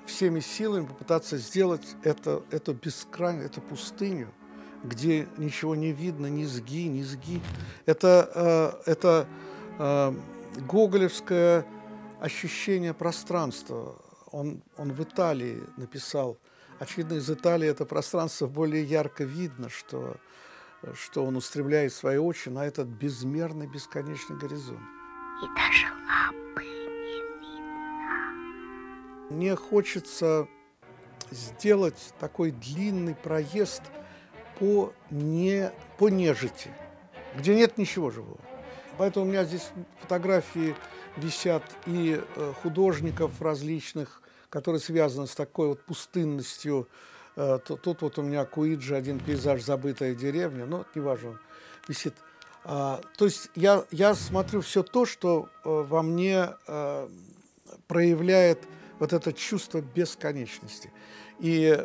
всеми 0.06 0.40
силами 0.40 0.86
попытаться 0.86 1.36
сделать 1.36 1.86
это, 2.02 2.42
эту 2.50 2.72
бескрайнюю, 2.72 3.44
эту 3.44 3.60
пустыню, 3.60 4.32
где 4.82 5.28
ничего 5.36 5.74
не 5.74 5.92
видно, 5.92 6.28
ни 6.28 6.46
сги, 6.46 6.88
ни 6.88 7.02
сги. 7.02 7.42
Это, 7.84 8.82
э, 8.86 8.90
это 8.90 9.28
э, 9.78 10.14
гоголевское 10.66 11.66
ощущение 12.20 12.94
пространства. 12.94 13.96
Он, 14.30 14.62
он 14.78 14.94
в 14.94 15.02
Италии 15.02 15.62
написал. 15.76 16.38
Очевидно, 16.78 17.14
из 17.16 17.28
Италии 17.28 17.68
это 17.68 17.84
пространство 17.84 18.46
более 18.46 18.82
ярко 18.82 19.24
видно, 19.24 19.68
что 19.68 20.16
что 20.94 21.24
он 21.24 21.36
устремляет 21.36 21.92
свои 21.92 22.18
очи 22.18 22.48
на 22.48 22.66
этот 22.66 22.88
безмерный, 22.88 23.66
бесконечный 23.66 24.36
горизонт. 24.36 24.80
И 25.42 25.46
даже 25.56 25.86
лапы 26.06 26.62
не 26.62 27.22
видно. 27.38 28.14
Мне 29.30 29.56
хочется 29.56 30.46
сделать 31.30 32.12
такой 32.20 32.50
длинный 32.50 33.14
проезд 33.14 33.82
по, 34.58 34.92
не, 35.10 35.72
по 35.98 36.08
нежити, 36.08 36.70
где 37.36 37.54
нет 37.54 37.78
ничего 37.78 38.10
живого. 38.10 38.40
Поэтому 38.98 39.26
у 39.26 39.28
меня 39.28 39.44
здесь 39.44 39.70
фотографии 40.00 40.76
висят 41.16 41.64
и 41.86 42.20
э, 42.36 42.52
художников 42.62 43.40
различных, 43.40 44.22
которые 44.50 44.80
связаны 44.80 45.26
с 45.26 45.34
такой 45.34 45.68
вот 45.68 45.84
пустынностью, 45.84 46.88
тут 47.34 48.02
вот 48.02 48.18
у 48.18 48.22
меня 48.22 48.44
Куиджи, 48.44 48.94
один 48.94 49.18
пейзаж 49.18 49.62
«Забытая 49.62 50.14
деревня», 50.14 50.66
но 50.66 50.84
неважно, 50.94 51.38
висит. 51.88 52.14
А, 52.64 53.00
то 53.16 53.26
есть 53.26 53.50
я, 53.54 53.84
я 53.90 54.14
смотрю 54.14 54.62
все 54.62 54.82
то, 54.82 55.04
что 55.04 55.48
э, 55.64 55.68
во 55.68 56.02
мне 56.02 56.50
э, 56.66 57.08
проявляет 57.86 58.60
вот 58.98 59.12
это 59.12 59.32
чувство 59.32 59.80
бесконечности. 59.80 60.90
И 61.40 61.76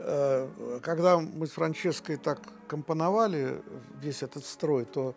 когда 0.84 1.18
мы 1.18 1.47
с 1.47 1.52
Франческой 1.52 2.18
так 2.18 2.39
компоновали 2.68 3.64
весь 4.00 4.22
этот 4.22 4.45
строй, 4.45 4.86
то 4.86 5.16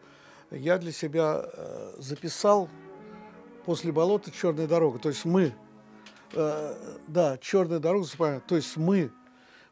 я 0.51 0.79
для 0.79 0.91
себя 0.91 1.45
записал 1.99 2.71
после 3.67 3.93
болота 3.93 4.31
черная 4.31 4.67
дорога. 4.67 4.99
То 4.99 5.11
есть 5.11 5.27
мы, 5.27 5.53
да, 6.33 7.39
черная 7.43 7.79
дорога, 7.79 8.41
то 8.41 8.57
есть 8.57 8.79
мы 8.79 9.13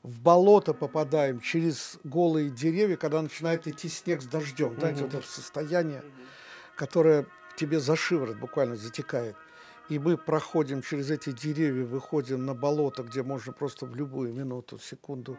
в 0.03 0.21
болото 0.21 0.73
попадаем 0.73 1.41
через 1.41 1.99
голые 2.05 2.51
деревья, 2.51 2.97
когда 2.97 3.21
начинает 3.21 3.67
идти 3.67 3.89
снег 3.89 4.23
с 4.23 4.27
дождем. 4.27 4.71
Mm-hmm. 4.71 4.81
Знаете, 4.81 5.03
вот 5.03 5.15
это 5.15 5.27
состояние, 5.27 6.03
которое 6.77 7.27
тебе 7.57 7.81
за 7.81 7.97
шиворот 7.97 8.39
буквально 8.39 8.77
затекает. 8.77 9.37
И 9.91 9.99
мы 9.99 10.17
проходим 10.17 10.83
через 10.83 11.11
эти 11.11 11.33
деревья, 11.33 11.85
выходим 11.85 12.47
на 12.47 12.55
болото, 12.55 13.03
где 13.03 13.23
можно 13.23 13.53
просто 13.53 13.87
в 13.87 13.95
любую 13.95 14.33
минуту, 14.33 14.79
секунду 14.79 15.37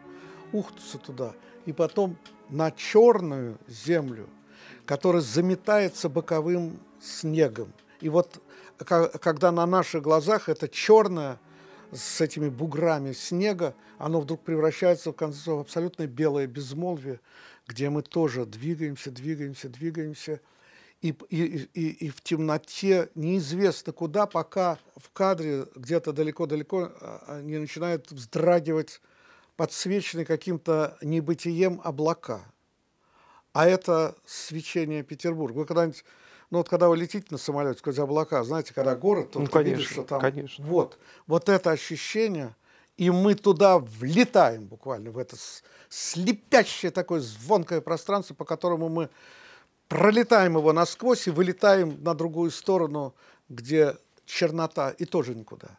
ухнуться 0.52 0.98
туда. 0.98 1.32
И 1.64 1.72
потом 1.72 2.18
на 2.50 2.70
черную 2.70 3.58
землю, 3.66 4.28
которая 4.84 5.22
заметается 5.22 6.10
боковым 6.10 6.78
снегом. 7.00 7.72
И 8.00 8.10
вот 8.10 8.42
когда 8.78 9.52
на 9.52 9.64
наших 9.66 10.02
глазах 10.02 10.48
это 10.48 10.68
черное 10.68 11.40
с 11.92 12.20
этими 12.20 12.48
буграми 12.48 13.12
снега, 13.12 13.74
оно 13.98 14.20
вдруг 14.20 14.42
превращается 14.42 15.12
в 15.12 15.14
конце 15.14 15.52
в 15.52 15.60
абсолютно 15.60 16.06
белое 16.06 16.46
безмолвие, 16.46 17.20
где 17.66 17.90
мы 17.90 18.02
тоже 18.02 18.46
двигаемся, 18.46 19.10
двигаемся, 19.10 19.68
двигаемся, 19.68 20.40
и, 21.02 21.14
и, 21.28 21.68
и, 21.74 22.06
и 22.06 22.08
в 22.10 22.20
темноте 22.22 23.10
неизвестно 23.14 23.92
куда, 23.92 24.26
пока 24.26 24.78
в 24.96 25.10
кадре 25.10 25.66
где-то 25.74 26.12
далеко-далеко 26.12 26.92
а, 27.00 27.40
не 27.42 27.58
начинают 27.58 28.10
вздрагивать 28.10 29.00
подсвеченные 29.56 30.24
каким-то 30.24 30.96
небытием 31.02 31.80
облака. 31.84 32.42
А 33.52 33.66
это 33.66 34.14
свечение 34.24 35.02
Петербурга. 35.02 35.58
Вы 35.58 35.66
когда-нибудь 35.66 36.04
ну 36.52 36.58
вот 36.58 36.68
когда 36.68 36.90
вы 36.90 36.98
летите 36.98 37.26
на 37.30 37.38
самолете 37.38 37.78
сквозь 37.78 37.98
облака, 37.98 38.44
знаете, 38.44 38.74
когда 38.74 38.94
город, 38.94 39.30
то 39.30 39.38
ну, 39.38 39.46
ты 39.46 39.52
конечно, 39.52 39.74
видишь, 39.74 39.90
что 39.90 40.02
там... 40.02 40.20
Конечно. 40.20 40.66
Вот, 40.66 40.98
вот 41.26 41.48
это 41.48 41.70
ощущение, 41.70 42.54
и 42.98 43.10
мы 43.10 43.34
туда 43.34 43.78
влетаем 43.78 44.66
буквально, 44.66 45.12
в 45.12 45.16
это 45.16 45.34
слепящее 45.88 46.90
такое 46.90 47.20
звонкое 47.20 47.80
пространство, 47.80 48.34
по 48.34 48.44
которому 48.44 48.90
мы 48.90 49.08
пролетаем 49.88 50.58
его 50.58 50.74
насквозь 50.74 51.26
и 51.26 51.30
вылетаем 51.30 51.96
на 52.04 52.14
другую 52.14 52.50
сторону, 52.50 53.14
где 53.48 53.96
чернота, 54.26 54.90
и 54.90 55.06
тоже 55.06 55.34
никуда. 55.34 55.78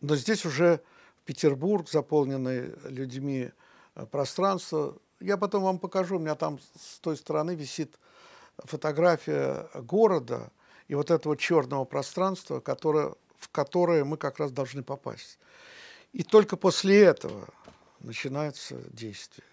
Но 0.00 0.16
здесь 0.16 0.46
уже 0.46 0.80
Петербург, 1.26 1.90
заполненный 1.90 2.72
людьми 2.88 3.50
э, 3.94 4.06
пространство. 4.06 4.96
Я 5.20 5.36
потом 5.36 5.64
вам 5.64 5.78
покажу, 5.78 6.16
у 6.16 6.18
меня 6.18 6.34
там 6.34 6.60
с 6.80 6.98
той 7.00 7.18
стороны 7.18 7.54
висит 7.54 7.98
фотография 8.64 9.68
города 9.74 10.50
и 10.88 10.94
вот 10.94 11.10
этого 11.10 11.36
черного 11.36 11.84
пространства, 11.84 12.60
которое, 12.60 13.14
в 13.38 13.48
которое 13.50 14.04
мы 14.04 14.16
как 14.16 14.38
раз 14.38 14.50
должны 14.50 14.82
попасть. 14.82 15.38
И 16.12 16.22
только 16.22 16.56
после 16.56 17.02
этого 17.02 17.48
начинается 18.00 18.76
действие. 18.90 19.46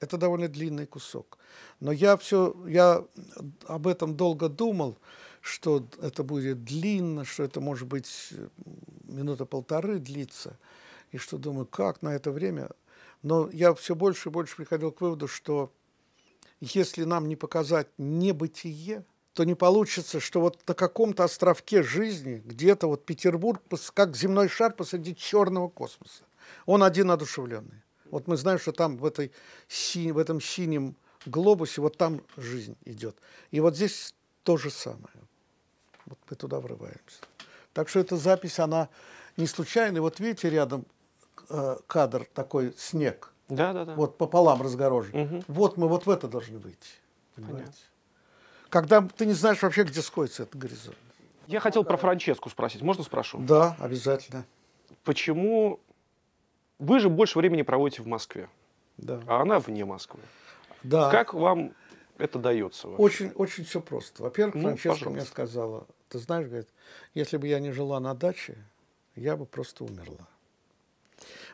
Это 0.00 0.16
довольно 0.16 0.48
длинный 0.48 0.86
кусок. 0.86 1.38
Но 1.78 1.92
я 1.92 2.16
все, 2.16 2.56
я 2.66 3.04
об 3.66 3.86
этом 3.86 4.16
долго 4.16 4.48
думал, 4.48 4.96
что 5.40 5.86
это 6.02 6.22
будет 6.22 6.64
длинно, 6.64 7.24
что 7.24 7.42
это 7.42 7.60
может 7.60 7.88
быть 7.88 8.32
минута 9.04 9.44
полторы 9.46 9.98
длиться, 9.98 10.58
и 11.12 11.18
что 11.18 11.38
думаю, 11.38 11.66
как 11.66 12.02
на 12.02 12.14
это 12.14 12.30
время. 12.30 12.70
Но 13.22 13.50
я 13.50 13.74
все 13.74 13.94
больше 13.94 14.28
и 14.28 14.32
больше 14.32 14.56
приходил 14.56 14.92
к 14.92 15.00
выводу, 15.00 15.28
что 15.28 15.72
если 16.60 17.04
нам 17.04 17.28
не 17.28 17.36
показать 17.36 17.88
небытие, 17.98 19.04
то 19.34 19.44
не 19.44 19.54
получится, 19.54 20.20
что 20.20 20.40
вот 20.40 20.58
на 20.66 20.74
каком-то 20.74 21.24
островке 21.24 21.82
жизни, 21.82 22.42
где-то 22.44 22.88
вот 22.88 23.04
Петербург, 23.04 23.62
как 23.94 24.16
земной 24.16 24.48
шар 24.48 24.72
посреди 24.72 25.14
черного 25.16 25.68
космоса. 25.68 26.24
Он 26.66 26.82
один 26.82 27.10
одушевленный. 27.10 27.82
Вот 28.10 28.26
мы 28.26 28.36
знаем, 28.36 28.58
что 28.58 28.72
там 28.72 28.96
в, 28.96 29.04
этой, 29.04 29.30
в 29.68 30.18
этом 30.18 30.40
синем 30.40 30.96
глобусе, 31.26 31.80
вот 31.80 31.96
там 31.96 32.22
жизнь 32.36 32.76
идет. 32.84 33.16
И 33.50 33.60
вот 33.60 33.76
здесь 33.76 34.14
то 34.42 34.56
же 34.56 34.70
самое. 34.70 35.14
Вот 36.06 36.18
мы 36.28 36.36
туда 36.36 36.58
врываемся. 36.60 37.20
Так 37.72 37.88
что 37.88 38.00
эта 38.00 38.16
запись, 38.16 38.58
она 38.58 38.88
не 39.36 39.46
случайная. 39.46 40.00
Вот 40.00 40.18
видите, 40.18 40.50
рядом 40.50 40.86
э, 41.48 41.76
кадр 41.86 42.26
такой 42.34 42.74
снег. 42.76 43.32
Да, 43.50 43.72
да, 43.72 43.84
да. 43.84 43.94
Вот 43.94 44.16
пополам 44.16 44.62
разгорожен. 44.62 45.20
Угу. 45.20 45.44
Вот 45.48 45.76
мы 45.76 45.88
вот 45.88 46.06
в 46.06 46.10
это 46.10 46.28
должны 46.28 46.58
выйти. 46.58 46.88
Понимаете? 47.34 47.72
Когда 48.68 49.02
ты 49.02 49.26
не 49.26 49.32
знаешь 49.32 49.60
вообще, 49.62 49.82
где 49.84 50.00
сходится 50.00 50.44
этот 50.44 50.56
горизонт. 50.56 50.96
Я 51.46 51.58
хотел 51.60 51.82
про 51.84 51.96
Франческу 51.96 52.48
спросить. 52.48 52.82
Можно 52.82 53.02
спрошу? 53.02 53.38
Да, 53.40 53.76
обязательно. 53.80 54.44
Почему 55.02 55.80
вы 56.78 57.00
же 57.00 57.08
больше 57.08 57.38
времени 57.38 57.62
проводите 57.62 58.02
в 58.02 58.06
Москве, 58.06 58.48
Да. 58.96 59.20
а 59.26 59.42
она 59.42 59.58
вне 59.58 59.84
Москвы? 59.84 60.20
да. 60.84 61.10
Как 61.10 61.34
вам 61.34 61.74
это 62.18 62.38
дается? 62.38 62.86
вообще? 62.88 63.02
Очень, 63.02 63.30
очень 63.34 63.64
все 63.64 63.80
просто. 63.80 64.22
Во-первых, 64.22 64.54
Ну, 64.54 64.62
Франческа 64.62 64.88
пожалуйста. 64.90 65.10
мне 65.10 65.20
сказала, 65.22 65.86
ты 66.08 66.18
знаешь, 66.18 66.46
говорит, 66.46 66.68
если 67.14 67.36
бы 67.36 67.48
я 67.48 67.58
не 67.58 67.72
жила 67.72 67.98
на 67.98 68.14
даче, 68.14 68.56
я 69.16 69.36
бы 69.36 69.44
просто 69.46 69.84
умерла. 69.84 70.28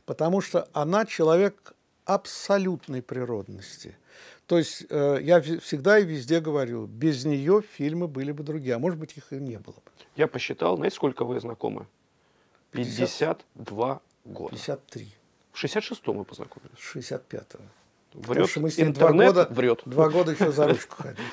Потому 0.05 0.41
что 0.41 0.69
она 0.73 1.05
человек 1.07 1.75
абсолютной 2.07 3.03
природности. 3.03 3.97
То 4.47 4.59
есть 4.59 4.87
э, 4.89 5.19
я 5.23 5.41
всегда 5.41 5.99
и 5.99 6.05
везде 6.05 6.41
говорю, 6.41 6.87
без 6.87 7.25
нее 7.25 7.63
фильмы 7.77 8.07
были 8.09 8.33
бы 8.33 8.43
другие, 8.45 8.77
а 8.77 8.79
может 8.79 8.99
быть 8.99 9.17
их 9.17 9.33
и 9.33 9.37
не 9.37 9.59
было 9.59 9.75
бы. 9.75 9.91
Я 10.15 10.29
посчитал, 10.29 10.77
знаете, 10.77 10.97
сколько 10.97 11.25
вы 11.25 11.39
знакомы? 11.41 11.87
50. 12.71 13.45
52 13.55 14.01
года. 14.25 14.51
53, 14.51 15.13
В 15.53 15.65
66-м 15.65 16.17
мы 16.17 16.25
познакомились. 16.25 16.79
65-го. 16.79 17.63
Потому 18.13 18.35
Врет. 18.35 18.51
что 18.51 18.61
мы 18.61 18.71
с 18.71 18.79
ним 18.79 18.93
два 18.93 19.09
Интернет 19.09 19.35
года, 19.35 19.49
врет. 19.51 19.83
два 19.85 20.09
года 20.09 20.33
еще 20.33 20.53
за 20.53 20.69
ручку 20.69 21.03
ходили. 21.03 21.27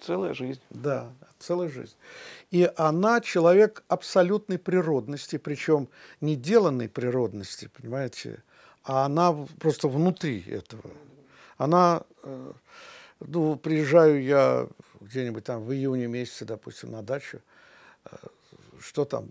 Целая 0.00 0.34
жизнь. 0.34 0.60
Да, 0.70 1.12
целая 1.38 1.68
жизнь. 1.68 1.94
И 2.50 2.70
она 2.76 3.20
человек 3.20 3.84
абсолютной 3.88 4.58
природности, 4.58 5.38
причем 5.38 5.88
не 6.20 6.36
деланной 6.36 6.88
природности, 6.88 7.70
понимаете, 7.76 8.42
а 8.84 9.06
она 9.06 9.32
просто 9.58 9.88
внутри 9.88 10.42
этого. 10.48 10.90
Она, 11.56 12.02
э, 12.22 12.52
ну, 13.20 13.56
приезжаю 13.56 14.22
я 14.22 14.68
где-нибудь 15.00 15.44
там 15.44 15.62
в 15.62 15.72
июне 15.72 16.06
месяце, 16.06 16.44
допустим, 16.44 16.90
на 16.90 17.02
дачу, 17.02 17.40
э, 18.04 18.16
что 18.80 19.04
там, 19.04 19.30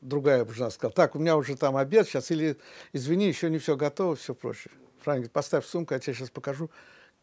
другая 0.00 0.46
жена 0.46 0.70
сказала, 0.70 0.92
так, 0.92 1.16
у 1.16 1.18
меня 1.18 1.36
уже 1.36 1.56
там 1.56 1.76
обед 1.76 2.06
сейчас, 2.06 2.30
или, 2.30 2.56
извини, 2.92 3.26
еще 3.26 3.50
не 3.50 3.58
все 3.58 3.76
готово, 3.76 4.16
все 4.16 4.34
прочее. 4.34 4.72
Франк 5.00 5.18
говорит, 5.18 5.32
поставь 5.32 5.66
сумку, 5.66 5.94
я 5.94 6.00
тебе 6.00 6.14
сейчас 6.14 6.30
покажу, 6.30 6.70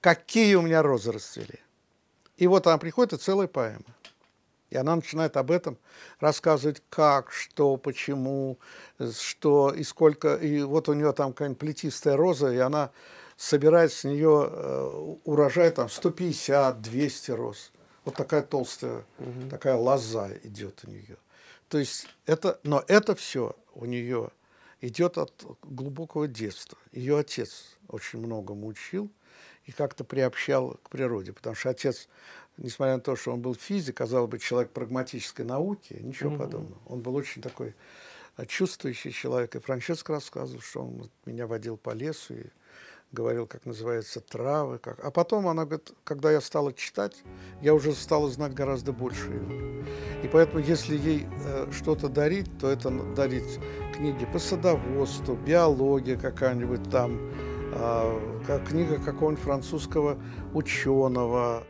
какие 0.01 0.55
у 0.55 0.61
меня 0.61 0.81
розы 0.81 1.11
расцвели. 1.11 1.59
И 2.37 2.47
вот 2.47 2.67
она 2.67 2.77
приходит, 2.77 3.13
и 3.13 3.17
целая 3.17 3.47
поэма. 3.47 3.85
И 4.73 4.75
она 4.75 4.95
начинает 4.95 5.37
об 5.37 5.51
этом 5.51 5.77
рассказывать, 6.19 6.81
как, 6.89 7.31
что, 7.31 7.77
почему, 7.77 8.57
что 9.15 9.69
и 9.69 9.83
сколько. 9.83 10.35
И 10.35 10.63
вот 10.63 10.89
у 10.89 10.93
нее 10.93 11.13
там 11.13 11.31
какая-нибудь 11.31 11.59
плетистая 11.59 12.17
роза, 12.17 12.51
и 12.51 12.57
она 12.57 12.89
собирает 13.37 13.93
с 13.93 14.03
нее 14.03 14.49
э, 14.51 15.15
урожай 15.25 15.69
там 15.69 15.89
150, 15.89 16.81
200 16.81 17.31
роз. 17.31 17.71
Вот 18.03 18.15
такая 18.15 18.41
толстая, 18.41 19.05
такая 19.51 19.75
лоза 19.75 20.31
идет 20.43 20.81
у 20.87 20.89
нее. 20.89 21.17
То 21.69 21.77
есть 21.77 22.07
это, 22.25 22.59
но 22.63 22.83
это 22.87 23.13
все 23.13 23.55
у 23.75 23.85
нее 23.85 24.31
идет 24.81 25.19
от 25.19 25.33
глубокого 25.61 26.27
детства. 26.27 26.79
Ее 26.91 27.19
отец 27.19 27.77
очень 27.89 28.17
многому 28.17 28.65
учил 28.65 29.11
и 29.65 29.71
как-то 29.71 30.03
приобщал 30.03 30.79
к 30.83 30.89
природе, 30.89 31.31
потому 31.31 31.55
что 31.55 31.69
отец, 31.69 32.09
несмотря 32.57 32.95
на 32.95 33.01
то, 33.01 33.15
что 33.15 33.31
он 33.33 33.41
был 33.41 33.55
физик, 33.55 33.97
казалось 33.97 34.29
бы, 34.29 34.39
человек 34.39 34.71
прагматической 34.71 35.45
науки, 35.45 35.97
ничего 36.01 36.37
подобного. 36.37 36.77
Он 36.85 37.01
был 37.01 37.15
очень 37.15 37.41
такой 37.41 37.75
э, 38.37 38.45
чувствующий 38.45 39.11
человек. 39.11 39.55
И 39.55 39.59
Франческо 39.59 40.13
рассказывал, 40.13 40.61
что 40.61 40.81
он 40.81 41.09
меня 41.25 41.47
водил 41.47 41.77
по 41.77 41.91
лесу 41.91 42.33
и 42.33 42.45
говорил, 43.11 43.47
как 43.47 43.65
называются 43.65 44.19
травы. 44.19 44.79
Как... 44.79 45.03
А 45.03 45.11
потом 45.11 45.47
она 45.47 45.65
говорит, 45.65 45.91
когда 46.03 46.31
я 46.31 46.41
стала 46.41 46.73
читать, 46.73 47.23
я 47.61 47.73
уже 47.73 47.93
стала 47.93 48.29
знать 48.29 48.53
гораздо 48.53 48.91
больше 48.91 49.27
его. 49.27 49.85
И 50.23 50.27
поэтому, 50.27 50.59
если 50.59 50.97
ей 50.97 51.27
э, 51.45 51.71
что-то 51.71 52.09
дарить, 52.09 52.57
то 52.59 52.69
это 52.69 52.89
дарить 53.15 53.59
книги 53.93 54.25
по 54.31 54.39
садоводству, 54.39 55.35
биология 55.35 56.17
какая-нибудь 56.17 56.89
там, 56.89 57.19
а, 57.75 58.41
как 58.45 58.67
книга 58.67 58.97
какого-нибудь 58.97 59.43
французского 59.43 60.17
ученого. 60.53 61.63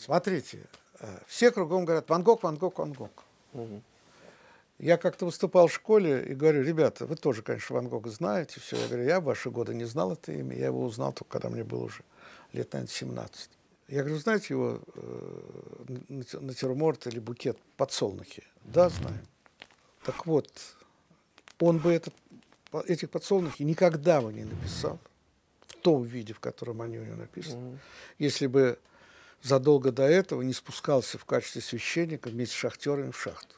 Смотрите, 0.00 0.66
э, 1.00 1.18
все 1.26 1.50
кругом 1.50 1.84
говорят 1.84 2.08
Ван 2.08 2.22
Гог, 2.22 2.42
Ван 2.42 2.56
Гог, 2.56 2.78
Ван 2.78 2.92
Гог. 2.94 3.24
Я 4.78 4.96
как-то 4.96 5.26
выступал 5.26 5.66
в 5.66 5.72
школе 5.74 6.24
и 6.24 6.34
говорю, 6.34 6.62
ребята, 6.62 7.04
вы 7.04 7.16
тоже, 7.16 7.42
конечно, 7.42 7.76
Ван 7.76 7.88
Гога 7.88 8.08
знаете, 8.08 8.60
все. 8.60 8.76
Я 8.76 8.86
говорю, 8.88 9.04
я 9.04 9.20
в 9.20 9.24
ваши 9.24 9.50
годы 9.50 9.74
не 9.74 9.84
знал 9.84 10.12
это 10.12 10.32
имя, 10.32 10.56
я 10.56 10.66
его 10.66 10.82
узнал 10.82 11.12
только 11.12 11.32
когда 11.32 11.50
мне 11.50 11.64
было 11.64 11.84
уже 11.84 12.02
лет, 12.54 12.72
наверное, 12.72 12.90
17. 12.90 13.50
Я 13.88 14.00
говорю, 14.00 14.18
знаете 14.18 14.46
его 14.54 14.80
э, 14.94 15.40
нат- 16.08 16.40
натюрморт 16.40 17.06
или 17.06 17.18
букет 17.18 17.58
подсолнухи? 17.76 18.42
Да, 18.64 18.88
знаю. 18.88 19.18
Так 20.04 20.24
вот, 20.24 20.50
он 21.58 21.76
бы 21.78 21.92
этот, 21.92 22.14
этих 22.86 23.10
подсолнухи 23.10 23.64
никогда 23.64 24.22
бы 24.22 24.32
не 24.32 24.44
написал 24.44 24.98
в 25.66 25.74
том 25.74 26.04
виде, 26.04 26.32
в 26.32 26.40
котором 26.40 26.80
они 26.80 26.98
у 26.98 27.04
него 27.04 27.16
написаны, 27.16 27.78
если 28.18 28.46
бы 28.46 28.78
задолго 29.42 29.92
до 29.92 30.04
этого 30.04 30.42
не 30.42 30.52
спускался 30.52 31.18
в 31.18 31.24
качестве 31.24 31.62
священника 31.62 32.28
вместе 32.28 32.54
с 32.54 32.58
шахтерами 32.58 33.10
в 33.10 33.20
шахту, 33.20 33.54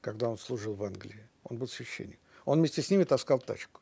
когда 0.00 0.28
он 0.28 0.38
служил 0.38 0.74
в 0.74 0.84
Англии. 0.84 1.26
Он 1.44 1.58
был 1.58 1.68
священник. 1.68 2.18
Он 2.44 2.58
вместе 2.58 2.82
с 2.82 2.90
ними 2.90 3.04
таскал 3.04 3.38
тачку. 3.38 3.80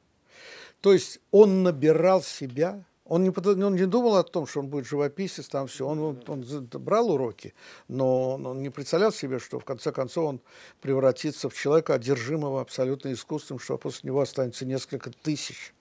То 0.80 0.92
есть 0.92 1.20
он 1.30 1.62
набирал 1.62 2.22
себя, 2.22 2.84
он 3.04 3.22
не, 3.22 3.30
он 3.30 3.74
не 3.74 3.86
думал 3.86 4.16
о 4.16 4.22
том, 4.22 4.46
что 4.46 4.60
он 4.60 4.68
будет 4.68 4.86
живописец, 4.86 5.48
там 5.48 5.66
все. 5.66 5.86
Он, 5.86 5.98
он, 5.98 6.22
он 6.26 6.68
брал 6.72 7.10
уроки, 7.10 7.54
но 7.88 8.34
он, 8.34 8.46
он 8.46 8.62
не 8.62 8.70
представлял 8.70 9.12
себе, 9.12 9.38
что 9.38 9.58
в 9.58 9.64
конце 9.64 9.92
концов 9.92 10.26
он 10.26 10.40
превратится 10.80 11.50
в 11.50 11.54
человека, 11.54 11.94
одержимого 11.94 12.60
абсолютно 12.60 13.12
искусством, 13.12 13.58
что 13.58 13.76
после 13.76 14.08
него 14.08 14.20
останется 14.20 14.64
несколько 14.64 15.10
тысяч 15.10 15.74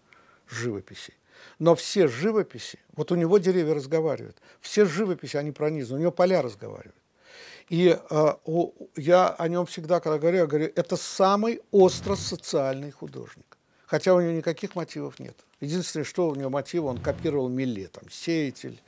живописей. 0.47 1.13
Но 1.59 1.75
все 1.75 2.07
живописи, 2.07 2.79
вот 2.95 3.11
у 3.11 3.15
него 3.15 3.37
деревья 3.37 3.73
разговаривают, 3.73 4.37
все 4.61 4.85
живописи, 4.85 5.37
они 5.37 5.51
пронизаны, 5.51 5.99
у 5.99 6.01
него 6.01 6.11
поля 6.11 6.41
разговаривают. 6.41 6.95
И 7.69 7.87
э, 7.89 7.97
о- 8.45 8.71
я 8.95 9.29
о 9.29 9.47
нем 9.47 9.65
всегда, 9.65 9.99
когда 9.99 10.17
говорю, 10.19 10.37
я 10.37 10.45
говорю, 10.47 10.71
это 10.75 10.97
самый 10.97 11.61
остро 11.71 12.15
социальный 12.15 12.91
художник. 12.91 13.57
Хотя 13.85 14.13
у 14.13 14.21
него 14.21 14.31
никаких 14.33 14.75
мотивов 14.75 15.19
нет. 15.19 15.37
Единственное, 15.61 16.03
что 16.03 16.29
у 16.29 16.35
него 16.35 16.49
мотивы, 16.49 16.87
он 16.87 16.97
копировал 16.97 17.47
Милле, 17.49 17.87
там, 17.87 18.09
сеятель, 18.09 18.81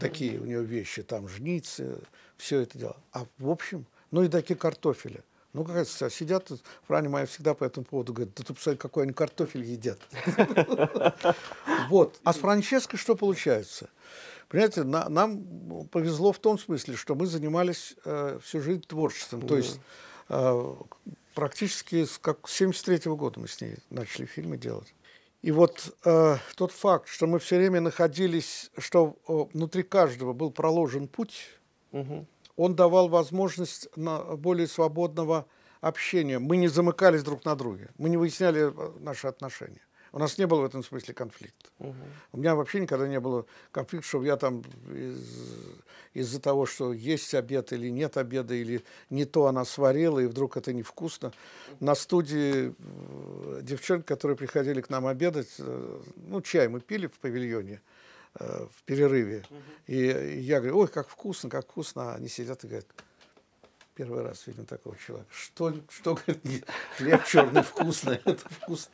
такие 0.00 0.40
у 0.40 0.44
него 0.44 0.62
вещи, 0.62 1.02
там, 1.02 1.28
жницы, 1.28 1.98
все 2.36 2.60
это 2.60 2.78
дело. 2.78 2.96
А 3.12 3.26
в 3.38 3.50
общем, 3.50 3.86
ну 4.10 4.22
и 4.24 4.28
такие 4.28 4.56
картофеля. 4.56 5.20
Ну, 5.56 5.64
как 5.64 5.88
сидят, 5.88 6.52
Франя 6.86 7.08
моя 7.08 7.24
всегда 7.24 7.54
по 7.54 7.64
этому 7.64 7.86
поводу 7.86 8.12
говорит, 8.12 8.34
да 8.36 8.44
ты 8.44 8.52
посмотри, 8.52 8.78
какой 8.78 9.04
они 9.04 9.14
картофель 9.14 9.64
едят. 9.64 9.98
Вот. 11.88 12.20
А 12.24 12.32
с 12.34 12.36
Франческо 12.36 12.98
что 12.98 13.16
получается? 13.16 13.88
Понимаете, 14.48 14.82
на- 14.82 15.08
нам 15.08 15.88
повезло 15.90 16.32
в 16.32 16.38
том 16.38 16.58
смысле, 16.58 16.94
что 16.94 17.14
мы 17.14 17.26
занимались 17.26 17.96
э, 18.04 18.38
всю 18.42 18.60
жизнь 18.60 18.82
творчеством. 18.82 19.46
То 19.46 19.56
есть 19.56 19.80
э, 20.28 20.74
практически 21.34 22.04
с, 22.04 22.18
как, 22.18 22.46
с 22.46 22.52
73 22.52 23.10
года 23.12 23.40
мы 23.40 23.48
с 23.48 23.58
ней 23.60 23.76
начали 23.88 24.26
фильмы 24.26 24.58
делать. 24.58 24.94
И 25.40 25.52
вот 25.52 25.96
э, 26.04 26.36
тот 26.56 26.72
факт, 26.72 27.08
что 27.08 27.26
мы 27.26 27.38
все 27.38 27.56
время 27.56 27.80
находились, 27.80 28.70
что 28.76 29.16
э, 29.26 29.32
внутри 29.54 29.84
каждого 29.84 30.34
был 30.34 30.50
проложен 30.50 31.08
путь, 31.08 31.48
Мгм. 31.92 32.26
Он 32.56 32.74
давал 32.74 33.08
возможность 33.08 33.88
на 33.96 34.20
более 34.36 34.66
свободного 34.66 35.46
общения. 35.80 36.38
Мы 36.38 36.56
не 36.56 36.68
замыкались 36.68 37.22
друг 37.22 37.44
на 37.44 37.54
друге, 37.54 37.90
мы 37.98 38.08
не 38.08 38.16
выясняли 38.16 38.72
э, 38.72 38.92
наши 39.00 39.26
отношения. 39.26 39.80
У 40.12 40.18
нас 40.18 40.38
не 40.38 40.46
было 40.46 40.62
в 40.62 40.64
этом 40.64 40.82
смысле 40.82 41.12
конфликта. 41.12 41.68
У 42.32 42.38
меня 42.38 42.54
вообще 42.54 42.80
никогда 42.80 43.06
не 43.06 43.20
было 43.20 43.44
конфликта, 43.70 44.08
чтобы 44.08 44.24
я 44.26 44.36
там 44.36 44.62
из- 44.90 45.82
из-за 46.14 46.40
того, 46.40 46.64
что 46.64 46.94
есть 46.94 47.34
обед 47.34 47.72
или 47.74 47.90
нет 47.90 48.16
обеда, 48.16 48.54
или 48.54 48.82
не 49.10 49.26
то 49.26 49.46
она 49.46 49.66
сварила, 49.66 50.18
и 50.20 50.26
вдруг 50.26 50.56
это 50.56 50.72
невкусно. 50.72 51.32
На 51.80 51.94
студии 51.94 52.72
э, 52.78 53.60
девчонки, 53.62 54.06
которые 54.06 54.38
приходили 54.38 54.80
к 54.80 54.88
нам 54.88 55.06
обедать, 55.06 55.54
э, 55.58 56.00
ну, 56.16 56.40
чай 56.40 56.68
мы 56.68 56.80
пили 56.80 57.08
в 57.08 57.18
павильоне 57.18 57.82
в 58.38 58.82
перерыве. 58.84 59.44
И, 59.86 59.96
и 59.96 60.40
я 60.40 60.60
говорю, 60.60 60.78
ой, 60.78 60.88
как 60.88 61.08
вкусно, 61.08 61.50
как 61.50 61.64
вкусно. 61.64 62.14
Они 62.14 62.28
сидят 62.28 62.64
и 62.64 62.66
говорят, 62.66 62.86
первый 63.96 64.22
раз 64.22 64.46
видим 64.46 64.66
такого 64.66 64.96
человека. 64.96 65.28
Что, 65.32 65.74
что 65.88 66.14
говорит, 66.26 66.44
не, 66.44 66.62
хлеб 66.96 67.24
черный 67.24 67.62
вкусный, 67.62 68.16
это 68.24 68.48
вкусно. 68.48 68.92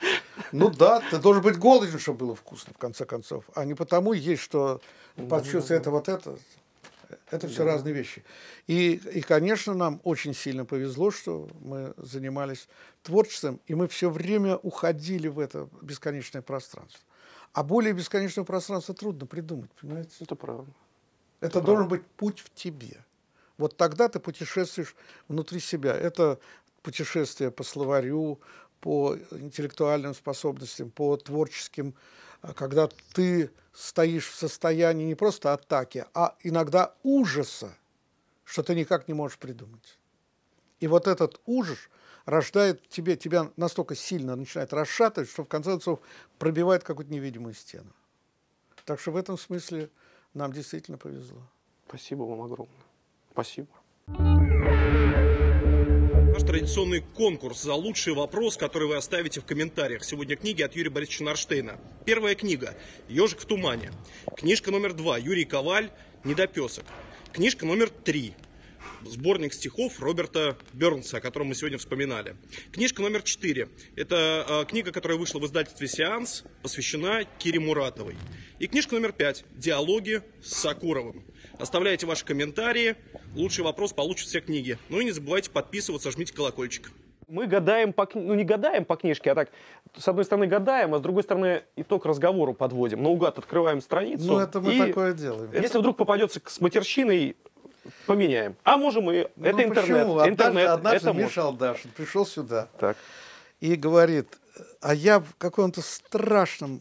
Ну 0.53 0.71
да, 0.71 1.03
ты 1.11 1.19
должен 1.19 1.43
быть 1.43 1.59
голоден, 1.59 1.99
чтобы 1.99 2.27
было 2.27 2.35
вкусно, 2.35 2.73
в 2.73 2.79
конце 2.79 3.05
концов. 3.05 3.45
А 3.55 3.65
не 3.65 3.75
потому 3.75 4.13
есть, 4.13 4.43
что 4.43 4.81
почувствуй 5.29 5.77
это, 5.77 5.91
вот 5.91 6.09
это. 6.09 6.39
Это 7.31 7.47
все 7.47 7.65
разные 7.65 7.93
вещи. 7.93 8.25
И, 8.67 8.93
и, 8.93 9.21
конечно, 9.21 9.75
нам 9.75 10.01
очень 10.03 10.35
сильно 10.35 10.65
повезло, 10.65 11.11
что 11.11 11.49
мы 11.61 11.93
занимались 11.99 12.69
творчеством, 13.03 13.61
и 13.67 13.75
мы 13.75 13.87
все 13.89 14.09
время 14.09 14.57
уходили 14.57 15.29
в 15.29 15.39
это 15.39 15.69
бесконечное 15.83 16.41
пространство. 16.41 17.01
А 17.53 17.63
более 17.63 17.93
бесконечного 17.93 18.47
пространства 18.47 18.95
трудно 18.95 19.27
придумать, 19.27 19.71
понимаете? 19.81 20.15
Это 20.21 20.35
правда. 20.35 20.71
Это, 21.41 21.59
это 21.59 21.67
должен 21.67 21.89
быть 21.89 22.07
путь 22.07 22.41
в 22.41 22.53
тебе. 22.55 23.05
Вот 23.59 23.77
тогда 23.77 24.09
ты 24.09 24.21
путешествуешь 24.21 24.97
внутри 25.29 25.61
себя. 25.61 25.95
Это 25.95 26.39
путешествие 26.83 27.51
по 27.51 27.63
словарю, 27.63 28.41
по 28.81 29.17
интеллектуальным 29.33 30.15
способностям, 30.15 30.91
по 30.91 31.17
творческим, 31.17 31.95
а 32.41 32.55
когда 32.55 32.89
ты 33.13 33.51
стоишь 33.73 34.29
в 34.29 34.35
состоянии 34.35 35.05
не 35.05 35.15
просто 35.15 35.53
атаки, 35.53 36.05
а 36.15 36.37
иногда 36.43 36.95
ужаса, 37.03 37.77
что 38.45 38.63
ты 38.63 38.75
никак 38.75 39.09
не 39.09 39.15
можешь 39.15 39.39
придумать. 39.39 39.99
И 40.81 40.89
вот 40.89 41.07
этот 41.07 41.41
ужас 41.47 41.79
рождает 42.25 42.89
тебе, 42.89 43.17
тебя 43.17 43.51
настолько 43.57 43.95
сильно 43.95 44.37
начинает 44.37 44.73
расшатывать, 44.73 45.31
что 45.31 45.45
в 45.45 45.49
конце 45.49 45.71
концов 45.71 46.01
пробивает 46.39 46.85
какую-то 46.85 47.13
невидимую 47.13 47.55
стену. 47.55 47.93
Так 48.85 49.01
что 49.01 49.13
в 49.13 49.17
этом 49.17 49.39
смысле 49.39 49.91
нам 50.35 50.53
действительно 50.53 50.99
повезло. 50.99 51.43
Спасибо 51.89 52.23
вам 52.23 52.43
огромное. 52.43 52.75
Спасибо. 53.33 53.69
Наш 56.33 56.43
традиционный 56.45 57.01
конкурс 57.15 57.63
за 57.63 57.75
лучший 57.75 58.15
вопрос, 58.15 58.57
который 58.57 58.89
вы 58.89 58.97
оставите 58.97 59.41
в 59.41 59.45
комментариях. 59.45 60.03
Сегодня 60.03 60.37
книги 60.37 60.63
от 60.63 60.75
Юрия 60.75 60.91
Борисовича 60.91 61.25
Нарштейна. 61.25 61.79
Первая 62.07 62.35
книга 62.35 62.75
«Ежик 63.09 63.41
в 63.41 63.45
тумане». 63.45 63.93
Книжка 64.37 64.71
номер 64.71 64.95
два 64.95 65.19
Юрий 65.19 65.45
Коваль 65.45 65.91
«Недопесок». 66.25 66.85
Книжка 67.33 67.67
номер 67.67 67.91
три 67.91 68.35
сборник 69.07 69.53
стихов 69.53 70.01
Роберта 70.01 70.57
Бернса, 70.73 71.19
о 71.19 71.21
котором 71.21 71.49
мы 71.49 71.55
сегодня 71.55 71.79
вспоминали. 71.79 72.37
Книжка 72.73 73.03
номер 73.03 73.23
четыре. 73.23 73.69
Это 73.97 74.47
э, 74.49 74.65
книга, 74.69 74.93
которая 74.93 75.19
вышла 75.19 75.39
в 75.39 75.47
издательстве 75.47 75.89
«Сеанс», 75.89 76.45
посвящена 76.63 77.25
Кире 77.39 77.61
Муратовой. 77.61 78.17
И 78.59 78.67
книжка 78.67 78.95
номер 78.95 79.13
пять. 79.13 79.45
«Диалоги 79.57 80.23
с 80.43 80.55
Сакуровым». 80.55 81.25
Оставляйте 81.59 82.07
ваши 82.07 82.25
комментарии. 82.25 82.97
Лучший 83.35 83.65
вопрос 83.65 83.93
получит 83.93 84.29
все 84.29 84.41
книги. 84.41 84.79
Ну 84.89 85.01
и 85.01 85.05
не 85.05 85.13
забывайте 85.13 85.51
подписываться, 85.51 86.11
жмите 86.11 86.33
колокольчик. 86.33 86.91
Мы 87.29 87.47
гадаем 87.47 87.93
по 87.95 88.07
ну 88.15 88.35
не 88.35 88.45
гадаем 88.45 88.85
по 88.85 88.97
книжке, 88.97 89.31
а 89.31 89.35
так, 89.35 89.51
с 89.97 90.07
одной 90.07 90.27
стороны 90.27 90.47
гадаем, 90.47 90.95
а 90.95 90.99
с 90.99 91.01
другой 91.01 91.23
стороны 91.23 91.63
итог 91.77 92.05
разговору 92.05 92.53
подводим. 92.53 93.03
Наугад 93.03 93.39
открываем 93.39 93.81
страницу. 93.81 94.27
Ну 94.27 94.39
это 94.39 94.61
мы 94.61 94.75
и 94.75 94.79
такое 94.79 95.15
делаем. 95.15 95.51
Если 95.53 95.79
вдруг 95.79 95.97
попадется 95.97 96.43
с 96.45 96.61
матерщиной, 96.61 97.37
поменяем. 98.07 98.57
А 98.65 98.77
можем 98.77 99.11
и... 99.11 99.29
Ну, 99.37 99.45
это 99.47 99.63
интернет. 99.65 99.75
Почему? 99.75 100.19
Однажды, 100.19 100.31
интернет. 100.33 100.69
однажды 100.71 101.09
это 101.11 101.19
Миша. 101.19 101.43
Алдашин 101.43 101.91
пришел 101.91 102.27
сюда 102.27 102.69
Так. 102.79 102.97
и 103.61 103.75
говорит, 103.75 104.39
а 104.81 104.95
я 104.95 105.21
в 105.21 105.35
каком-то 105.39 105.81
страшном, 105.83 106.81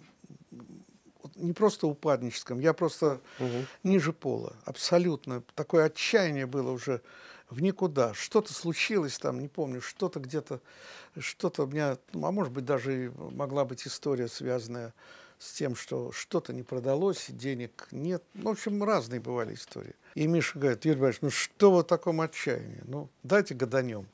не 1.36 1.54
просто 1.54 1.88
упадническом, 1.88 2.60
я 2.60 2.74
просто 2.74 3.20
Мгм. 3.40 3.66
ниже 3.84 4.14
пола, 4.14 4.56
абсолютно. 4.66 5.44
Такое 5.56 5.86
отчаяние 5.86 6.46
было 6.46 6.72
уже 6.72 7.02
в 7.50 7.62
никуда. 7.62 8.14
Что-то 8.14 8.54
случилось 8.54 9.18
там, 9.18 9.40
не 9.40 9.48
помню, 9.48 9.82
что-то 9.82 10.20
где-то, 10.20 10.62
что-то 11.20 11.64
у 11.64 11.68
меня, 11.68 11.98
ну, 12.14 12.26
а 12.28 12.32
может 12.32 12.54
быть 12.54 12.66
даже 12.66 13.12
могла 13.18 13.66
быть 13.66 13.88
история, 13.88 14.28
связанная 14.28 14.94
с 15.40 15.54
тем, 15.54 15.76
что 15.76 16.12
что-то 16.12 16.54
не 16.54 16.62
продалось, 16.64 17.26
денег 17.30 17.88
нет. 17.92 18.24
Ну, 18.36 18.50
в 18.50 18.52
общем, 18.54 18.84
разные 18.84 19.20
бывали 19.20 19.56
истории. 19.56 19.96
И 20.16 20.28
Миша 20.28 20.60
говорит, 20.60 20.86
Юрий 20.86 21.00
Борисович, 21.00 21.22
ну 21.22 21.30
что 21.30 21.72
вы 21.72 21.82
в 21.82 21.86
таком 21.86 22.22
отчаянии? 22.22 22.82
Ну, 22.86 23.10
дайте 23.24 23.54
гаданем. 23.54 24.08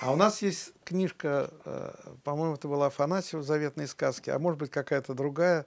А 0.00 0.12
у 0.12 0.16
нас 0.16 0.42
есть 0.42 0.72
книжка, 0.84 1.50
э, 1.64 1.92
по-моему, 2.24 2.54
это 2.54 2.68
была 2.68 2.86
Афанасьева 2.86 3.42
«Заветные 3.42 3.86
сказки», 3.86 4.30
а 4.30 4.38
может 4.38 4.58
быть, 4.58 4.70
какая-то 4.70 5.14
другая, 5.14 5.66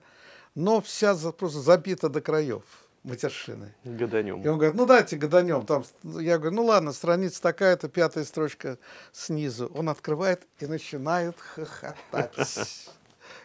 но 0.55 0.81
вся 0.81 1.15
просто 1.15 1.59
забита 1.59 2.09
до 2.09 2.21
краев 2.21 2.63
матершиной. 3.03 3.73
Гаданем. 3.83 4.41
И 4.41 4.47
он 4.47 4.57
говорит, 4.57 4.75
ну 4.75 4.85
дайте 4.85 5.17
гаданем. 5.17 5.65
Там, 5.65 5.83
я 6.03 6.37
говорю, 6.37 6.55
ну 6.55 6.65
ладно, 6.65 6.93
страница 6.93 7.41
такая-то, 7.41 7.89
пятая 7.89 8.23
строчка 8.25 8.77
снизу. 9.11 9.71
Он 9.73 9.89
открывает 9.89 10.47
и 10.59 10.65
начинает 10.65 11.35
хохотать. 11.39 12.89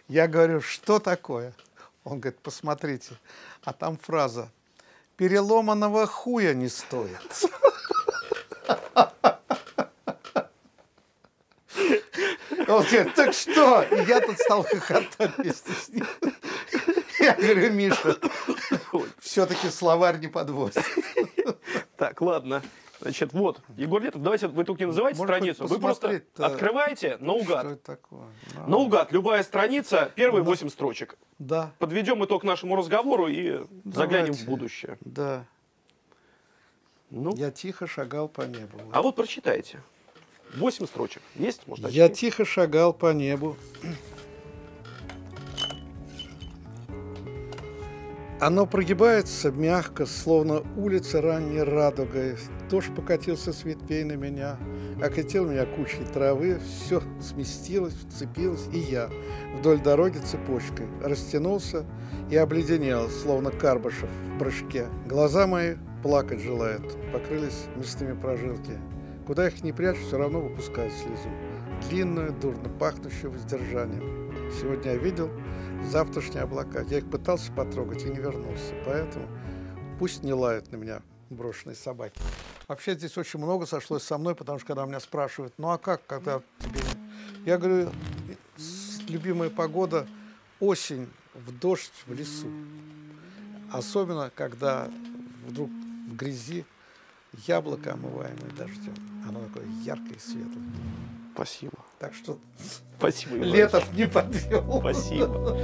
Я 0.09 0.29
говорю, 0.29 0.61
что 0.61 0.99
такое? 0.99 1.55
Он 2.05 2.20
говорит, 2.20 2.39
посмотрите. 2.41 3.14
А 3.64 3.72
там 3.72 3.97
фраза, 3.97 4.51
переломанного 5.17 6.07
хуя 6.07 6.55
не 6.55 6.69
стоит. 6.69 7.21
Он 12.69 12.83
говорит, 12.83 13.14
так 13.14 13.33
что? 13.33 13.83
И 13.83 14.05
я 14.09 14.21
тут 14.21 14.39
стал 14.39 14.64
хохотать 14.64 15.37
вместе 15.39 15.73
с 15.73 15.89
ним. 15.89 16.07
Я 17.21 17.35
говорю, 17.35 17.73
Миша, 17.73 18.17
все-таки 19.21 19.69
словарь 19.69 20.19
не 20.19 20.29
подводит. 20.29 20.85
Так, 21.97 22.21
ладно. 22.21 22.62
Значит, 23.07 23.32
вот, 23.32 23.61
Егор 23.76 24.02
Летов, 24.02 24.20
давайте 24.22 24.48
вы 24.48 24.64
только 24.64 24.82
не 24.82 24.86
называйте 24.86 25.18
Может, 25.18 25.32
страницу. 25.36 25.66
Вы 25.66 25.78
просто 25.78 26.00
посмотреть-то, 26.09 26.46
открываете 26.46 27.14
Что 27.16 27.24
наугад. 27.24 27.64
это 27.66 27.76
такое? 27.76 28.26
Ну, 28.57 28.68
Наугад, 28.68 29.12
любая 29.12 29.42
страница, 29.44 30.11
первые 30.16 30.42
восемь 30.42 30.68
строчек. 30.68 31.16
Да, 31.38 31.72
Подведем 31.78 32.24
итог 32.24 32.42
нашему 32.42 32.74
разговору 32.74 33.28
и 33.28 33.61
заглянем 33.84 34.32
в 34.32 34.36
Давайте. 34.38 34.44
будущее. 34.46 34.98
да. 35.02 35.44
Ну, 37.11 37.32
Я 37.36 37.52
тихо 37.52 37.86
шагал 37.86 38.28
по 38.28 38.42
небу. 38.42 38.78
а 38.92 39.00
вот 39.02 39.14
прочитайте. 39.14 39.80
Восемь 40.57 40.86
строчек. 40.86 41.22
Есть, 41.36 41.64
может, 41.68 41.88
Я 41.90 42.09
тихо 42.09 42.44
шагал 42.44 42.92
по 42.92 43.12
небу. 43.12 43.57
Оно 48.39 48.66
прогибается 48.66 49.51
мягко, 49.51 50.05
словно 50.05 50.62
улица 50.76 51.22
ранней 51.22 51.62
радугой. 51.62 52.37
Дождь 52.68 52.95
покатился 52.95 53.51
с 53.51 53.64
ветвей 53.64 54.05
на 54.05 54.12
меня, 54.12 54.59
окатил 55.03 55.49
меня 55.49 55.64
кучей 55.64 56.05
травы, 56.12 56.61
все 56.61 57.03
сместилось, 57.18 57.95
вцепилось, 57.95 58.68
и 58.74 58.78
я 58.78 59.09
вдоль 59.59 59.80
дороги 59.80 60.18
цепочкой 60.18 60.87
растянулся 61.03 61.87
и 62.30 62.37
обледенел, 62.37 63.09
словно 63.09 63.51
карбашев 63.51 64.11
в 64.11 64.39
брыжке. 64.39 64.87
Глаза 65.07 65.47
мои 65.47 65.76
плакать 66.03 66.43
желают, 66.43 66.84
покрылись 67.14 67.64
мясными 67.74 68.20
прожилки. 68.20 68.72
Куда 69.26 69.49
их 69.49 69.64
не 69.64 69.72
прячь, 69.72 69.99
все 69.99 70.18
равно 70.18 70.43
выпускают 70.43 70.93
слезу. 70.93 71.30
Длинную, 71.89 72.32
дурно 72.32 72.68
пахнущую 72.78 73.32
воздержанием. 73.32 74.30
Сегодня 74.61 74.93
я 74.93 74.99
видел 74.99 75.30
завтрашние 75.85 76.43
облака. 76.43 76.83
Я 76.83 76.99
их 76.99 77.11
пытался 77.11 77.53
потрогать 77.53 78.03
и 78.05 78.09
не 78.09 78.16
вернулся. 78.16 78.74
Поэтому 78.85 79.29
пусть 79.99 80.22
не 80.22 80.33
лают 80.33 80.70
на 80.72 80.77
меня 80.77 81.03
брошенные 81.31 81.77
собаки. 81.77 82.20
Вообще 82.68 82.95
здесь 82.95 83.16
очень 83.16 83.39
много 83.39 83.66
сошлось 83.66 84.03
со 84.03 84.18
мной, 84.18 84.35
потому 84.35 84.59
что 84.59 84.68
когда 84.68 84.85
меня 84.85 85.01
спрашивают, 85.01 85.55
ну 85.59 85.70
а 85.70 85.79
как, 85.79 86.05
когда 86.07 86.41
тебе... 86.59 86.81
Я 87.45 87.59
говорю, 87.59 87.91
«С- 88.57 89.01
любимая 89.09 89.51
погода– 89.51 90.07
осень, 90.61 91.09
в 91.35 91.53
дождь, 91.59 91.93
в 92.07 92.12
лесу. 92.12 92.49
Особенно, 93.70 94.31
когда 94.35 94.89
вдруг 95.47 95.70
в 95.70 96.16
грязи 96.16 96.64
яблоко, 97.47 97.93
омываемое 97.93 98.51
дождем. 98.57 98.95
Оно 99.29 99.41
такое 99.45 99.66
яркое 99.85 100.14
и 100.14 100.18
светлое. 100.18 100.64
Спасибо. 101.37 101.74
Так 101.99 102.14
что 102.14 102.39
Спасибо. 102.99 103.37
Летов 103.37 103.93
не 103.93 104.07
подвел. 104.09 104.80
Спасибо. 104.80 105.57